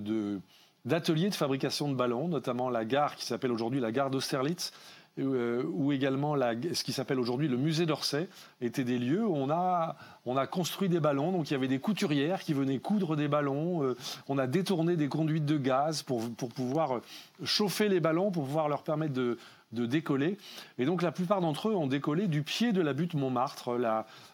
d'ateliers 0.85 1.29
de 1.29 1.35
fabrication 1.35 1.89
de 1.89 1.95
ballons, 1.95 2.27
notamment 2.27 2.69
la 2.69 2.85
gare 2.85 3.15
qui 3.15 3.25
s'appelle 3.25 3.51
aujourd'hui 3.51 3.81
la 3.81 3.91
gare 3.91 4.11
d'Austerlitz, 4.11 4.71
euh, 5.17 5.63
ou 5.71 5.91
également 5.91 6.35
ce 6.35 6.83
qui 6.83 6.93
s'appelle 6.93 7.19
aujourd'hui 7.19 7.47
le 7.47 7.57
musée 7.57 7.85
d'Orsay, 7.85 8.27
étaient 8.61 8.83
des 8.83 8.99
lieux 8.99 9.25
où 9.25 9.35
on 9.35 9.49
a, 9.49 9.95
on 10.25 10.37
a 10.37 10.47
construit 10.47 10.89
des 10.89 10.99
ballons. 10.99 11.31
Donc 11.31 11.49
il 11.49 11.53
y 11.53 11.55
avait 11.55 11.67
des 11.67 11.79
couturières 11.79 12.41
qui 12.41 12.53
venaient 12.53 12.79
coudre 12.79 13.15
des 13.15 13.27
ballons. 13.27 13.83
Euh, 13.83 13.95
on 14.27 14.37
a 14.37 14.47
détourné 14.47 14.95
des 14.95 15.07
conduites 15.07 15.45
de 15.45 15.57
gaz 15.57 16.03
pour, 16.03 16.29
pour 16.31 16.49
pouvoir 16.49 17.01
chauffer 17.43 17.89
les 17.89 17.99
ballons, 17.99 18.31
pour 18.31 18.45
pouvoir 18.45 18.69
leur 18.69 18.83
permettre 18.83 19.13
de, 19.13 19.37
de 19.71 19.85
décoller. 19.85 20.37
Et 20.77 20.85
donc 20.85 21.01
la 21.01 21.11
plupart 21.11 21.41
d'entre 21.41 21.69
eux 21.69 21.75
ont 21.75 21.87
décollé 21.87 22.27
du 22.27 22.43
pied 22.43 22.71
de 22.71 22.81
la 22.81 22.93
butte 22.93 23.13
Montmartre, 23.13 23.69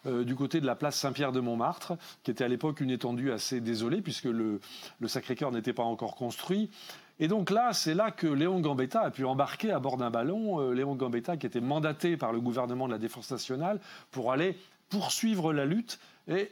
euh, 0.06 0.24
du 0.24 0.36
côté 0.36 0.62
de 0.62 0.66
la 0.66 0.76
place 0.76 0.96
Saint-Pierre 0.98 1.32
de 1.32 1.40
Montmartre, 1.40 1.94
qui 2.24 2.32
était 2.32 2.44
à 2.44 2.48
l'époque 2.48 2.80
une 2.80 2.92
étendue 2.92 3.32
assez 3.32 3.60
désolée 3.60 4.02
puisque 4.02 4.26
le, 4.26 4.60
le 5.00 5.08
Sacré-Cœur 5.08 5.52
n'était 5.52 5.74
pas 5.74 5.84
encore 5.84 6.16
construit. 6.16 6.70
Et 7.20 7.28
donc 7.28 7.50
là, 7.50 7.72
c'est 7.74 7.94
là 7.94 8.12
que 8.12 8.28
Léon 8.28 8.60
Gambetta 8.60 9.02
a 9.02 9.12
pu 9.12 9.24
embarquer 9.24 9.72
à 9.72 9.80
bord 9.80 9.98
d'un 9.98 10.10
ballon. 10.10 10.60
Euh, 10.60 10.74
Léon 10.74 10.96
Gambetta 10.96 11.38
qui 11.38 11.46
était 11.46 11.62
mandaté 11.62 12.18
par 12.18 12.34
le 12.34 12.42
gouvernement 12.42 12.88
de 12.88 12.94
la 12.94 13.00
Défense 13.00 13.32
nationale 13.32 13.80
pour 14.12 14.32
aller 14.32 14.58
poursuivre 14.90 15.54
la 15.54 15.66
lutte. 15.66 16.00
Et 16.28 16.52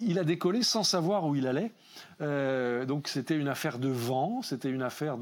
il, 0.00 0.18
a 0.18 0.24
décollé 0.24 0.62
sans 0.62 0.82
savoir 0.82 1.26
où 1.26 1.34
il 1.34 1.46
allait. 1.46 1.72
Euh, 2.20 2.84
donc 2.84 3.08
c'était 3.08 3.36
une 3.36 3.48
affaire 3.48 3.78
de 3.78 3.88
vent, 3.88 4.42
c'était 4.42 4.70
une 4.70 4.82
affaire 4.82 5.16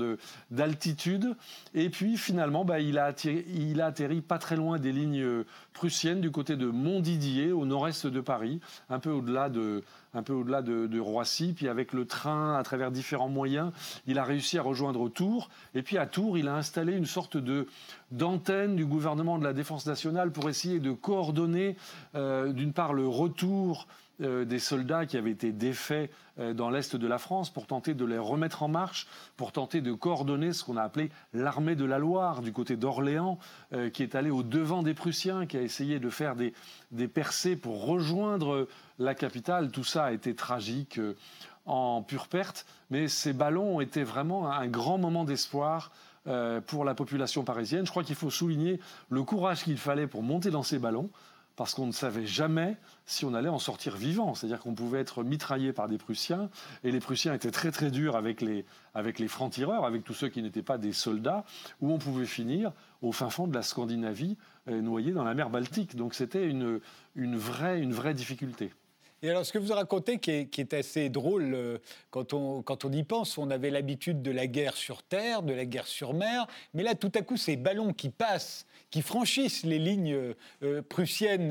d'altitude. 0.51 1.37
Et 1.75 1.91
puis 1.91 2.17
finalement, 2.17 2.65
bah, 2.65 2.81
il, 2.81 2.99
a 2.99 3.07
atterri, 3.07 3.45
il 3.55 3.81
a 3.81 3.87
atterri 3.87 4.21
pas 4.21 4.39
très 4.39 4.57
loin 4.57 4.79
des 4.79 4.93
lignes 4.93 5.45
prussiennes 5.73 6.21
du 6.21 6.31
côté 6.31 6.57
de 6.57 6.67
Montdidier, 6.67 7.53
au 7.53 7.65
nord-est 7.65 8.07
de 8.07 8.21
Paris, 8.21 8.61
un 8.91 8.99
peu 8.99 9.11
au-delà 9.11 9.49
de, 9.49 9.85
un 10.15 10.23
peu 10.23 10.33
au-delà 10.33 10.63
de, 10.63 10.99
Roissy. 10.99 11.53
Puis 11.53 11.69
avec 11.69 11.93
le 11.93 12.05
train, 12.05 12.57
à 12.57 12.63
travers 12.63 12.91
différents 12.91 13.29
moyens, 13.29 13.73
il 14.07 14.19
a 14.19 14.25
réussi 14.25 14.59
à 14.59 14.63
rejoindre 14.63 15.09
Tours. 15.09 15.51
Et 15.75 15.83
puis 15.83 15.99
à 15.99 16.07
Tours, 16.07 16.39
il 16.39 16.49
a 16.49 16.57
installé 16.57 16.95
une 16.95 17.07
sorte 17.07 17.37
de 17.37 17.67
d'antenne 18.11 18.75
du 18.75 18.87
gouvernement 18.87 19.39
de 19.39 19.45
la 19.45 19.53
Défense 19.53 19.87
nationale 19.87 20.33
pour 20.33 20.49
essayer 20.49 20.81
de 20.81 20.93
coordonner, 20.93 21.77
euh, 22.15 22.53
d'une 22.53 22.73
part, 22.73 22.95
le 22.95 23.07
retour 23.07 23.87
euh, 24.21 24.45
des 24.45 24.59
soldats 24.59 25.07
qui 25.07 25.17
avaient 25.17 25.31
été 25.31 25.53
défaits 25.53 26.11
euh, 26.41 26.53
dans 26.53 26.71
l'est 26.71 26.97
de 26.97 27.07
la 27.07 27.19
France 27.19 27.51
pour 27.51 27.69
tenter 27.69 27.95
de 27.95 28.05
les 28.05 28.19
remettre 28.19 28.65
en 28.65 28.69
marche, 28.69 29.07
pour 29.37 29.53
tenter 29.53 29.81
de 29.81 29.93
coordonner 29.93 30.53
ce 30.53 30.65
qu'on 30.65 30.77
a 30.77 30.83
appelé 30.83 31.11
l'armée 31.33 31.77
de 31.77 31.85
la 31.85 32.01
Loire 32.01 32.43
du 32.43 32.53
côté 32.53 32.75
d'Orléans, 32.75 33.39
euh, 33.73 33.91
qui 33.91 34.03
est 34.03 34.17
allée 34.17 34.31
au 34.31 34.43
devant 34.43 34.83
des 34.83 34.93
Prussiens, 34.93 35.47
qui 35.47 35.57
a 35.57 35.63
essayé 35.63 36.01
de 36.01 36.11
faire 36.11 36.35
des, 36.35 36.53
des 36.91 37.07
percées 37.07 37.55
pour 37.55 37.87
rejoindre 37.87 38.67
la 38.99 39.15
capitale. 39.15 39.71
Tout 39.71 39.85
ça 39.85 40.07
a 40.07 40.13
été 40.13 40.35
tragique 40.35 40.99
en 41.67 42.03
pure 42.03 42.27
perte, 42.27 42.67
mais 42.91 43.07
ces 43.07 43.33
ballons 43.33 43.81
été 43.81 44.03
vraiment 44.03 44.51
un 44.51 44.67
grand 44.67 44.99
moment 44.99 45.23
d'espoir 45.23 45.93
pour 46.67 46.85
la 46.85 46.95
population 46.95 47.45
parisienne. 47.45 47.87
Je 47.87 47.91
crois 47.91 48.05
qu'il 48.05 48.17
faut 48.17 48.31
souligner 48.31 48.81
le 49.11 49.23
courage 49.23 49.65
qu'il 49.65 49.79
fallait 49.79 50.07
pour 50.07 50.23
monter 50.23 50.51
dans 50.51 50.63
ces 50.63 50.79
ballons 50.79 51.09
parce 51.59 51.75
qu'on 51.75 51.89
ne 51.89 51.93
savait 51.93 52.25
jamais 52.25 52.77
si 53.05 53.25
on 53.25 53.35
allait 53.35 53.49
en 53.49 53.59
sortir 53.59 53.97
vivant. 53.97 54.37
C'est-à-dire 54.37 54.61
qu'on 54.61 54.77
pouvait 54.77 55.01
être 55.01 55.25
mitraillé 55.25 55.73
par 55.73 55.89
des 55.89 55.99
Prussiens, 55.99 56.51
et 56.85 56.93
les 56.93 57.01
Prussiens 57.01 57.35
étaient 57.35 57.51
très 57.51 57.73
très 57.73 57.91
durs 57.91 58.15
avec 58.15 58.41
les, 58.41 58.65
avec 58.95 59.19
les 59.19 59.27
francs-tireurs, 59.27 59.85
avec 59.85 60.05
tous 60.05 60.15
ceux 60.15 60.29
qui 60.29 60.41
n'étaient 60.41 60.63
pas 60.63 60.79
des 60.79 60.93
soldats, 60.93 61.45
où 61.81 61.93
on 61.93 61.99
pouvait 61.99 62.27
finir 62.27 62.71
au 63.03 63.11
fin 63.11 63.29
fond 63.29 63.49
de 63.49 63.55
la 63.55 63.63
Scandinavie, 63.63 64.37
euh, 64.69 64.81
noyé 64.81 65.11
dans 65.11 65.25
la 65.25 65.35
mer 65.35 65.51
Baltique. 65.51 65.97
Donc 65.97 66.15
c'était 66.15 66.47
une, 66.47 66.79
une, 67.17 67.37
vraie, 67.37 67.81
une 67.81 67.93
vraie 67.93 68.15
difficulté. 68.15 68.73
Et 69.23 69.31
alors, 69.31 69.45
ce 69.45 69.53
que 69.53 69.59
vous 69.59 69.73
racontez, 69.73 70.19
qui 70.19 70.31
est, 70.31 70.75
assez 70.75 71.09
drôle, 71.09 71.53
euh, 71.55 71.79
quand, 72.11 72.35
on, 72.35 72.63
quand 72.63 72.85
on 72.85 72.93
y 72.93 73.03
pense, 73.03 73.37
on 73.37 73.51
avait 73.51 73.71
l'habitude 73.71 74.23
de 74.23 74.31
la 74.31 74.47
guerre 74.47 74.77
sur 74.77 75.03
terre, 75.03 75.43
de 75.43 75.53
la 75.53 75.65
guerre 75.65 75.89
sur 75.89 76.15
mer, 76.15 76.47
mais 76.73 76.85
là, 76.85 76.95
tout 76.95 77.11
à 77.15 77.23
coup, 77.23 77.37
ces 77.37 77.57
ballons 77.57 77.93
qui 77.93 78.11
passent, 78.11 78.65
qui 78.91 79.03
franchissent 79.03 79.65
les 79.65 79.81
lignes 79.81 80.35
euh, 80.63 80.83
prussiennes, 80.83 81.51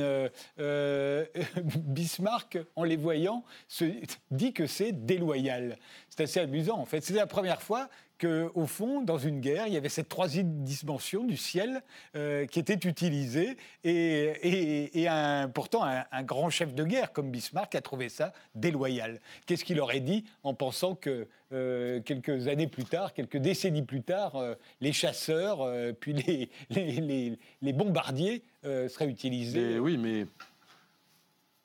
euh, 0.60 1.26
Bismarck, 1.76 2.58
en 2.78 2.84
les 2.86 2.96
voyant, 2.96 3.44
se 3.68 3.86
dit 4.32 4.54
que 4.54 4.66
c'est 4.66 4.94
déloyal. 5.06 5.78
C'est 6.10 6.24
assez 6.24 6.40
amusant, 6.40 6.80
en 6.80 6.86
fait. 6.86 7.02
C'est 7.02 7.14
la 7.14 7.28
première 7.28 7.62
fois 7.62 7.90
qu'au 8.18 8.66
fond, 8.66 9.02
dans 9.02 9.18
une 9.18 9.40
guerre, 9.40 9.68
il 9.68 9.74
y 9.74 9.78
avait 9.78 9.90
cette 9.90 10.10
troisième 10.10 10.64
dimension 10.64 11.24
du 11.24 11.38
ciel 11.38 11.82
euh, 12.16 12.46
qui 12.46 12.60
était 12.60 12.88
utilisée. 12.88 13.58
Et, 13.84 15.08
pourtant, 15.54 15.84
un, 15.84 16.24
grand 16.24 16.50
chef 16.50 16.74
de 16.74 16.84
guerre 16.84 17.14
comme 17.14 17.32
Bismarck 17.32 17.76
a 17.76 17.82
trouvé 17.82 18.10
ça 18.10 18.34
déloyal. 18.56 19.20
Qu'est-ce 19.46 19.64
qu'il 19.64 19.80
aurait 19.80 20.00
dit 20.00 20.26
en 20.44 20.54
pensant 20.54 20.96
que 20.96 21.28
euh, 21.54 22.02
quelques 22.02 22.48
années 22.48 22.68
plus 22.68 22.84
tard, 22.84 23.14
quelques 23.14 23.38
décennies 23.38 23.84
plus 23.84 24.02
tard, 24.02 24.36
euh, 24.36 24.56
les 24.82 24.94
chasseurs, 24.94 25.60
puis 26.00 26.14
les, 26.14 27.74
bombardiers 27.74 28.44
seraient 28.64 29.08
utilisés? 29.08 29.80
Oui, 29.80 29.98
mais 29.98 30.26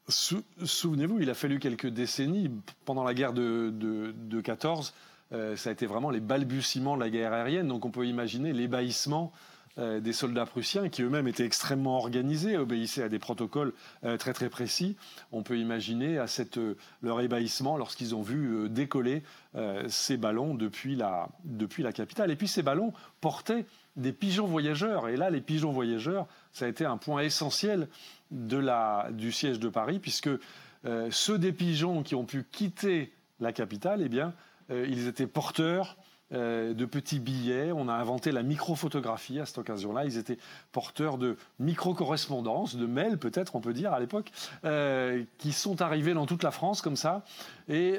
souvenez-vous, 0.09 1.21
il 1.21 1.31
a 1.31 1.35
fallu 1.35 1.59
quelques 1.59 1.89
décennies 1.89 2.51
pendant 2.85 3.05
la 3.05 3.15
guerre 3.15 3.33
de, 3.33 3.71
de, 3.73 4.15
de 4.17 4.41
14 4.41 4.93
euh, 5.33 5.57
ça 5.57 5.71
a 5.71 5.73
été 5.73 5.87
vraiment 5.87 6.11
les 6.11 6.21
balbutiements 6.21 6.97
de 6.97 7.01
la 7.01 7.11
guerre 7.11 7.33
aérienne. 7.33 7.69
Donc 7.69 7.85
on 7.85 7.91
peut 7.91 8.07
imaginer 8.07 8.53
l'ébahissement 8.53 9.33
euh, 9.79 10.01
des 10.01 10.13
soldats 10.13 10.45
prussiens 10.45 10.91
qui 10.91 11.03
eux-mêmes 11.03 11.27
étaient 11.27 11.47
extrêmement 11.47 11.97
organisés, 11.97 12.59
obéissaient 12.59 13.05
à 13.05 13.09
des 13.09 13.19
protocoles 13.19 13.73
euh, 14.05 14.19
très 14.19 14.35
très 14.35 14.51
précis. 14.51 14.97
On 15.31 15.43
peut 15.43 15.59
imaginer 15.59 16.19
à 16.19 16.27
cette, 16.27 16.61
leur 17.01 17.21
ébahissement 17.23 17.79
lorsqu'ils 17.79 18.15
ont 18.15 18.23
vu 18.23 18.69
décoller 18.69 19.23
ces 19.89 20.17
ballons 20.17 20.55
depuis 20.55 20.97
la, 20.97 21.29
depuis 21.45 21.83
la 21.83 21.93
capitale. 21.93 22.31
Et 22.31 22.37
puis 22.37 22.49
ces 22.49 22.63
ballons 22.63 22.93
portaient 23.21 23.67
des 23.97 24.13
pigeons 24.13 24.47
voyageurs. 24.47 25.09
Et 25.09 25.17
là, 25.17 25.31
les 25.31 25.41
pigeons 25.41 25.73
voyageurs, 25.73 26.27
ça 26.53 26.67
a 26.67 26.69
été 26.69 26.85
un 26.85 26.97
point 26.97 27.23
essentiel 27.23 27.89
de 28.31 28.57
la, 28.57 29.09
du 29.13 29.33
siège 29.33 29.59
de 29.59 29.69
Paris, 29.69 29.99
puisque 29.99 30.31
ceux 31.11 31.39
des 31.39 31.53
pigeons 31.53 32.03
qui 32.03 32.15
ont 32.15 32.25
pu 32.25 32.45
quitter 32.51 33.13
la 33.41 33.53
capitale, 33.53 34.01
eh 34.03 34.09
bien, 34.09 34.33
ils 34.73 35.09
étaient 35.09 35.27
porteurs 35.27 35.97
euh, 36.35 36.73
de 36.73 36.87
petits 36.87 37.19
billets. 37.19 37.73
On 37.73 37.89
a 37.89 37.93
inventé 37.93 38.33
la 38.33 38.43
microphotographie 38.43 39.39
à 39.39 39.45
cette 39.45 39.59
occasion-là. 39.59 40.07
Ils 40.07 40.17
étaient 40.17 40.39
porteurs 40.71 41.19
de 41.19 41.37
micro-correspondances, 41.59 42.77
de 42.77 42.87
mails 42.87 43.19
peut-être, 43.19 43.55
on 43.55 43.61
peut 43.61 43.75
dire 43.75 43.93
à 43.93 44.01
l'époque, 44.01 44.31
euh, 44.65 45.25
qui 45.37 45.53
sont 45.53 45.83
arrivés 45.83 46.15
dans 46.15 46.25
toute 46.25 46.43
la 46.43 46.51
France 46.51 46.81
comme 46.81 46.97
ça. 46.97 47.23
Et, 47.69 47.99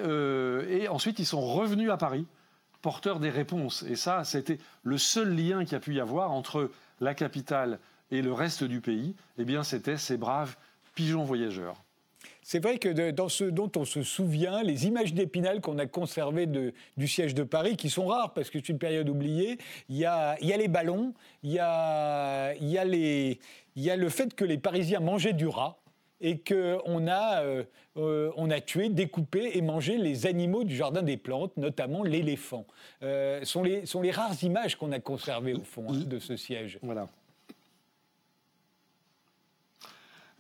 ensuite, 0.89 1.19
ils 1.19 1.27
sont 1.27 1.41
revenus 1.41 1.91
à 1.91 1.97
Paris, 1.97 2.25
porteurs 2.81 3.19
des 3.19 3.29
réponses. 3.29 3.83
Et 3.83 3.95
ça, 3.95 4.23
c'était 4.23 4.57
le 4.81 4.97
seul 4.97 5.35
lien 5.35 5.63
qu'il 5.63 5.73
y 5.73 5.75
a 5.75 5.79
pu 5.79 5.93
y 5.93 5.99
avoir 5.99 6.31
entre 6.31 6.71
la 7.01 7.13
capitale 7.13 7.77
et 8.09 8.23
le 8.23 8.33
reste 8.33 8.63
du 8.63 8.81
pays. 8.81 9.13
Eh 9.37 9.45
bien, 9.45 9.63
c'était 9.63 9.97
ces 9.97 10.17
braves 10.17 10.55
pigeons 10.95 11.23
voyageurs. 11.23 11.75
C'est 12.43 12.61
vrai 12.61 12.77
que 12.77 13.11
dans 13.11 13.29
ce 13.29 13.45
dont 13.45 13.71
on 13.77 13.85
se 13.85 14.03
souvient, 14.03 14.63
les 14.63 14.85
images 14.85 15.13
d'Épinal 15.13 15.61
qu'on 15.61 15.79
a 15.79 15.85
conservées 15.85 16.45
du 16.45 17.07
siège 17.07 17.33
de 17.33 17.43
Paris, 17.43 17.77
qui 17.77 17.89
sont 17.89 18.05
rares 18.07 18.33
parce 18.33 18.49
que 18.49 18.59
c'est 18.59 18.69
une 18.69 18.77
période 18.77 19.09
oubliée, 19.09 19.57
il 19.89 19.97
y 19.97 20.05
a, 20.05 20.37
les 20.41 20.67
ballons, 20.67 21.13
il 21.41 21.51
y 21.51 21.59
a, 21.59 22.53
le 22.55 24.09
fait 24.09 24.33
que 24.35 24.43
les 24.45 24.57
Parisiens 24.57 24.99
mangeaient 24.99 25.33
du 25.33 25.47
rat 25.47 25.77
et 26.19 26.39
qu'on 26.39 27.07
a, 27.07 27.43
euh, 27.43 27.63
euh, 27.97 28.31
on 28.37 28.49
a 28.49 28.61
tué, 28.61 28.89
découpé 28.89 29.57
et 29.57 29.61
mangé 29.61 29.97
les 29.97 30.25
animaux 30.25 30.63
du 30.63 30.75
jardin 30.75 31.01
des 31.01 31.17
plantes, 31.17 31.55
notamment 31.57 32.01
l'éléphant. 32.01 32.65
Euh, 33.03 33.43
sont, 33.43 33.61
les, 33.61 33.85
sont 33.85 34.01
les 34.01 34.11
rares 34.11 34.41
images 34.41 34.77
qu'on 34.77 34.93
a 34.93 34.99
conservées 34.99 35.53
au 35.53 35.63
fond 35.63 35.85
hein, 35.89 36.03
de 36.05 36.19
ce 36.19 36.37
siège. 36.37 36.79
Voilà. 36.81 37.09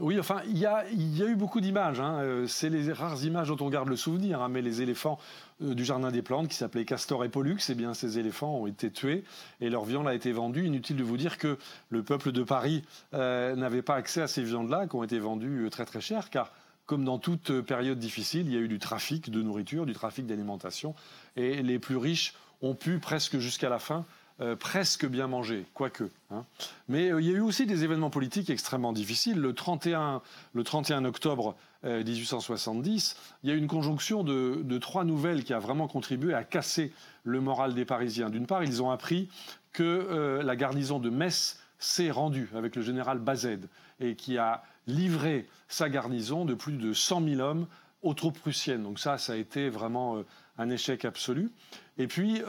Oui, 0.03 0.19
enfin, 0.19 0.41
il 0.49 0.57
y 0.57 0.65
a, 0.65 0.83
eu 0.91 1.35
beaucoup 1.37 1.61
d'images. 1.61 2.01
Hein. 2.01 2.17
Euh, 2.19 2.45
c'est 2.45 2.69
les 2.69 2.91
rares 2.91 3.23
images 3.23 3.47
dont 3.47 3.65
on 3.65 3.69
garde 3.69 3.87
le 3.87 3.95
souvenir. 3.95 4.41
Hein. 4.41 4.49
Mais 4.49 4.61
les 4.61 4.81
éléphants 4.81 5.17
euh, 5.61 5.73
du 5.73 5.85
Jardin 5.85 6.11
des 6.11 6.21
Plantes, 6.21 6.49
qui 6.49 6.55
s'appelaient 6.55 6.83
Castor 6.83 7.23
et 7.23 7.29
Pollux, 7.29 7.59
eh 7.69 7.73
bien, 7.73 7.93
ces 7.93 8.19
éléphants 8.19 8.53
ont 8.53 8.67
été 8.67 8.91
tués 8.91 9.23
et 9.61 9.69
leur 9.69 9.85
viande 9.85 10.05
a 10.09 10.13
été 10.13 10.33
vendue. 10.33 10.65
Inutile 10.65 10.97
de 10.97 11.03
vous 11.05 11.15
dire 11.15 11.37
que 11.37 11.57
le 11.87 12.03
peuple 12.03 12.33
de 12.33 12.43
Paris 12.43 12.83
euh, 13.13 13.55
n'avait 13.55 13.81
pas 13.81 13.95
accès 13.95 14.21
à 14.21 14.27
ces 14.27 14.43
viandes-là, 14.43 14.87
qui 14.87 14.95
ont 14.97 15.05
été 15.05 15.19
vendues 15.19 15.69
très 15.71 15.85
très 15.85 16.01
cher, 16.01 16.29
car 16.29 16.51
comme 16.85 17.05
dans 17.05 17.17
toute 17.17 17.61
période 17.61 17.97
difficile, 17.97 18.47
il 18.47 18.53
y 18.53 18.57
a 18.57 18.59
eu 18.59 18.67
du 18.67 18.79
trafic 18.79 19.29
de 19.29 19.41
nourriture, 19.41 19.85
du 19.85 19.93
trafic 19.93 20.25
d'alimentation, 20.25 20.95
et 21.37 21.63
les 21.63 21.79
plus 21.79 21.95
riches 21.95 22.33
ont 22.61 22.75
pu 22.75 22.99
presque 22.99 23.37
jusqu'à 23.37 23.69
la 23.69 23.79
fin 23.79 24.03
euh, 24.41 24.55
presque 24.55 25.05
bien 25.05 25.27
mangé, 25.27 25.63
quoique. 25.75 26.05
Hein. 26.31 26.43
Mais 26.87 27.11
euh, 27.11 27.21
il 27.21 27.27
y 27.27 27.29
a 27.29 27.37
eu 27.37 27.41
aussi 27.41 27.67
des 27.67 27.83
événements 27.83 28.09
politiques 28.09 28.49
extrêmement 28.49 28.91
difficiles. 28.91 29.39
Le 29.39 29.53
31, 29.53 30.23
le 30.53 30.63
31 30.63 31.05
octobre 31.05 31.55
1870, 31.83 33.15
euh, 33.15 33.37
il 33.43 33.49
y 33.51 33.53
a 33.53 33.55
une 33.55 33.67
conjonction 33.67 34.23
de, 34.23 34.77
trois 34.79 35.03
nouvelles 35.03 35.43
qui 35.43 35.53
a 35.53 35.59
vraiment 35.59 35.87
contribué 35.87 36.33
à 36.33 36.43
casser 36.43 36.91
le 37.23 37.41
moral 37.41 37.75
des 37.75 37.85
Parisiens. 37.85 38.31
D'une 38.31 38.47
part, 38.47 38.63
ils 38.63 38.81
ont 38.81 38.89
appris 38.89 39.29
que 39.71 40.39
la 40.43 40.55
garnison 40.55 40.97
de 40.97 41.11
Metz 41.11 41.59
s'est 41.77 42.09
rendue 42.09 42.49
avec 42.55 42.75
le 42.75 42.81
général 42.81 43.19
Bazed 43.19 43.67
et 43.99 44.15
qui 44.15 44.39
a 44.39 44.63
livré 44.87 45.47
sa 45.67 45.89
garnison 45.89 46.45
de 46.45 46.55
plus 46.55 46.73
de 46.73 46.93
100 46.93 47.23
000 47.23 47.41
hommes 47.41 47.67
aux 48.01 48.13
troupes 48.15 48.39
prussiennes. 48.39 48.81
Donc 48.81 48.97
ça, 48.97 49.17
ça 49.17 49.33
a 49.33 49.35
été 49.35 49.69
vraiment 49.69 50.23
un 50.57 50.69
échec 50.69 51.05
absolu. 51.05 51.51
Et 51.97 52.07
puis, 52.07 52.41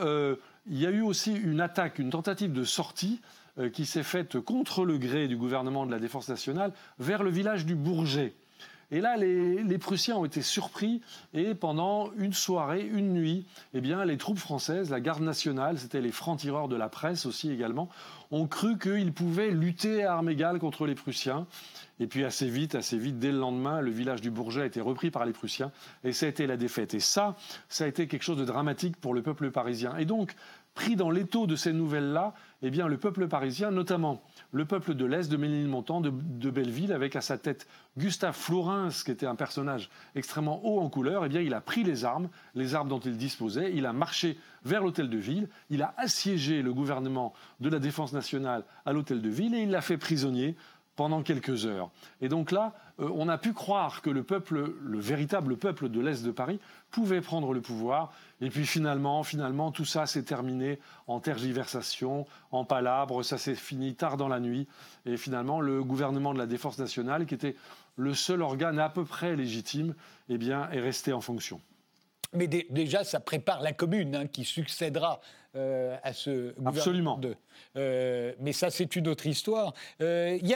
il 0.67 0.79
y 0.79 0.85
a 0.85 0.91
eu 0.91 1.01
aussi 1.01 1.33
une 1.33 1.61
attaque, 1.61 1.99
une 1.99 2.09
tentative 2.09 2.51
de 2.51 2.63
sortie 2.63 3.21
euh, 3.59 3.69
qui 3.69 3.85
s'est 3.85 4.03
faite 4.03 4.39
contre 4.39 4.85
le 4.85 4.97
gré 4.97 5.27
du 5.27 5.37
gouvernement 5.37 5.85
de 5.85 5.91
la 5.91 5.99
Défense 5.99 6.27
nationale 6.27 6.73
vers 6.99 7.23
le 7.23 7.29
village 7.29 7.65
du 7.65 7.75
Bourget. 7.75 8.33
Et 8.91 9.01
là, 9.01 9.17
les, 9.17 9.77
Prussiens 9.77 10.17
ont 10.17 10.25
été 10.25 10.41
surpris 10.41 11.01
et 11.33 11.53
pendant 11.53 12.11
une 12.17 12.33
soirée, 12.33 12.81
une 12.81 13.13
nuit, 13.13 13.45
eh 13.73 13.81
bien, 13.81 14.05
les 14.05 14.17
troupes 14.17 14.37
françaises, 14.37 14.89
la 14.89 14.99
garde 14.99 15.21
nationale, 15.21 15.77
c'était 15.77 16.01
les 16.01 16.11
francs-tireurs 16.11 16.67
de 16.67 16.75
la 16.75 16.89
presse 16.89 17.25
aussi 17.25 17.51
également, 17.51 17.89
ont 18.31 18.47
cru 18.47 18.77
qu'ils 18.77 19.13
pouvaient 19.13 19.51
lutter 19.51 20.03
à 20.03 20.13
armes 20.13 20.29
égales 20.29 20.59
contre 20.59 20.85
les 20.85 20.95
Prussiens. 20.95 21.47
Et 21.99 22.07
puis 22.07 22.25
assez 22.25 22.49
vite, 22.49 22.75
assez 22.75 22.97
vite, 22.97 23.19
dès 23.19 23.31
le 23.31 23.39
lendemain, 23.39 23.81
le 23.81 23.91
village 23.91 24.21
du 24.21 24.29
Bourget 24.29 24.61
a 24.61 24.65
été 24.65 24.81
repris 24.81 25.11
par 25.11 25.25
les 25.25 25.31
Prussiens 25.31 25.71
et 26.03 26.11
ça 26.11 26.25
a 26.25 26.29
été 26.29 26.45
la 26.45 26.57
défaite. 26.57 26.93
Et 26.93 26.99
ça, 26.99 27.35
ça 27.69 27.85
a 27.85 27.87
été 27.87 28.07
quelque 28.07 28.23
chose 28.23 28.37
de 28.37 28.45
dramatique 28.45 28.97
pour 28.97 29.13
le 29.13 29.21
peuple 29.21 29.49
parisien. 29.51 29.95
Et 29.97 30.05
donc, 30.05 30.35
pris 30.73 30.95
dans 30.95 31.09
l'étau 31.09 31.47
de 31.47 31.55
ces 31.55 31.73
nouvelles-là, 31.73 32.33
eh 32.61 32.69
bien, 32.69 32.87
le 32.87 32.97
peuple 32.97 33.27
parisien, 33.27 33.71
notamment 33.71 34.23
le 34.51 34.65
peuple 34.65 34.93
de 34.93 35.05
l'Est, 35.05 35.29
de 35.29 35.37
Ménilmontant, 35.37 36.01
de, 36.01 36.11
de 36.11 36.49
Belleville, 36.49 36.93
avec 36.93 37.15
à 37.15 37.21
sa 37.21 37.37
tête 37.37 37.67
Gustave 37.97 38.35
Flourens, 38.35 39.03
qui 39.03 39.11
était 39.11 39.25
un 39.25 39.35
personnage 39.35 39.89
extrêmement 40.15 40.65
haut 40.65 40.79
en 40.79 40.89
couleur, 40.89 41.25
eh 41.25 41.29
bien, 41.29 41.41
il 41.41 41.53
a 41.53 41.61
pris 41.61 41.83
les 41.83 42.05
armes, 42.05 42.29
les 42.55 42.75
armes 42.75 42.89
dont 42.89 42.99
il 42.99 43.17
disposait, 43.17 43.71
il 43.73 43.85
a 43.85 43.93
marché 43.93 44.37
vers 44.63 44.81
l'hôtel 44.81 45.09
de 45.09 45.17
ville, 45.17 45.47
il 45.69 45.81
a 45.83 45.93
assiégé 45.97 46.61
le 46.61 46.73
gouvernement 46.73 47.33
de 47.59 47.69
la 47.69 47.79
Défense 47.79 48.13
nationale 48.13 48.63
à 48.85 48.93
l'hôtel 48.93 49.21
de 49.21 49.29
ville 49.29 49.53
et 49.53 49.61
il 49.61 49.69
l'a 49.69 49.81
fait 49.81 49.97
prisonnier 49.97 50.55
pendant 50.95 51.23
quelques 51.23 51.65
heures. 51.65 51.89
Et 52.21 52.29
donc 52.29 52.51
là, 52.51 52.73
euh, 52.99 53.09
on 53.13 53.27
a 53.27 53.37
pu 53.37 53.53
croire 53.53 54.01
que 54.01 54.09
le 54.09 54.23
peuple, 54.23 54.73
le 54.81 54.99
véritable 54.99 55.57
peuple 55.57 55.89
de 55.89 55.99
l'Est 55.99 56.23
de 56.23 56.31
Paris, 56.31 56.59
pouvait 56.91 57.21
prendre 57.21 57.53
le 57.53 57.61
pouvoir. 57.61 58.13
Et 58.41 58.49
puis 58.49 58.65
finalement, 58.65 59.23
finalement, 59.23 59.71
tout 59.71 59.85
ça 59.85 60.05
s'est 60.05 60.23
terminé 60.23 60.79
en 61.07 61.19
tergiversation, 61.19 62.25
en 62.51 62.65
palabres. 62.65 63.23
Ça 63.23 63.37
s'est 63.37 63.55
fini 63.55 63.95
tard 63.95 64.17
dans 64.17 64.27
la 64.27 64.39
nuit. 64.39 64.67
Et 65.05 65.17
finalement, 65.17 65.59
le 65.59 65.83
gouvernement 65.83 66.33
de 66.33 66.39
la 66.39 66.47
Défense 66.47 66.77
nationale, 66.77 67.25
qui 67.25 67.35
était 67.35 67.55
le 67.97 68.13
seul 68.13 68.41
organe 68.41 68.79
à 68.79 68.89
peu 68.89 69.05
près 69.05 69.35
légitime, 69.35 69.95
eh 70.29 70.37
bien, 70.37 70.69
est 70.71 70.81
resté 70.81 71.13
en 71.13 71.21
fonction. 71.21 71.61
Mais 72.33 72.47
déjà, 72.47 73.03
ça 73.03 73.19
prépare 73.19 73.61
la 73.61 73.71
commune 73.71 74.15
hein, 74.15 74.27
qui 74.27 74.43
succédera 74.43 75.21
euh, 75.55 75.95
à 76.03 76.13
ce 76.13 76.53
gouvernement. 76.53 76.69
Absolument. 76.69 77.21
Euh, 77.77 78.33
mais 78.39 78.53
ça, 78.53 78.69
c'est 78.69 78.95
une 78.95 79.07
autre 79.07 79.25
histoire. 79.25 79.73
Euh, 80.01 80.37
il 80.41 80.47
y, 80.47 80.51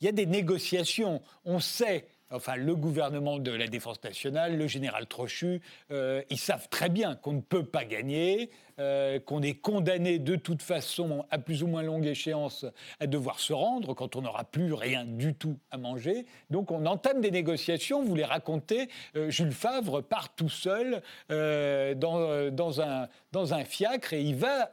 y, 0.00 0.08
a 0.08 0.12
des 0.12 0.26
négociations. 0.26 1.20
On 1.44 1.60
sait 1.60 2.06
enfin 2.30 2.56
le 2.56 2.74
gouvernement 2.74 3.38
de 3.38 3.50
la 3.50 3.66
Défense 3.66 4.02
nationale, 4.02 4.56
le 4.56 4.66
général 4.66 5.06
Trochu, 5.06 5.60
euh, 5.90 6.22
ils 6.30 6.38
savent 6.38 6.68
très 6.68 6.88
bien 6.88 7.16
qu'on 7.16 7.32
ne 7.32 7.40
peut 7.40 7.64
pas 7.64 7.84
gagner, 7.84 8.50
euh, 8.78 9.18
qu'on 9.18 9.42
est 9.42 9.54
condamné 9.54 10.18
de 10.18 10.36
toute 10.36 10.62
façon, 10.62 11.24
à 11.30 11.38
plus 11.38 11.62
ou 11.62 11.66
moins 11.66 11.82
longue 11.82 12.06
échéance, 12.06 12.66
à 13.00 13.06
devoir 13.06 13.40
se 13.40 13.52
rendre 13.52 13.94
quand 13.94 14.16
on 14.16 14.22
n'aura 14.22 14.44
plus 14.44 14.72
rien 14.72 15.04
du 15.04 15.34
tout 15.34 15.58
à 15.70 15.78
manger. 15.78 16.24
Donc 16.50 16.70
on 16.70 16.86
entame 16.86 17.20
des 17.20 17.30
négociations, 17.30 18.02
vous 18.02 18.14
les 18.14 18.24
racontez, 18.24 18.88
euh, 19.16 19.30
Jules 19.30 19.52
Favre 19.52 20.00
part 20.00 20.34
tout 20.34 20.48
seul 20.48 21.02
dans, 21.28 22.80
un, 22.80 23.64
fiacre 23.64 24.12
et 24.12 24.22
il 24.22 24.36
va, 24.36 24.70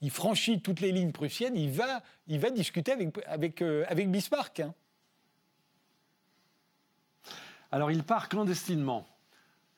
il 0.00 0.10
franchit 0.10 0.60
toutes 0.60 0.80
les 0.80 0.92
lignes 0.92 1.12
prussiennes, 1.12 1.56
il 1.56 1.70
va, 1.70 2.02
il 2.26 2.38
va 2.38 2.50
discuter 2.50 2.92
avec, 2.92 3.08
avec, 3.26 3.62
avec 3.62 4.10
Bismarck. 4.10 4.60
Hein. 4.60 4.74
Alors 7.70 7.90
il 7.90 8.02
part 8.02 8.28
clandestinement, 8.28 9.06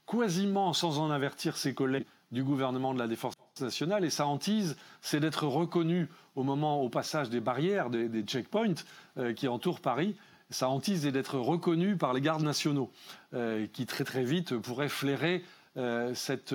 quasiment 0.07 0.72
sans 0.72 0.99
en 0.99 1.11
avertir 1.11 1.57
ses 1.57 1.74
collègues 1.74 2.07
du 2.30 2.45
gouvernement 2.45 2.95
de 2.95 2.99
la 2.99 3.09
Défense 3.09 3.34
nationale. 3.61 4.05
Et 4.05 4.11
sa 4.11 4.26
hantise, 4.26 4.76
c'est 5.01 5.20
d'être 5.20 5.47
reconnu 5.47 6.09
au 6.36 6.45
moment, 6.45 6.80
au 6.82 6.88
passage 6.88 7.30
des 7.30 7.41
barrières, 7.41 7.91
des, 7.91 8.22
checkpoints 8.22 8.74
euh, 9.18 9.32
qui 9.32 9.49
entourent 9.49 9.80
Paris. 9.80 10.16
Sa 10.51 10.68
hantise 10.68 11.07
est 11.07 11.12
d'être 11.12 11.38
reconnu 11.38 11.97
par 11.97 12.12
les 12.12 12.20
gardes 12.20 12.43
nationaux, 12.43 12.91
euh, 13.34 13.66
qui 13.72 13.86
très 13.86 14.05
très 14.05 14.24
vite 14.24 14.57
pourraient 14.57 14.88
flairer 14.88 15.45
euh, 15.76 16.14
cette, 16.14 16.55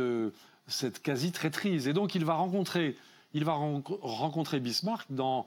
cette 0.68 1.02
quasi-traîtrise. 1.02 1.88
Et 1.88 1.94
donc 1.94 2.16
il 2.16 2.24
va 2.24 2.34
rencontrer, 2.36 2.96
il 3.34 3.44
va 3.44 3.54
rencontrer 3.54 4.60
Bismarck 4.60 5.08
dans 5.10 5.46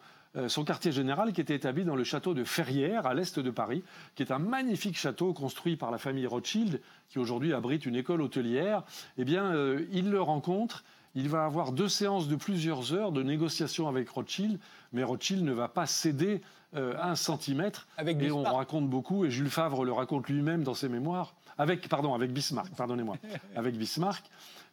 son 0.49 0.65
quartier 0.65 0.93
général 0.93 1.33
qui 1.33 1.41
était 1.41 1.55
établi 1.55 1.85
dans 1.85 1.97
le 1.97 2.05
château 2.05 2.35
de 2.35 2.45
Ferrières, 2.45 3.07
à 3.07 3.15
l'est 3.15 3.39
de 3.39 3.51
Paris, 3.51 3.83
qui 4.15 4.23
est 4.23 4.31
un 4.31 4.39
magnifique 4.39 4.97
château 4.97 5.33
construit 5.33 5.77
par 5.77 5.91
la 5.91 5.99
famille 5.99 6.27
Rothschild, 6.27 6.81
qui 7.09 7.19
aujourd'hui 7.19 7.53
abrite 7.53 7.87
une 7.87 7.97
école 7.97 8.23
hôtelière. 8.23 8.83
Eh 9.17 9.25
bien, 9.25 9.45
euh, 9.45 9.87
il 9.93 10.11
le 10.11 10.21
rencontre. 10.21 10.85
Il 11.15 11.29
va 11.29 11.45
avoir 11.45 11.73
deux 11.73 11.89
séances 11.89 12.29
de 12.29 12.37
plusieurs 12.37 12.93
heures 12.93 13.13
de 13.13 13.23
négociations 13.23 13.89
avec 13.89 14.09
Rothschild, 14.09 14.59
mais 14.93 15.03
Rothschild 15.03 15.43
ne 15.43 15.53
va 15.53 15.69
pas 15.69 15.87
céder 15.87 16.43
euh, 16.77 16.95
un 17.01 17.17
centimètre. 17.17 17.89
Avec 17.97 18.21
et 18.21 18.31
on 18.31 18.43
raconte 18.43 18.89
beaucoup, 18.89 19.25
et 19.25 19.31
Jules 19.31 19.49
Favre 19.49 19.85
le 19.85 19.93
raconte 19.93 20.29
lui-même 20.29 20.63
dans 20.63 20.75
ses 20.75 20.89
mémoires, 20.89 21.35
avec, 21.57 21.89
pardon, 21.89 22.15
avec 22.15 22.33
Bismarck, 22.33 22.75
pardonnez-moi, 22.77 23.17
avec 23.57 23.77
Bismarck. 23.77 24.25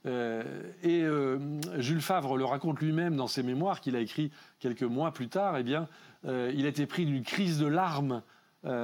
Euh, 0.06 0.44
et 0.84 1.02
euh, 1.02 1.40
Jules 1.78 2.02
Favre 2.02 2.38
le 2.38 2.46
raconte 2.46 2.80
lui-même 2.80 3.16
dans 3.16 3.28
ses 3.28 3.44
mémoires 3.44 3.82
qu'il 3.82 3.96
a 3.96 4.00
écrit 4.00 4.32
quelques 4.60 4.84
mois 4.84 5.12
plus 5.12 5.30
tard. 5.30 5.58
Eh 5.58 5.64
bien, 5.64 5.88
euh, 6.26 6.52
il 6.56 6.66
a 6.66 6.70
été 6.70 6.86
pris 6.86 7.06
d'une 7.06 7.24
crise 7.24 7.60
de 7.60 7.68
larmes 7.68 8.22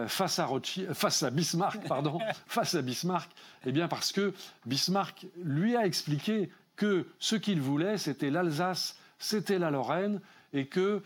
face 0.06 0.38
à, 0.38 0.48
face 0.94 1.24
à 1.24 1.32
Bismarck, 1.32 1.88
pardon, 1.88 2.20
face 2.46 2.76
à 2.76 2.84
Bismarck, 2.84 3.32
eh 3.66 3.72
bien 3.72 3.88
parce 3.88 4.12
que 4.12 4.32
Bismarck 4.68 5.26
lui 5.44 5.76
a 5.76 5.88
expliqué 5.88 6.52
que 6.76 7.08
ce 7.18 7.36
qu'il 7.36 7.60
voulait, 7.60 7.98
c'était 7.98 8.30
l'Alsace, 8.30 8.96
c'était 9.18 9.58
la 9.58 9.72
Lorraine, 9.72 10.22
et 10.54 10.68
que 10.68 11.02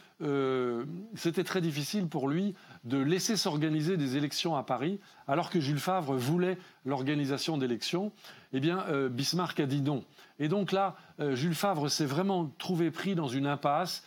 c'était 1.15 1.45
très 1.45 1.61
difficile 1.61 2.09
pour 2.09 2.27
lui 2.27 2.53
de 2.85 2.99
laisser 2.99 3.35
s'organiser 3.35 3.97
des 3.97 4.15
élections 4.15 4.55
à 4.55 4.63
Paris, 4.63 4.99
alors 5.27 5.49
que 5.49 5.59
Jules 5.59 5.79
Favre 5.79 6.15
voulait 6.15 6.57
l'organisation 6.85 7.57
d'élections, 7.57 8.11
eh 8.53 8.59
bien, 8.59 8.85
euh, 8.89 9.09
Bismarck 9.09 9.59
a 9.59 9.65
dit 9.65 9.81
non. 9.81 10.03
Et 10.39 10.47
donc 10.47 10.71
là, 10.71 10.95
euh, 11.19 11.35
Jules 11.35 11.55
Favre 11.55 11.89
s'est 11.89 12.05
vraiment 12.05 12.51
trouvé 12.59 12.91
pris 12.91 13.15
dans 13.15 13.27
une 13.27 13.47
impasse. 13.47 14.03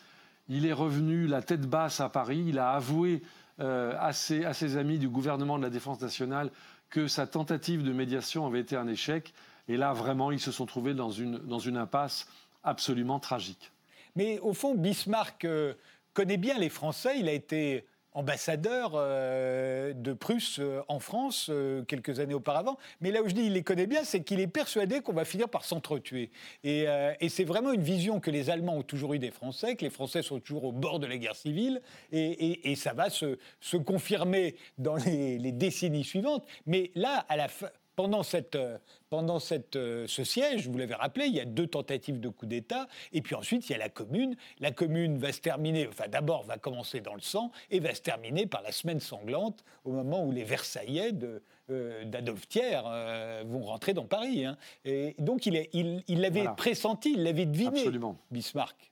Il 0.48 0.64
est 0.64 0.72
revenu 0.72 1.26
la 1.26 1.42
tête 1.42 1.62
basse 1.62 2.00
à 2.00 2.08
Paris. 2.08 2.44
Il 2.46 2.58
a 2.60 2.70
avoué 2.70 3.22
euh, 3.60 3.94
à, 3.98 4.12
ses, 4.12 4.76
amis 4.76 4.98
du 4.98 5.08
gouvernement 5.08 5.58
de 5.58 5.64
la 5.64 5.70
Défense 5.70 6.00
nationale 6.00 6.50
que 6.88 7.08
sa 7.08 7.26
tentative 7.26 7.82
de 7.82 7.92
médiation 7.92 8.46
avait 8.46 8.60
été 8.60 8.76
un 8.76 8.86
échec. 8.86 9.34
Et 9.66 9.76
là, 9.76 9.92
vraiment, 9.92 10.30
ils 10.30 10.40
se 10.40 10.52
sont 10.52 10.66
trouvés 10.66 10.94
dans 10.94 11.10
une, 11.10 11.38
dans 11.38 11.58
une 11.58 11.76
impasse 11.76 12.28
absolument 12.62 13.18
tragique. 13.18 13.72
Mais 14.14 14.38
au 14.38 14.54
fond, 14.54 14.74
Bismarck 14.74 15.46
connaît 16.14 16.38
bien 16.38 16.58
les 16.58 16.70
Français. 16.70 17.18
Il 17.18 17.28
a 17.28 17.32
été 17.32 17.84
ambassadeur 18.18 18.92
euh, 18.94 19.92
de 19.92 20.12
Prusse 20.12 20.58
euh, 20.58 20.82
en 20.88 20.98
France 20.98 21.46
euh, 21.50 21.84
quelques 21.84 22.18
années 22.18 22.34
auparavant. 22.34 22.76
Mais 23.00 23.12
là 23.12 23.22
où 23.22 23.28
je 23.28 23.34
dis 23.34 23.42
il 23.42 23.52
les 23.52 23.62
connaît 23.62 23.86
bien, 23.86 24.02
c'est 24.02 24.24
qu'il 24.24 24.40
est 24.40 24.48
persuadé 24.48 25.00
qu'on 25.00 25.12
va 25.12 25.24
finir 25.24 25.48
par 25.48 25.64
s'entretuer. 25.64 26.30
Et, 26.64 26.86
c'est 27.28 27.44
vraiment 27.44 27.72
une 27.72 27.82
vision 27.82 28.20
que 28.20 28.30
les 28.30 28.50
Allemands 28.50 28.78
ont 28.78 28.82
toujours 28.82 29.14
eu 29.14 29.18
des 29.18 29.30
Français, 29.30 29.76
que 29.76 29.84
les 29.84 29.90
Français 29.90 30.22
sont 30.22 30.40
toujours 30.40 30.64
au 30.64 30.72
bord 30.72 30.98
de 30.98 31.06
la 31.06 31.18
guerre 31.18 31.36
civile, 31.36 31.80
et, 32.10 32.74
ça 32.74 32.92
va 32.92 33.10
se, 33.10 33.36
confirmer 33.84 34.56
dans 34.78 34.96
les, 34.96 35.38
les, 35.38 35.52
décennies 35.52 36.04
suivantes. 36.04 36.44
Mais 36.66 36.90
là, 36.94 37.24
à 37.28 37.36
la 37.36 37.48
fin 37.48 37.68
pendant, 37.98 38.22
cette, 38.22 38.54
euh, 38.54 38.78
pendant 39.10 39.40
cette, 39.40 39.74
euh, 39.74 40.06
ce 40.06 40.22
siège, 40.22 40.68
vous 40.68 40.78
l'avez 40.78 40.94
rappelé, 40.94 41.26
il 41.26 41.34
y 41.34 41.40
a 41.40 41.44
deux 41.44 41.66
tentatives 41.66 42.20
de 42.20 42.28
coup 42.28 42.46
d'État, 42.46 42.86
et 43.12 43.22
puis 43.22 43.34
ensuite 43.34 43.68
il 43.68 43.72
y 43.72 43.74
a 43.74 43.78
la 43.78 43.88
commune. 43.88 44.36
La 44.60 44.70
commune 44.70 45.18
va 45.18 45.32
se 45.32 45.40
terminer, 45.40 45.88
enfin 45.88 46.06
d'abord 46.06 46.44
va 46.44 46.58
commencer 46.58 47.00
dans 47.00 47.16
le 47.16 47.20
sang, 47.20 47.50
et 47.72 47.80
va 47.80 47.92
se 47.96 48.00
terminer 48.00 48.46
par 48.46 48.62
la 48.62 48.70
semaine 48.70 49.00
sanglante, 49.00 49.64
au 49.84 49.90
moment 49.90 50.24
où 50.24 50.30
les 50.30 50.44
Versaillais 50.44 51.10
euh, 51.70 52.04
d'Adolphe 52.04 52.46
Thiers 52.46 52.82
vont 53.46 53.64
rentrer 53.64 53.94
dans 53.94 54.06
Paris. 54.06 54.44
Hein. 54.44 54.56
Et 54.84 55.16
donc 55.18 55.46
il 55.46 55.54
l'avait 55.54 56.44
il, 56.44 56.54
pressenti, 56.56 57.14
il 57.14 57.24
l'avait 57.24 57.46
deviné, 57.46 57.80
Absolument. 57.80 58.16
Bismarck. 58.30 58.87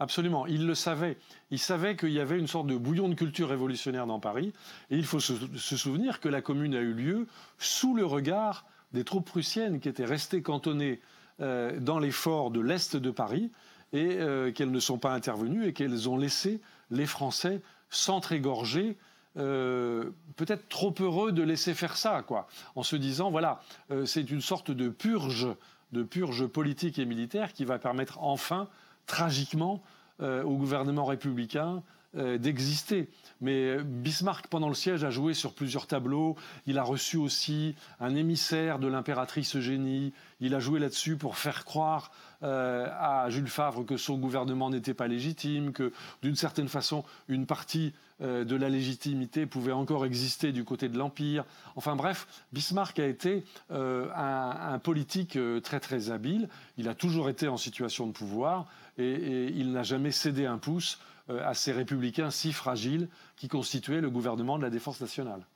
Absolument, 0.00 0.46
il 0.46 0.66
le 0.66 0.74
savait. 0.74 1.18
Il 1.50 1.58
savait 1.58 1.94
qu'il 1.94 2.10
y 2.10 2.18
avait 2.18 2.38
une 2.38 2.48
sorte 2.48 2.66
de 2.66 2.76
bouillon 2.76 3.08
de 3.08 3.14
culture 3.14 3.48
révolutionnaire 3.48 4.06
dans 4.06 4.18
Paris. 4.18 4.52
Et 4.90 4.96
il 4.96 5.04
faut 5.04 5.20
se, 5.20 5.34
souvenir 5.56 6.20
que 6.20 6.28
la 6.28 6.42
commune 6.42 6.74
a 6.74 6.80
eu 6.80 6.92
lieu 6.92 7.26
sous 7.58 7.94
le 7.94 8.04
regard 8.04 8.66
des 8.92 9.04
troupes 9.04 9.26
prussiennes 9.26 9.80
qui 9.80 9.88
étaient 9.88 10.04
restées 10.04 10.42
cantonnées 10.42 11.00
euh, 11.40 11.78
dans 11.78 12.00
les 12.00 12.10
forts 12.10 12.50
de 12.50 12.60
l'Est 12.60 12.96
de 12.96 13.10
Paris 13.10 13.52
et 13.92 14.18
euh, 14.18 14.50
qu'elles 14.50 14.72
ne 14.72 14.80
sont 14.80 14.98
pas 14.98 15.12
intervenues 15.12 15.66
et 15.66 15.72
qu'elles 15.72 16.08
ont 16.08 16.16
laissé 16.16 16.60
les 16.90 17.06
Français 17.06 17.62
s'entrégorger. 17.88 18.96
Euh, 19.36 20.10
peut-être 20.36 20.68
trop 20.68 20.94
heureux 21.00 21.30
de 21.30 21.42
laisser 21.42 21.74
faire 21.74 21.96
ça, 21.96 22.22
quoi, 22.22 22.48
en 22.74 22.82
se 22.82 22.96
disant 22.96 23.30
voilà, 23.30 23.60
c'est 24.04 24.30
une 24.30 24.40
sorte 24.40 24.70
de 24.70 24.88
purge, 24.88 25.48
de 25.92 26.02
purge 26.02 26.46
politique 26.46 26.98
et 26.98 27.04
militaire 27.04 27.52
qui 27.52 27.64
va 27.64 27.78
permettre 27.78 28.18
enfin 28.20 28.68
tragiquement 29.06 29.82
euh, 30.20 30.42
au 30.42 30.56
gouvernement 30.56 31.04
républicain 31.04 31.82
euh, 32.16 32.38
d'exister. 32.38 33.08
Mais 33.40 33.78
Bismarck, 33.82 34.46
pendant 34.46 34.68
le 34.68 34.74
siège, 34.74 35.02
a 35.02 35.10
joué 35.10 35.34
sur 35.34 35.52
plusieurs 35.52 35.86
tableaux. 35.86 36.36
Il 36.66 36.78
a 36.78 36.84
reçu 36.84 37.16
aussi 37.16 37.74
un 37.98 38.14
émissaire 38.14 38.78
de 38.78 38.86
l'impératrice 38.86 39.56
Eugénie. 39.56 40.12
Il 40.40 40.54
a 40.54 40.60
joué 40.60 40.78
là-dessus 40.78 41.16
pour 41.16 41.36
faire 41.36 41.64
croire 41.64 42.12
euh, 42.44 42.86
à 42.98 43.30
Jules 43.30 43.48
Favre 43.48 43.86
que 43.86 43.96
son 43.96 44.18
gouvernement 44.18 44.68
n'était 44.68 44.92
pas 44.92 45.06
légitime, 45.06 45.72
que 45.72 45.92
d'une 46.22 46.36
certaine 46.36 46.68
façon, 46.68 47.02
une 47.28 47.46
partie 47.46 47.94
euh, 48.20 48.44
de 48.44 48.54
la 48.54 48.68
légitimité 48.68 49.46
pouvait 49.46 49.72
encore 49.72 50.04
exister 50.04 50.52
du 50.52 50.62
côté 50.62 50.90
de 50.90 50.98
l'Empire. 50.98 51.44
Enfin 51.74 51.96
bref, 51.96 52.26
Bismarck 52.52 52.98
a 52.98 53.06
été 53.06 53.44
euh, 53.70 54.08
un, 54.14 54.78
politique 54.78 55.38
très 55.62 55.80
très 55.80 56.10
habile. 56.10 56.50
Il 56.76 56.88
a 56.88 56.94
toujours 56.94 57.30
été 57.30 57.48
en 57.48 57.56
situation 57.56 58.06
de 58.06 58.12
pouvoir 58.12 58.66
et 58.98 59.46
il 59.54 59.72
n'a 59.72 59.82
jamais 59.82 60.10
cédé 60.10 60.46
un 60.46 60.58
pouce 60.58 60.98
à 61.28 61.54
ces 61.54 61.72
républicains 61.72 62.30
si 62.30 62.52
fragiles 62.52 63.08
qui 63.36 63.48
constituaient 63.48 64.00
le 64.00 64.10
gouvernement 64.10 64.58
de 64.58 64.62
la 64.62 64.70
défense 64.70 65.00
nationale. 65.00 65.46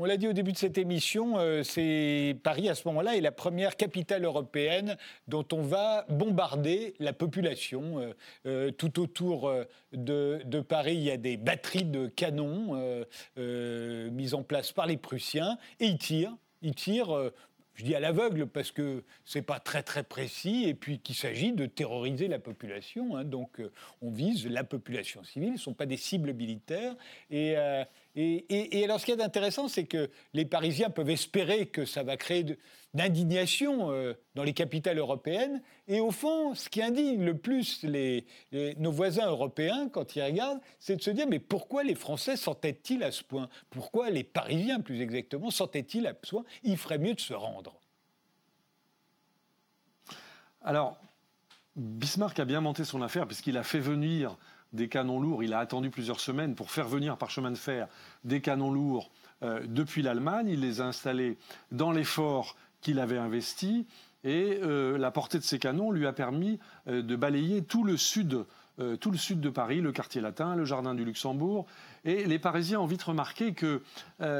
On 0.00 0.04
l'a 0.04 0.16
dit 0.16 0.28
au 0.28 0.32
début 0.32 0.52
de 0.52 0.56
cette 0.56 0.78
émission, 0.78 1.40
euh, 1.40 1.64
c'est 1.64 2.36
Paris 2.44 2.68
à 2.68 2.76
ce 2.76 2.86
moment-là 2.86 3.16
est 3.16 3.20
la 3.20 3.32
première 3.32 3.76
capitale 3.76 4.24
européenne 4.24 4.96
dont 5.26 5.44
on 5.52 5.62
va 5.62 6.06
bombarder 6.08 6.94
la 7.00 7.12
population. 7.12 7.98
Euh, 7.98 8.12
euh, 8.46 8.70
tout 8.70 9.00
autour 9.00 9.52
de, 9.92 10.60
Paris, 10.60 10.94
il 10.94 11.02
y 11.02 11.10
a 11.10 11.16
des 11.16 11.36
batteries 11.36 11.84
de 11.84 12.06
canons 12.06 12.80
mises 13.36 14.34
en 14.34 14.44
place 14.44 14.70
par 14.70 14.86
les 14.86 14.96
Prussiens 14.96 15.58
et 15.80 15.86
ils 15.86 15.98
tirent. 15.98 16.36
Ils 16.62 16.76
tirent 16.76 17.32
je 17.78 17.84
dis 17.84 17.94
à 17.94 18.00
l'aveugle 18.00 18.48
parce 18.48 18.72
que 18.72 19.04
c'est 19.24 19.42
pas 19.42 19.60
très 19.60 19.84
très 19.84 20.02
précis 20.02 20.64
et 20.66 20.74
puis 20.74 20.98
qu'il 20.98 21.14
s'agit 21.14 21.52
de 21.52 21.64
terroriser 21.66 22.26
la 22.26 22.40
population. 22.40 23.16
Hein. 23.16 23.22
donc 23.22 23.62
on 24.02 24.10
vise 24.10 24.48
la 24.48 24.64
population 24.64 25.22
civile, 25.22 25.50
ce 25.50 25.52
ne 25.52 25.58
sont 25.58 25.74
pas 25.74 25.86
des 25.86 25.96
cibles 25.96 26.34
militaires. 26.34 26.96
Et, 27.30 27.54
et, 28.20 28.84
alors, 28.84 28.98
ce 28.98 29.06
qui 29.06 29.12
est 29.12 29.22
intéressant, 29.22 29.68
c'est 29.68 29.84
que 29.84 30.10
les 30.34 30.44
Parisiens 30.44 30.90
peuvent 30.90 31.10
espérer 31.10 31.66
que 31.66 31.84
ça 31.84 32.02
va 32.02 32.16
créer 32.16 32.44
d'indignation 32.92 33.92
euh, 33.92 34.14
dans 34.34 34.42
les 34.42 34.54
capitales 34.54 34.98
européennes. 34.98 35.62
Et 35.86 36.00
au 36.00 36.10
fond, 36.10 36.52
ce 36.54 36.68
qui 36.68 36.82
indigne 36.82 37.22
le 37.22 37.36
plus 37.36 37.84
nos 38.52 38.90
voisins 38.90 39.28
européens 39.28 39.88
quand 39.88 40.16
ils 40.16 40.22
regardent, 40.22 40.60
c'est 40.80 40.96
de 40.96 41.02
se 41.02 41.10
dire 41.10 41.28
mais 41.28 41.38
pourquoi 41.38 41.84
les 41.84 41.94
Français 41.94 42.36
s'entêtent-ils 42.36 43.04
à 43.04 43.12
ce 43.12 43.22
point? 43.22 43.48
Pourquoi 43.70 44.10
les 44.10 44.24
Parisiens, 44.24 44.80
plus 44.80 45.00
exactement, 45.00 45.52
s'entêtent-ils 45.52 46.06
à 46.08 46.14
ce 46.20 46.30
point? 46.30 46.44
Il 46.64 46.76
ferait 46.76 46.98
mieux 46.98 47.14
de 47.14 47.20
se 47.20 47.34
rendre. 47.34 47.78
Alors, 50.60 50.98
Bismarck 51.76 52.40
a 52.40 52.44
bien 52.44 52.60
monté 52.60 52.84
son 52.84 53.00
affaire 53.00 53.28
puisqu'il 53.28 53.56
a 53.56 53.62
fait 53.62 53.78
venir 53.78 54.36
des 54.72 54.88
canons 54.88 55.20
lourds. 55.20 55.42
Il 55.42 55.54
a 55.54 55.58
attendu 55.58 55.90
plusieurs 55.90 56.20
semaines 56.20 56.54
pour 56.54 56.70
faire 56.70 56.88
venir 56.88 57.16
par 57.16 57.30
chemin 57.30 57.50
de 57.50 57.56
fer 57.56 57.88
des 58.24 58.40
canons 58.40 58.70
lourds 58.70 59.10
euh, 59.42 59.60
depuis 59.66 60.02
l'Allemagne. 60.02 60.48
Il 60.48 60.60
les 60.60 60.80
a 60.80 60.86
installés 60.86 61.36
dans 61.72 61.92
les 61.92 62.04
forts 62.04 62.56
qu'il 62.80 62.98
avait 63.00 63.18
investis. 63.18 63.84
Et 64.24 64.58
euh, 64.62 64.98
la 64.98 65.10
portée 65.10 65.38
de 65.38 65.44
ces 65.44 65.58
canons 65.58 65.90
lui 65.90 66.06
a 66.06 66.12
permis 66.12 66.58
euh, 66.88 67.02
de 67.02 67.16
balayer 67.16 67.62
tout 67.62 67.84
le 67.84 67.96
sud 67.96 68.44
tout 69.00 69.10
le 69.10 69.18
sud 69.18 69.40
de 69.40 69.50
Paris, 69.50 69.80
le 69.80 69.90
quartier 69.90 70.20
latin, 70.20 70.54
le 70.54 70.64
jardin 70.64 70.94
du 70.94 71.04
Luxembourg. 71.04 71.66
Et 72.04 72.26
les 72.26 72.38
Parisiens 72.38 72.78
ont 72.78 72.86
vite 72.86 73.02
remarqué 73.02 73.52
que 73.52 73.82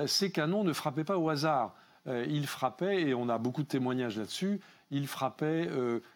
ces 0.07 0.31
canons 0.31 0.63
ne 0.63 0.73
frappaient 0.73 1.03
pas 1.03 1.19
au 1.19 1.29
hasard. 1.29 1.75
ils 2.07 2.47
frappaient, 2.47 3.03
et 3.03 3.15
on 3.15 3.29
a 3.29 3.37
beaucoup 3.39 3.65
de 3.65 3.67
témoignages 3.67 4.17
là-dessus, 4.17 4.61
ils 4.93 5.09
frappaient 5.09 5.69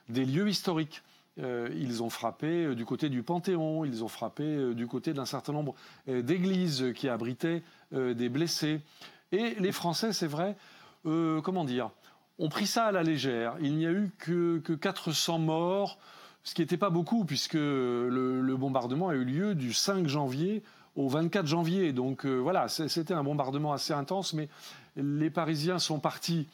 des 0.09 0.25
lieux 0.25 0.49
historiques. 0.49 1.03
Euh, 1.41 1.69
ils 1.75 2.03
ont 2.03 2.11
frappé 2.11 2.67
euh, 2.67 2.75
du 2.75 2.85
côté 2.85 3.09
du 3.09 3.23
Panthéon, 3.23 3.87
ils 3.87 4.05
ont 4.05 4.09
frappé 4.09 4.43
euh, 4.43 4.75
du 4.75 4.87
côté 4.87 5.15
d'un 5.15 5.25
certain 5.25 5.55
nombre 5.55 5.75
d'églises 6.07 6.93
qui 6.95 7.09
abritaient 7.09 7.63
des 7.93 8.29
blessés. 8.29 8.81
Et 9.31 9.55
les 9.59 9.73
Français, 9.73 10.13
c'est 10.13 10.27
vrai, 10.27 10.57
comment 11.05 11.65
dire, 11.65 11.91
ont 12.39 12.49
pris 12.49 12.67
ça 12.67 12.87
à 12.87 12.93
la 12.93 13.03
légère. 13.03 13.55
Il 13.61 13.77
n'y 13.77 13.87
a 13.87 13.91
eu 13.91 14.11
que, 14.19 14.59
400 14.59 15.39
morts, 15.39 15.99
ce 16.43 16.55
qui 16.55 16.63
n'était 16.63 16.77
pas 16.77 16.91
beaucoup, 16.91 17.25
puisque 17.25 17.55
le, 17.55 18.55
bombardement 18.59 19.09
a 19.09 19.15
eu 19.15 19.25
lieu 19.25 19.55
du 19.55 19.73
5 19.73 20.07
janvier 20.07 20.63
au 20.97 21.09
24 21.09 21.47
janvier. 21.47 21.93
Donc 21.93 22.27
voilà, 22.27 22.69
c'était 22.69 23.15
un 23.15 23.25
bombardement 23.25 23.73
assez 23.73 23.93
intense, 23.93 24.33
mais 24.33 24.49
les 24.97 25.31
Parisiens 25.31 25.79
sont 25.79 26.01
partis 26.01 26.47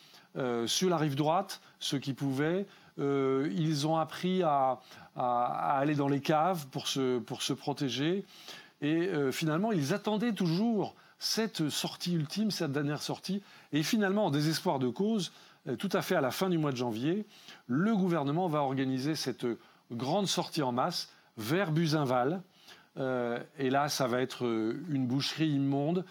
sur 0.66 0.90
la 0.90 0.96
rive 0.96 1.14
droite, 1.14 1.60
ceux 1.78 1.98
qui 1.98 2.14
pouvaient, 2.14 2.66
euh, 2.98 3.48
ils 3.54 3.86
ont 3.86 3.96
appris 3.96 4.42
à, 4.42 4.80
aller 5.16 5.94
dans 5.94 6.08
les 6.08 6.20
caves 6.20 6.66
pour 6.68 6.86
se, 6.86 7.52
protéger. 7.52 8.24
Et 8.80 9.08
euh, 9.08 9.32
finalement, 9.32 9.72
ils 9.72 9.92
attendaient 9.92 10.32
toujours 10.32 10.94
cette 11.18 11.68
sortie 11.68 12.14
ultime, 12.14 12.50
cette 12.50 12.72
dernière 12.72 13.02
sortie. 13.02 13.42
Et 13.72 13.82
finalement, 13.82 14.26
en 14.26 14.30
désespoir 14.30 14.78
de 14.78 14.88
cause, 14.88 15.32
euh, 15.66 15.74
tout 15.74 15.88
à 15.92 16.02
fait 16.02 16.14
à 16.14 16.20
la 16.20 16.30
fin 16.30 16.48
du 16.48 16.58
mois 16.58 16.70
de 16.70 16.76
janvier, 16.76 17.26
le 17.66 17.96
gouvernement 17.96 18.48
va 18.48 18.60
organiser 18.60 19.16
cette 19.16 19.46
grande 19.90 20.28
sortie 20.28 20.62
en 20.62 20.72
masse 20.72 21.08
vers 21.36 21.72
Buzinval. 21.72 22.42
et 22.96 23.70
là, 23.70 23.88
ça 23.88 24.08
va 24.08 24.20
être 24.20 24.44
une 24.88 25.06
boucherie 25.06 25.50
immonde. 25.50 26.04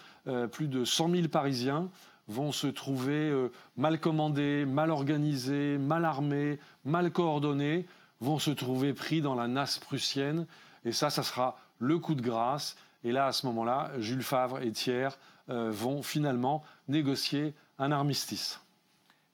plus 0.52 0.68
de 0.68 0.84
100 0.86 1.10
000 1.10 1.28
Parisiens 1.28 1.90
vont 2.28 2.52
se 2.52 2.66
trouver 2.66 3.30
euh, 3.30 3.50
mal 3.76 3.98
commandés, 3.98 4.64
mal 4.66 4.90
organisés, 4.90 5.78
mal 5.78 6.04
armés, 6.04 6.58
mal 6.84 7.10
coordonnés, 7.10 7.86
vont 8.20 8.38
se 8.38 8.50
trouver 8.50 8.92
pris 8.92 9.20
dans 9.20 9.34
la 9.34 9.48
nasse 9.48 9.78
prussienne. 9.78 10.46
Et 10.84 10.92
ça, 10.92 11.10
ça 11.10 11.22
sera 11.22 11.58
le 11.78 11.98
coup 11.98 12.14
de 12.14 12.22
grâce. 12.22 12.76
Et 13.04 13.12
là, 13.12 13.26
à 13.26 13.32
ce 13.32 13.46
moment-là, 13.46 13.92
Jules 13.98 14.22
Favre 14.22 14.60
et 14.60 14.72
Thiers 14.72 15.08
euh, 15.50 15.70
vont 15.70 16.02
finalement 16.02 16.62
négocier 16.88 17.54
un 17.78 17.92
armistice. 17.92 18.60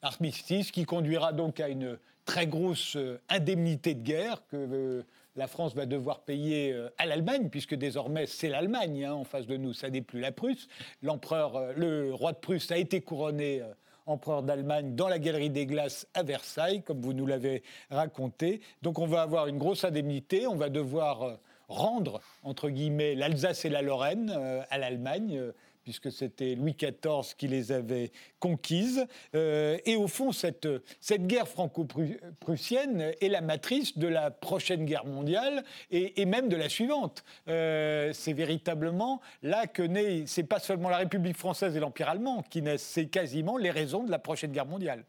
Armistice 0.02 0.70
qui 0.70 0.84
conduira 0.84 1.32
donc 1.32 1.60
à 1.60 1.68
une 1.68 1.98
très 2.24 2.46
grosse 2.46 2.96
euh, 2.96 3.20
indemnité 3.28 3.94
de 3.94 4.02
guerre 4.02 4.46
que 4.48 5.04
la 5.36 5.46
France 5.46 5.74
va 5.74 5.86
devoir 5.86 6.20
payer 6.20 6.72
euh, 6.72 6.88
à 6.98 7.06
l'Allemagne, 7.06 7.48
puisque 7.50 7.74
désormais 7.74 8.26
c'est 8.26 8.48
l'Allemagne 8.48 9.04
hein, 9.04 9.14
en 9.14 9.24
face 9.24 9.46
de 9.46 9.56
nous, 9.56 9.72
ça 9.72 9.90
n'est 9.90 10.02
plus 10.02 10.20
la 10.20 10.32
Prusse. 10.32 10.68
L'empereur, 11.02 11.56
euh, 11.56 11.72
le 11.76 12.14
roi 12.14 12.32
de 12.32 12.38
Prusse 12.38 12.70
a 12.70 12.78
été 12.78 13.00
couronné 13.00 13.60
euh, 13.60 13.66
empereur 14.06 14.42
d'Allemagne 14.42 14.94
dans 14.94 15.08
la 15.08 15.18
galerie 15.18 15.50
des 15.50 15.66
glaces 15.66 16.06
à 16.14 16.22
Versailles, 16.22 16.82
comme 16.82 17.00
vous 17.00 17.14
nous 17.14 17.26
l'avez 17.26 17.62
raconté. 17.90 18.60
Donc 18.82 18.98
on 18.98 19.06
va 19.06 19.22
avoir 19.22 19.46
une 19.46 19.58
grosse 19.58 19.84
indemnité, 19.84 20.46
on 20.46 20.56
va 20.56 20.68
devoir 20.68 21.38
rendre, 21.68 22.20
entre 22.42 22.68
guillemets, 22.68 23.14
l'Alsace 23.14 23.64
et 23.64 23.70
la 23.70 23.80
Lorraine 23.80 24.30
à 24.68 24.76
l'Allemagne 24.76 25.40
puisque 25.84 26.10
c'était 26.10 26.54
Louis 26.54 26.74
XIV 26.74 27.34
qui 27.36 27.46
les 27.46 27.70
avait 27.70 28.10
conquises. 28.40 29.06
Euh, 29.34 29.78
et 29.84 29.96
au 29.96 30.08
fond, 30.08 30.32
cette, 30.32 30.66
cette 31.00 31.26
guerre 31.26 31.46
franco-prussienne 31.46 33.12
est 33.20 33.28
la 33.28 33.42
matrice 33.42 33.96
de 33.98 34.08
la 34.08 34.30
prochaine 34.30 34.84
guerre 34.86 35.04
mondiale 35.04 35.62
et, 35.90 36.24
même 36.24 36.48
de 36.48 36.56
la 36.56 36.68
suivante. 36.68 37.22
Euh, 37.48 38.12
c'est 38.14 38.32
véritablement 38.32 39.20
là 39.42 39.66
que 39.66 39.82
naît, 39.82 40.24
c'est 40.26 40.44
pas 40.44 40.58
seulement 40.58 40.88
la 40.88 40.98
République 40.98 41.36
française 41.36 41.76
et 41.76 41.80
l'Empire 41.80 42.08
allemand 42.08 42.42
qui 42.42 42.62
naissent, 42.62 42.82
c'est 42.82 43.06
quasiment 43.06 43.58
les 43.58 43.70
raisons 43.70 44.02
de 44.04 44.10
la 44.10 44.18
prochaine 44.18 44.52
guerre 44.52 44.66
mondiale. 44.66 45.04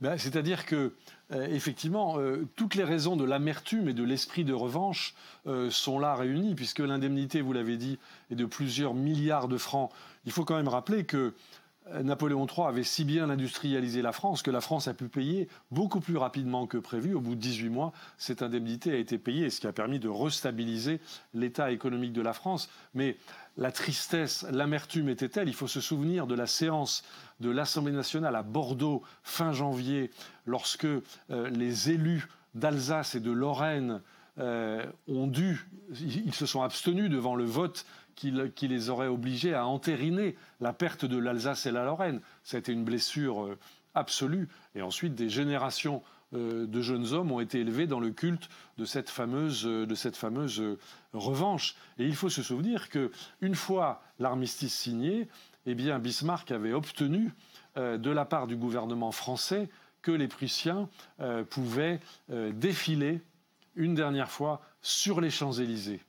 Ben, 0.00 0.18
c'est-à-dire 0.18 0.66
que 0.66 0.96
effectivement, 1.50 2.18
euh, 2.18 2.46
toutes 2.56 2.74
les 2.74 2.84
raisons 2.84 3.16
de 3.16 3.24
l'amertume 3.24 3.88
et 3.88 3.94
de 3.94 4.04
l'esprit 4.04 4.44
de 4.44 4.52
revanche 4.52 5.14
euh, 5.46 5.70
sont 5.70 5.98
là 5.98 6.14
réunies, 6.14 6.54
puisque 6.54 6.80
l'indemnité, 6.80 7.40
vous 7.40 7.52
l'avez 7.52 7.76
dit, 7.76 7.98
est 8.30 8.34
de 8.34 8.44
plusieurs 8.44 8.94
milliards 8.94 9.48
de 9.48 9.56
francs. 9.56 9.90
Il 10.26 10.32
faut 10.32 10.44
quand 10.44 10.56
même 10.56 10.68
rappeler 10.68 11.04
que 11.04 11.34
Napoléon 12.02 12.46
III 12.46 12.66
avait 12.68 12.84
si 12.84 13.04
bien 13.04 13.28
industrialisé 13.28 14.02
la 14.02 14.12
France 14.12 14.42
que 14.42 14.50
la 14.50 14.60
France 14.60 14.88
a 14.88 14.94
pu 14.94 15.08
payer 15.08 15.48
beaucoup 15.70 16.00
plus 16.00 16.16
rapidement 16.16 16.66
que 16.66 16.78
prévu. 16.78 17.14
Au 17.14 17.20
bout 17.20 17.34
de 17.34 17.40
18 17.40 17.68
mois, 17.68 17.92
cette 18.18 18.42
indemnité 18.42 18.92
a 18.92 18.96
été 18.96 19.18
payée, 19.18 19.50
ce 19.50 19.60
qui 19.60 19.66
a 19.66 19.72
permis 19.72 19.98
de 19.98 20.08
restabiliser 20.08 21.00
l'état 21.34 21.70
économique 21.70 22.12
de 22.12 22.22
la 22.22 22.32
France. 22.32 22.70
Mais 22.94 23.16
la 23.56 23.72
tristesse, 23.72 24.46
l'amertume 24.50 25.08
était 25.08 25.28
telle, 25.28 25.48
il 25.48 25.54
faut 25.54 25.68
se 25.68 25.80
souvenir 25.80 26.26
de 26.26 26.34
la 26.34 26.46
séance 26.46 27.04
de 27.40 27.50
l'Assemblée 27.50 27.92
nationale 27.92 28.36
à 28.36 28.42
Bordeaux 28.42 29.02
fin 29.22 29.52
janvier, 29.52 30.10
lorsque 30.46 30.84
euh, 30.84 31.00
les 31.28 31.90
élus 31.90 32.28
d'Alsace 32.54 33.14
et 33.14 33.20
de 33.20 33.30
Lorraine 33.30 34.00
euh, 34.38 34.86
ont 35.08 35.26
dû, 35.26 35.68
ils 36.00 36.34
se 36.34 36.46
sont 36.46 36.62
abstenus 36.62 37.10
devant 37.10 37.34
le 37.34 37.44
vote 37.44 37.84
qui, 38.14 38.68
les 38.68 38.90
aurait 38.90 39.08
obligés 39.08 39.54
à 39.54 39.66
entériner 39.66 40.36
la 40.60 40.72
perte 40.72 41.04
de 41.04 41.18
l'Alsace 41.18 41.66
et 41.66 41.70
la 41.70 41.84
Lorraine. 41.84 42.20
Ça 42.42 42.56
a 42.56 42.60
été 42.60 42.72
une 42.72 42.84
blessure 42.84 43.44
euh, 43.44 43.58
absolue. 43.94 44.48
Et 44.74 44.82
ensuite, 44.82 45.14
des 45.14 45.28
générations 45.28 46.02
de 46.32 46.80
jeunes 46.80 47.12
hommes 47.12 47.30
ont 47.30 47.40
été 47.40 47.60
élevés 47.60 47.86
dans 47.86 48.00
le 48.00 48.10
culte 48.10 48.48
de 48.78 48.86
cette 48.86 49.10
fameuse, 49.10 49.64
de 49.64 49.94
cette 49.94 50.16
fameuse 50.16 50.62
revanche. 51.12 51.76
Et 51.98 52.06
il 52.06 52.16
faut 52.16 52.30
se 52.30 52.42
souvenir 52.42 52.88
que 52.88 53.10
une 53.42 53.54
fois 53.54 54.02
l'armistice 54.18 54.74
signé, 54.74 55.28
eh 55.66 55.74
bien, 55.74 55.98
Bismarck 55.98 56.50
avait 56.50 56.72
obtenu 56.72 57.32
euh, 57.76 57.98
de 57.98 58.10
la 58.10 58.24
part 58.24 58.46
du 58.46 58.56
gouvernement 58.56 59.12
français 59.12 59.68
que 60.02 60.10
les 60.10 60.28
Prussiens 60.28 60.88
euh, 61.20 61.44
pouvaient 61.44 62.00
euh, 62.30 62.52
défiler 62.52 63.22
une 63.76 63.94
dernière 63.94 64.30
fois 64.30 64.60
sur 64.82 65.20
les 65.20 65.30
Champs-Élysées. 65.30 66.00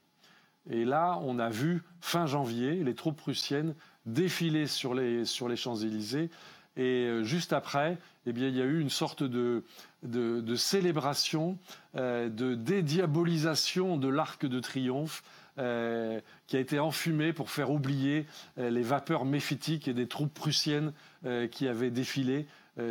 Et 0.69 0.85
là, 0.85 1.19
on 1.23 1.39
a 1.39 1.49
vu, 1.49 1.83
fin 2.01 2.25
janvier, 2.25 2.83
les 2.83 2.95
troupes 2.95 3.17
prussiennes 3.17 3.75
défiler 4.05 4.67
sur 4.67 4.93
les, 4.93 5.25
Champs-Élysées. 5.25 6.29
Et 6.75 7.19
juste 7.23 7.53
après, 7.53 7.97
eh 8.25 8.33
bien, 8.33 8.47
il 8.47 8.55
y 8.55 8.61
a 8.61 8.65
eu 8.65 8.79
une 8.79 8.89
sorte 8.89 9.23
de, 9.23 9.63
de 10.01 10.55
célébration, 10.55 11.57
de 11.95 12.55
dédiabolisation 12.55 13.97
de 13.97 14.07
l'arc 14.07 14.45
de 14.45 14.59
triomphe 14.59 15.23
euh, 15.59 16.19
qui 16.47 16.57
a 16.57 16.59
été 16.59 16.79
enfumé 16.79 17.31
pour 17.31 17.51
faire 17.51 17.69
oublier 17.69 18.25
euh, 18.57 18.71
les 18.71 18.81
vapeurs 18.81 19.23
méphitiques 19.23 19.87
et 19.87 19.93
des 19.93 20.07
troupes 20.07 20.33
prussiennes 20.33 20.93
euh, 21.27 21.47
qui 21.47 21.67
avaient 21.67 21.91
défilé 21.91 22.47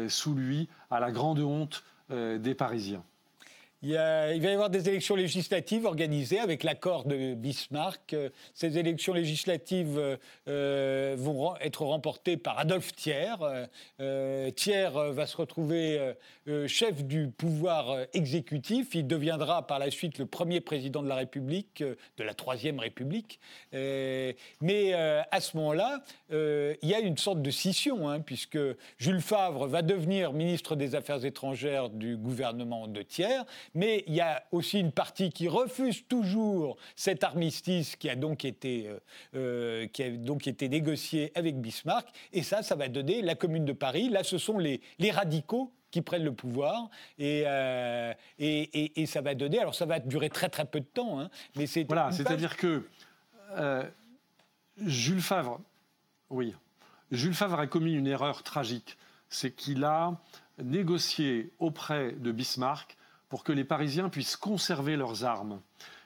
sous 0.06 0.36
lui 0.36 0.68
à 0.92 1.00
la 1.00 1.10
grande 1.10 1.40
honte 1.40 1.82
des 2.08 2.54
Parisiens. 2.54 3.02
Il, 3.84 3.94
va 3.94 4.32
y 4.32 4.46
avoir 4.46 4.70
des 4.70 4.88
élections 4.88 5.16
législatives 5.16 5.86
organisées 5.86 6.38
avec 6.38 6.62
l'accord 6.62 7.04
de 7.04 7.34
Bismarck. 7.34 8.14
Ces 8.54 8.78
élections 8.78 9.12
législatives 9.12 10.18
euh, 10.46 11.16
vont 11.18 11.56
être 11.56 11.84
remportées 11.84 12.36
par 12.36 12.60
Adolphe 12.60 12.94
Thiers. 12.94 13.34
Euh, 13.98 14.50
Thiers 14.52 14.90
va 14.92 15.26
se 15.26 15.36
retrouver 15.36 16.14
euh, 16.46 16.68
chef 16.68 17.02
du 17.02 17.26
pouvoir 17.26 18.06
exécutif. 18.12 18.94
Il 18.94 19.08
deviendra 19.08 19.66
par 19.66 19.80
la 19.80 19.90
suite 19.90 20.18
le 20.18 20.26
premier 20.26 20.60
président 20.60 21.02
de 21.02 21.08
la 21.08 21.16
République, 21.16 21.82
de 21.82 22.22
la 22.22 22.34
Troisième 22.34 22.78
République. 22.78 23.40
mais 23.72 24.92
à 24.94 25.40
ce 25.40 25.56
moment-là, 25.56 26.02
il 26.30 26.88
y 26.88 26.94
a 26.94 27.00
une 27.00 27.16
sorte 27.16 27.42
de 27.42 27.50
scission, 27.50 28.08
hein, 28.08 28.20
puisque 28.20 28.58
Jules 28.98 29.20
Favre 29.20 29.66
va 29.66 29.82
devenir 29.82 30.32
ministre 30.32 30.76
des 30.76 30.94
Affaires 30.94 31.24
étrangères 31.24 31.88
du 31.88 32.16
gouvernement 32.16 32.86
de 32.86 33.02
Thiers 33.02 33.42
mais 33.74 34.04
il 34.06 34.14
y 34.14 34.20
a 34.20 34.44
aussi 34.52 34.80
une 34.80 34.92
partie 34.92 35.30
qui 35.30 35.48
refuse 35.48 36.06
toujours 36.06 36.76
cet 36.96 37.24
armistice 37.24 37.96
qui 37.96 38.08
a 38.08 38.16
donc 38.16 38.44
été, 38.44 38.88
euh, 38.88 38.98
euh, 39.34 39.86
qui 39.88 40.02
a 40.02 40.10
donc 40.10 40.46
été 40.46 40.68
négocié 40.68 41.32
avec 41.34 41.60
Bismarck. 41.60 42.08
Et 42.32 42.42
ça, 42.42 42.62
ça 42.62 42.74
va 42.74 42.88
donner 42.88 43.22
la 43.22 43.34
Commune 43.34 43.64
de 43.64 43.72
Paris. 43.72 44.08
Là, 44.08 44.24
ce 44.24 44.38
sont 44.38 44.58
les, 44.58 44.80
les 44.98 45.10
radicaux 45.10 45.72
qui 45.90 46.00
prennent 46.00 46.24
le 46.24 46.32
pouvoir 46.32 46.88
et, 47.18 47.44
euh, 47.46 48.14
et, 48.38 49.00
et, 49.00 49.06
ça 49.06 49.20
va 49.20 49.34
donner. 49.34 49.58
Alors 49.58 49.74
ça 49.74 49.84
va 49.84 49.98
durer 49.98 50.30
très 50.30 50.48
très 50.48 50.64
peu 50.64 50.80
de 50.80 50.86
temps, 50.86 51.20
hein, 51.20 51.28
mais 51.54 51.66
c'est 51.66 51.84
voilà, 51.84 52.10
c'est-à-dire 52.12 52.56
que 52.56 52.88
Jules 54.78 55.20
Favre, 55.20 55.60
oui, 56.30 56.54
Jules 57.10 57.34
Favre 57.34 57.60
a 57.60 57.66
commis 57.66 57.92
une 57.92 58.06
erreur 58.06 58.42
tragique, 58.42 58.96
c'est 59.28 59.50
qu'il 59.54 59.84
a 59.84 60.18
négocié 60.62 61.50
auprès 61.58 62.12
de 62.12 62.32
Bismarck 62.32 62.96
pour 63.32 63.44
que 63.44 63.52
les 63.52 63.64
Parisiens 63.64 64.10
puissent 64.10 64.36
conserver 64.36 64.94
leurs 64.94 65.24
armes. 65.24 65.62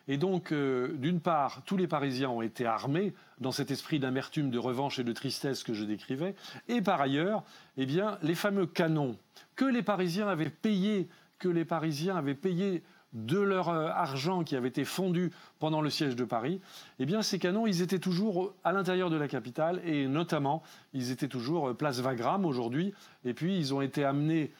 Et 0.06 0.16
donc, 0.16 0.52
euh, 0.52 0.92
d'une 0.96 1.18
part, 1.18 1.62
tous 1.64 1.76
les 1.76 1.88
Parisiens 1.88 2.30
ont 2.30 2.40
été 2.40 2.64
armés 2.64 3.14
dans 3.40 3.50
cet 3.50 3.72
esprit 3.72 3.98
d'amertume, 3.98 4.48
de 4.48 4.60
revanche 4.60 5.00
et 5.00 5.02
de 5.02 5.12
tristesse 5.12 5.64
que 5.64 5.74
je 5.74 5.82
décrivais. 5.82 6.36
Et 6.68 6.82
par 6.82 7.00
ailleurs, 7.00 7.42
eh 7.78 7.84
bien, 7.84 8.16
les 8.22 8.36
fameux 8.36 8.66
canons 8.66 9.18
que 9.56 9.64
les 9.64 9.82
Parisiens 9.82 10.28
avaient 10.28 10.50
payés, 10.50 11.08
que 11.40 11.48
les 11.48 11.64
Parisiens 11.64 12.14
avaient 12.14 12.36
payés 12.36 12.84
de 13.12 13.40
leur 13.40 13.70
euh, 13.70 13.88
argent 13.88 14.44
qui 14.44 14.54
avait 14.54 14.68
été 14.68 14.84
fondu 14.84 15.32
pendant 15.58 15.80
le 15.80 15.90
siège 15.90 16.14
de 16.14 16.24
Paris, 16.24 16.60
eh 17.00 17.06
bien 17.06 17.22
ces 17.22 17.40
canons, 17.40 17.66
ils 17.66 17.82
étaient 17.82 17.98
toujours 17.98 18.54
à 18.62 18.72
l'intérieur 18.72 19.10
de 19.10 19.16
la 19.16 19.26
capitale 19.26 19.80
et 19.84 20.06
notamment, 20.06 20.62
ils 20.92 21.10
étaient 21.10 21.26
toujours 21.26 21.70
euh, 21.70 21.74
place 21.74 21.98
Wagram 21.98 22.44
aujourd'hui. 22.44 22.94
Et 23.24 23.34
puis, 23.34 23.58
ils 23.58 23.74
ont 23.74 23.80
été 23.80 24.04
amenés 24.04 24.52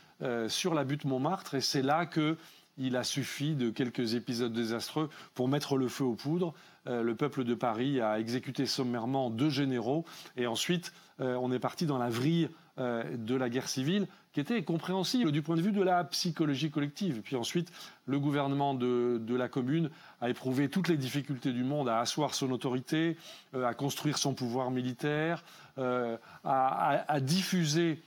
sur 0.49 0.75
la 0.75 0.85
butte 0.85 1.05
Montmartre 1.05 1.55
et 1.55 1.61
c'est 1.61 1.83
là 1.83 2.07
que 2.07 2.37
il 2.79 2.97
a 2.97 3.05
suffi 3.05 3.55
de 3.55 3.71
quelques 3.71 4.15
épisodes 4.15 4.53
désastreux 4.53 5.09
pour 5.35 5.49
mettre 5.49 5.77
le 5.77 5.89
feu 5.89 6.05
aux 6.05 6.15
poudres. 6.15 6.55
Euh, 6.87 7.03
le 7.03 7.15
peuple 7.15 7.45
de 7.45 7.55
Paris 7.55 8.01
a 8.01 8.21
exécuté 8.21 8.67
sommairement 8.67 9.31
deux 9.31 9.51
généraux 9.51 10.05
et 10.37 10.47
ensuite 10.47 10.93
euh, 11.21 11.35
on 11.41 11.51
est 11.53 11.59
parti 11.59 11.87
dans 11.87 11.99
la 11.99 12.11
vrille 12.11 12.49
euh, 12.79 13.03
de 13.17 13.35
la 13.35 13.49
guerre 13.49 13.69
civile 13.69 14.07
qui 14.33 14.41
était 14.41 14.63
compréhensible 14.63 15.33
du 15.33 15.41
point 15.41 15.57
de 15.57 15.63
vue 15.63 15.73
de 15.73 15.83
la 15.83 16.05
psychologie 16.05 16.71
collective. 16.71 17.23
Puis 17.23 17.37
ensuite, 17.37 17.73
le 18.05 18.21
gouvernement 18.21 18.75
de, 18.75 19.35
la 19.35 19.49
commune 19.49 19.89
a 20.21 20.29
éprouvé 20.29 20.69
toutes 20.69 20.89
les 20.89 20.99
difficultés 20.99 21.53
du 21.53 21.65
monde 21.65 21.89
à 21.89 22.01
asseoir 22.01 22.35
son 22.35 22.51
autorité, 22.51 23.17
à 23.55 23.73
construire 23.73 24.19
son 24.19 24.35
pouvoir 24.35 24.71
militaire, 24.71 25.43
à, 26.45 27.21
diffuser 27.23 28.03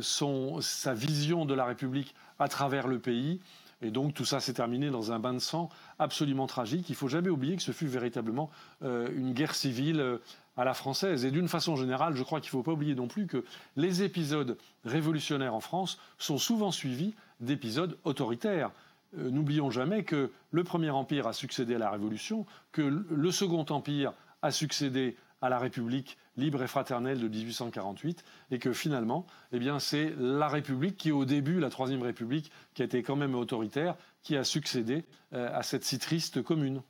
sa 0.00 0.94
vision 0.94 1.44
de 1.44 1.54
la 1.54 1.64
République 1.64 2.14
à 2.38 2.48
travers 2.48 2.88
le 2.88 2.98
pays. 2.98 3.40
Et 3.82 3.90
donc 3.90 4.14
tout 4.14 4.24
ça 4.24 4.40
s'est 4.40 4.54
terminé 4.54 4.90
dans 4.90 5.12
un 5.12 5.18
bain 5.18 5.34
de 5.34 5.40
sang 5.40 5.68
absolument 5.98 6.46
tragique. 6.46 6.88
Il 6.88 6.94
faut 6.94 7.08
jamais 7.08 7.28
oublier 7.28 7.56
que 7.56 7.62
ce 7.62 7.72
fut 7.72 7.88
véritablement 7.88 8.48
euh, 8.84 9.08
une 9.16 9.32
guerre 9.32 9.54
civile 9.54 10.00
euh, 10.00 10.18
à 10.56 10.64
la 10.64 10.72
française. 10.72 11.24
Et 11.24 11.32
d'une 11.32 11.48
façon 11.48 11.74
générale, 11.74 12.14
je 12.14 12.22
crois 12.22 12.40
qu'il 12.40 12.48
ne 12.48 12.52
faut 12.52 12.62
pas 12.62 12.72
oublier 12.72 12.94
non 12.94 13.08
plus 13.08 13.26
que 13.26 13.44
les 13.76 14.02
épisodes 14.04 14.56
révolutionnaires 14.84 15.54
en 15.54 15.60
France 15.60 15.98
sont 16.18 16.38
souvent 16.38 16.70
suivis 16.70 17.14
d'épisodes 17.40 17.98
autoritaires. 18.04 18.70
Euh, 19.18 19.30
n'oublions 19.30 19.70
jamais 19.70 20.04
que 20.04 20.30
le 20.52 20.64
Premier 20.64 20.90
Empire 20.90 21.26
a 21.26 21.32
succédé 21.32 21.74
à 21.74 21.78
la 21.78 21.90
Révolution, 21.90 22.46
que 22.70 22.82
le 22.82 23.30
Second 23.32 23.66
Empire 23.68 24.12
a 24.42 24.52
succédé 24.52 25.16
à 25.42 25.48
la 25.48 25.58
République 25.58 26.16
libre 26.36 26.62
et 26.62 26.66
fraternelle 26.66 27.20
de 27.20 27.28
1848, 27.28 28.24
et 28.50 28.58
que 28.58 28.72
finalement, 28.72 29.26
eh 29.52 29.58
bien, 29.58 29.78
c'est 29.78 30.14
la 30.18 30.48
République 30.48 30.96
qui, 30.96 31.12
au 31.12 31.24
début, 31.24 31.60
la 31.60 31.68
Troisième 31.68 32.02
République, 32.02 32.50
qui 32.74 32.82
a 32.82 32.84
été 32.86 33.02
quand 33.02 33.16
même 33.16 33.34
autoritaire, 33.34 33.96
qui 34.22 34.36
a 34.36 34.44
succédé 34.44 35.04
euh, 35.34 35.50
à 35.52 35.62
cette 35.62 35.84
si 35.84 35.98
triste 35.98 36.42
commune. 36.42 36.82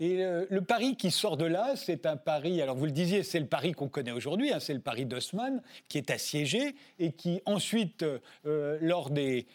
Et 0.00 0.24
euh, 0.24 0.46
le 0.50 0.62
Paris 0.62 0.96
qui 0.96 1.10
sort 1.10 1.36
de 1.36 1.44
là, 1.44 1.74
c'est 1.76 2.06
un 2.06 2.16
Paris, 2.16 2.60
alors 2.60 2.76
vous 2.76 2.86
le 2.86 2.92
disiez, 2.92 3.22
c'est 3.22 3.38
le 3.38 3.46
Paris 3.46 3.72
qu'on 3.72 3.88
connaît 3.88 4.10
aujourd'hui, 4.10 4.52
hein, 4.52 4.58
c'est 4.58 4.74
le 4.74 4.80
Paris 4.80 5.06
d'Haussmann, 5.06 5.62
qui 5.88 5.98
est 5.98 6.10
assiégé 6.10 6.74
et 6.98 7.12
qui 7.12 7.40
ensuite, 7.46 8.04
euh, 8.46 8.78
lors 8.80 9.10
des, 9.10 9.46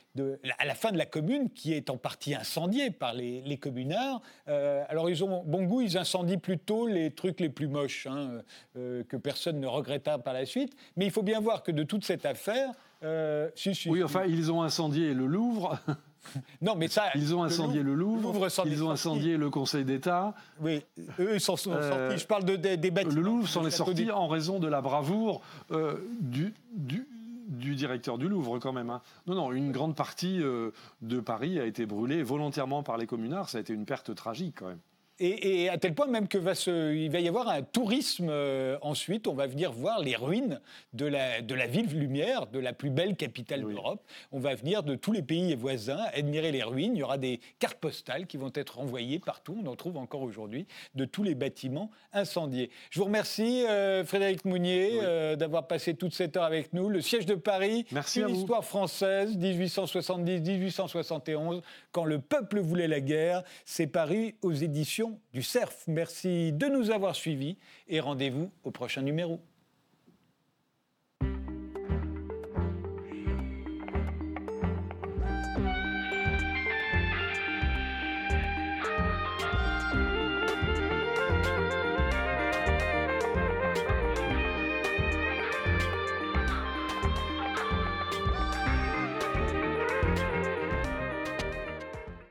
à 0.58 0.66
la 0.66 0.76
fin 0.76 0.92
de 0.92 0.98
la 0.98 1.06
commune, 1.06 1.50
qui 1.50 1.74
est 1.74 1.90
en 1.90 1.98
partie 1.98 2.34
incendiée 2.34 2.92
par 2.92 3.14
les, 3.14 3.58
communards, 3.58 4.22
euh, 4.48 4.84
alors 4.90 5.10
ils 5.10 5.24
ont 5.24 5.44
bon 5.44 5.64
goût, 5.64 5.82
ils 5.82 5.98
incendient 5.98 6.38
plutôt 6.38 6.88
les 6.88 7.12
trucs 7.12 7.40
les 7.40 7.50
plus 7.50 7.68
moches, 7.68 8.08
hein, 8.08 8.42
que 8.76 9.18
personne 9.18 9.60
ne 9.60 9.68
regretta 9.68 10.18
par 10.18 10.34
la 10.34 10.46
suite. 10.46 10.76
Mais 10.96 11.06
il 11.06 11.12
faut 11.12 11.24
bien 11.24 11.40
voir 11.40 11.64
que 11.64 11.72
de 11.72 11.84
toute 11.84 12.06
cette 12.06 12.26
affaire, 12.26 12.72
oui, 13.02 14.04
enfin, 14.04 14.26
ils 14.26 14.52
ont 14.52 14.64
incendié 14.64 15.14
le 15.14 15.26
Louvre. 15.26 15.80
Non, 16.62 16.76
mais 16.76 16.88
ça. 16.88 17.06
Ils 17.16 17.36
ont 17.36 17.44
incendié 17.44 17.84
le 17.84 17.94
Louvre, 17.94 18.48
ils 18.66 18.84
ont 18.84 18.92
incendié 18.92 19.38
le 19.38 19.50
Conseil 19.50 19.86
d'État. 19.86 20.34
Oui, 20.62 20.84
eux, 21.20 21.36
ils 21.36 21.42
s'en 21.42 21.56
sont 21.56 21.72
euh, 21.72 22.10
sortis. 22.10 22.22
Je 22.22 22.28
parle 22.28 22.46
de, 22.46 22.56
des 22.56 22.92
bâtiments. 22.92 23.16
Le 23.16 23.22
Louvre 23.22 23.48
s'en 23.48 23.66
est 23.66 23.72
sorti 23.72 24.12
en 24.12 24.28
raison 24.28 24.60
de 24.60 24.68
la 24.68 24.82
bravoure 24.82 25.42
euh, 25.72 25.96
du, 26.20 26.54
du, 26.74 27.08
du, 27.48 27.76
directeur 27.76 28.18
du 28.18 28.28
Louvre, 28.28 28.60
quand 28.60 28.74
même. 28.74 28.90
Hein. 28.90 29.02
Non, 29.28 29.36
non, 29.36 29.52
une 29.52 29.72
grande 29.72 29.96
partie 29.96 30.42
euh, 30.42 30.72
de 31.02 31.20
Paris 31.20 31.60
a 31.60 31.66
été 31.66 31.86
brûlée 31.86 32.24
volontairement 32.24 32.84
par 32.84 32.98
les 32.98 33.08
communards. 33.08 33.50
Ça 33.50 33.58
a 33.58 33.62
été 33.62 33.74
une 33.74 33.86
perte 33.86 34.14
tragique, 34.16 34.56
quand 34.60 34.68
même. 34.68 34.80
Et, 35.20 35.68
à 35.70 35.80
tel 35.80 35.96
point 35.96 36.06
même 36.06 36.28
que 36.28 36.38
va 36.38 36.54
se, 36.54 36.94
il 36.94 37.10
va 37.10 37.20
y 37.20 37.28
avoir 37.28 37.50
un 37.50 37.64
tourisme 37.64 38.28
euh, 38.30 38.78
ensuite. 38.82 39.28
On 39.28 39.34
va 39.34 39.48
venir 39.48 39.72
voir 39.72 40.00
les 40.00 40.16
ruines 40.16 40.62
de 40.94 41.08
la, 41.08 41.42
de 41.42 41.56
la 41.56 41.66
ville 41.66 41.88
lumière, 41.88 42.46
de 42.46 42.60
la 42.60 42.72
plus 42.72 42.92
belle 42.92 43.16
capitale 43.16 43.62
d'Europe. 43.62 44.06
On 44.32 44.38
va 44.40 44.54
venir 44.54 44.84
de 44.84 44.94
tous 44.94 45.12
les 45.12 45.24
pays 45.24 45.56
voisins 45.56 46.06
admirer 46.14 46.52
les 46.52 46.62
ruines. 46.62 46.96
Il 46.96 47.00
y 47.00 47.04
aura 47.04 47.18
des 47.18 47.40
cartes 47.58 47.80
postales 47.80 48.28
qui 48.28 48.38
vont 48.38 48.52
être 48.54 48.78
envoyées 48.78 49.18
partout. 49.18 49.60
On 49.64 49.68
en 49.68 49.76
trouve 49.76 49.98
encore 49.98 50.22
aujourd'hui 50.22 50.68
de 50.94 51.06
tous 51.06 51.24
les 51.24 51.34
bâtiments 51.34 51.90
incendiés. 52.14 52.70
Je 52.92 53.00
vous 53.00 53.06
remercie, 53.06 53.66
euh, 53.66 54.06
Frédéric 54.06 54.46
Mounier, 54.46 55.00
euh, 55.02 55.36
d'avoir 55.36 55.66
passé 55.66 55.96
toute 55.96 56.14
cette 56.14 56.38
heure 56.38 56.44
avec 56.44 56.74
nous. 56.74 56.90
Le 56.90 57.02
siège 57.02 57.26
de 57.26 57.34
Paris, 57.34 57.88
Merci 57.92 58.22
une 58.22 58.36
histoire 58.36 58.64
française, 58.64 59.36
1870-1871, 59.38 61.64
quand 61.92 62.06
le 62.06 62.20
peuple 62.20 62.60
voulait 62.60 62.88
la 62.88 63.02
guerre. 63.02 63.42
C'est 63.66 63.88
Paris 63.88 64.36
aux 64.44 64.54
éditions 64.54 65.07
du 65.34 65.44
CERF. 65.44 65.84
Merci 65.88 66.52
de 66.54 66.68
nous 66.68 66.92
avoir 66.92 67.16
suivis 67.16 67.58
et 67.88 68.00
rendez-vous 68.00 68.52
au 68.64 68.72
prochain 68.72 69.02
numéro. 69.02 69.42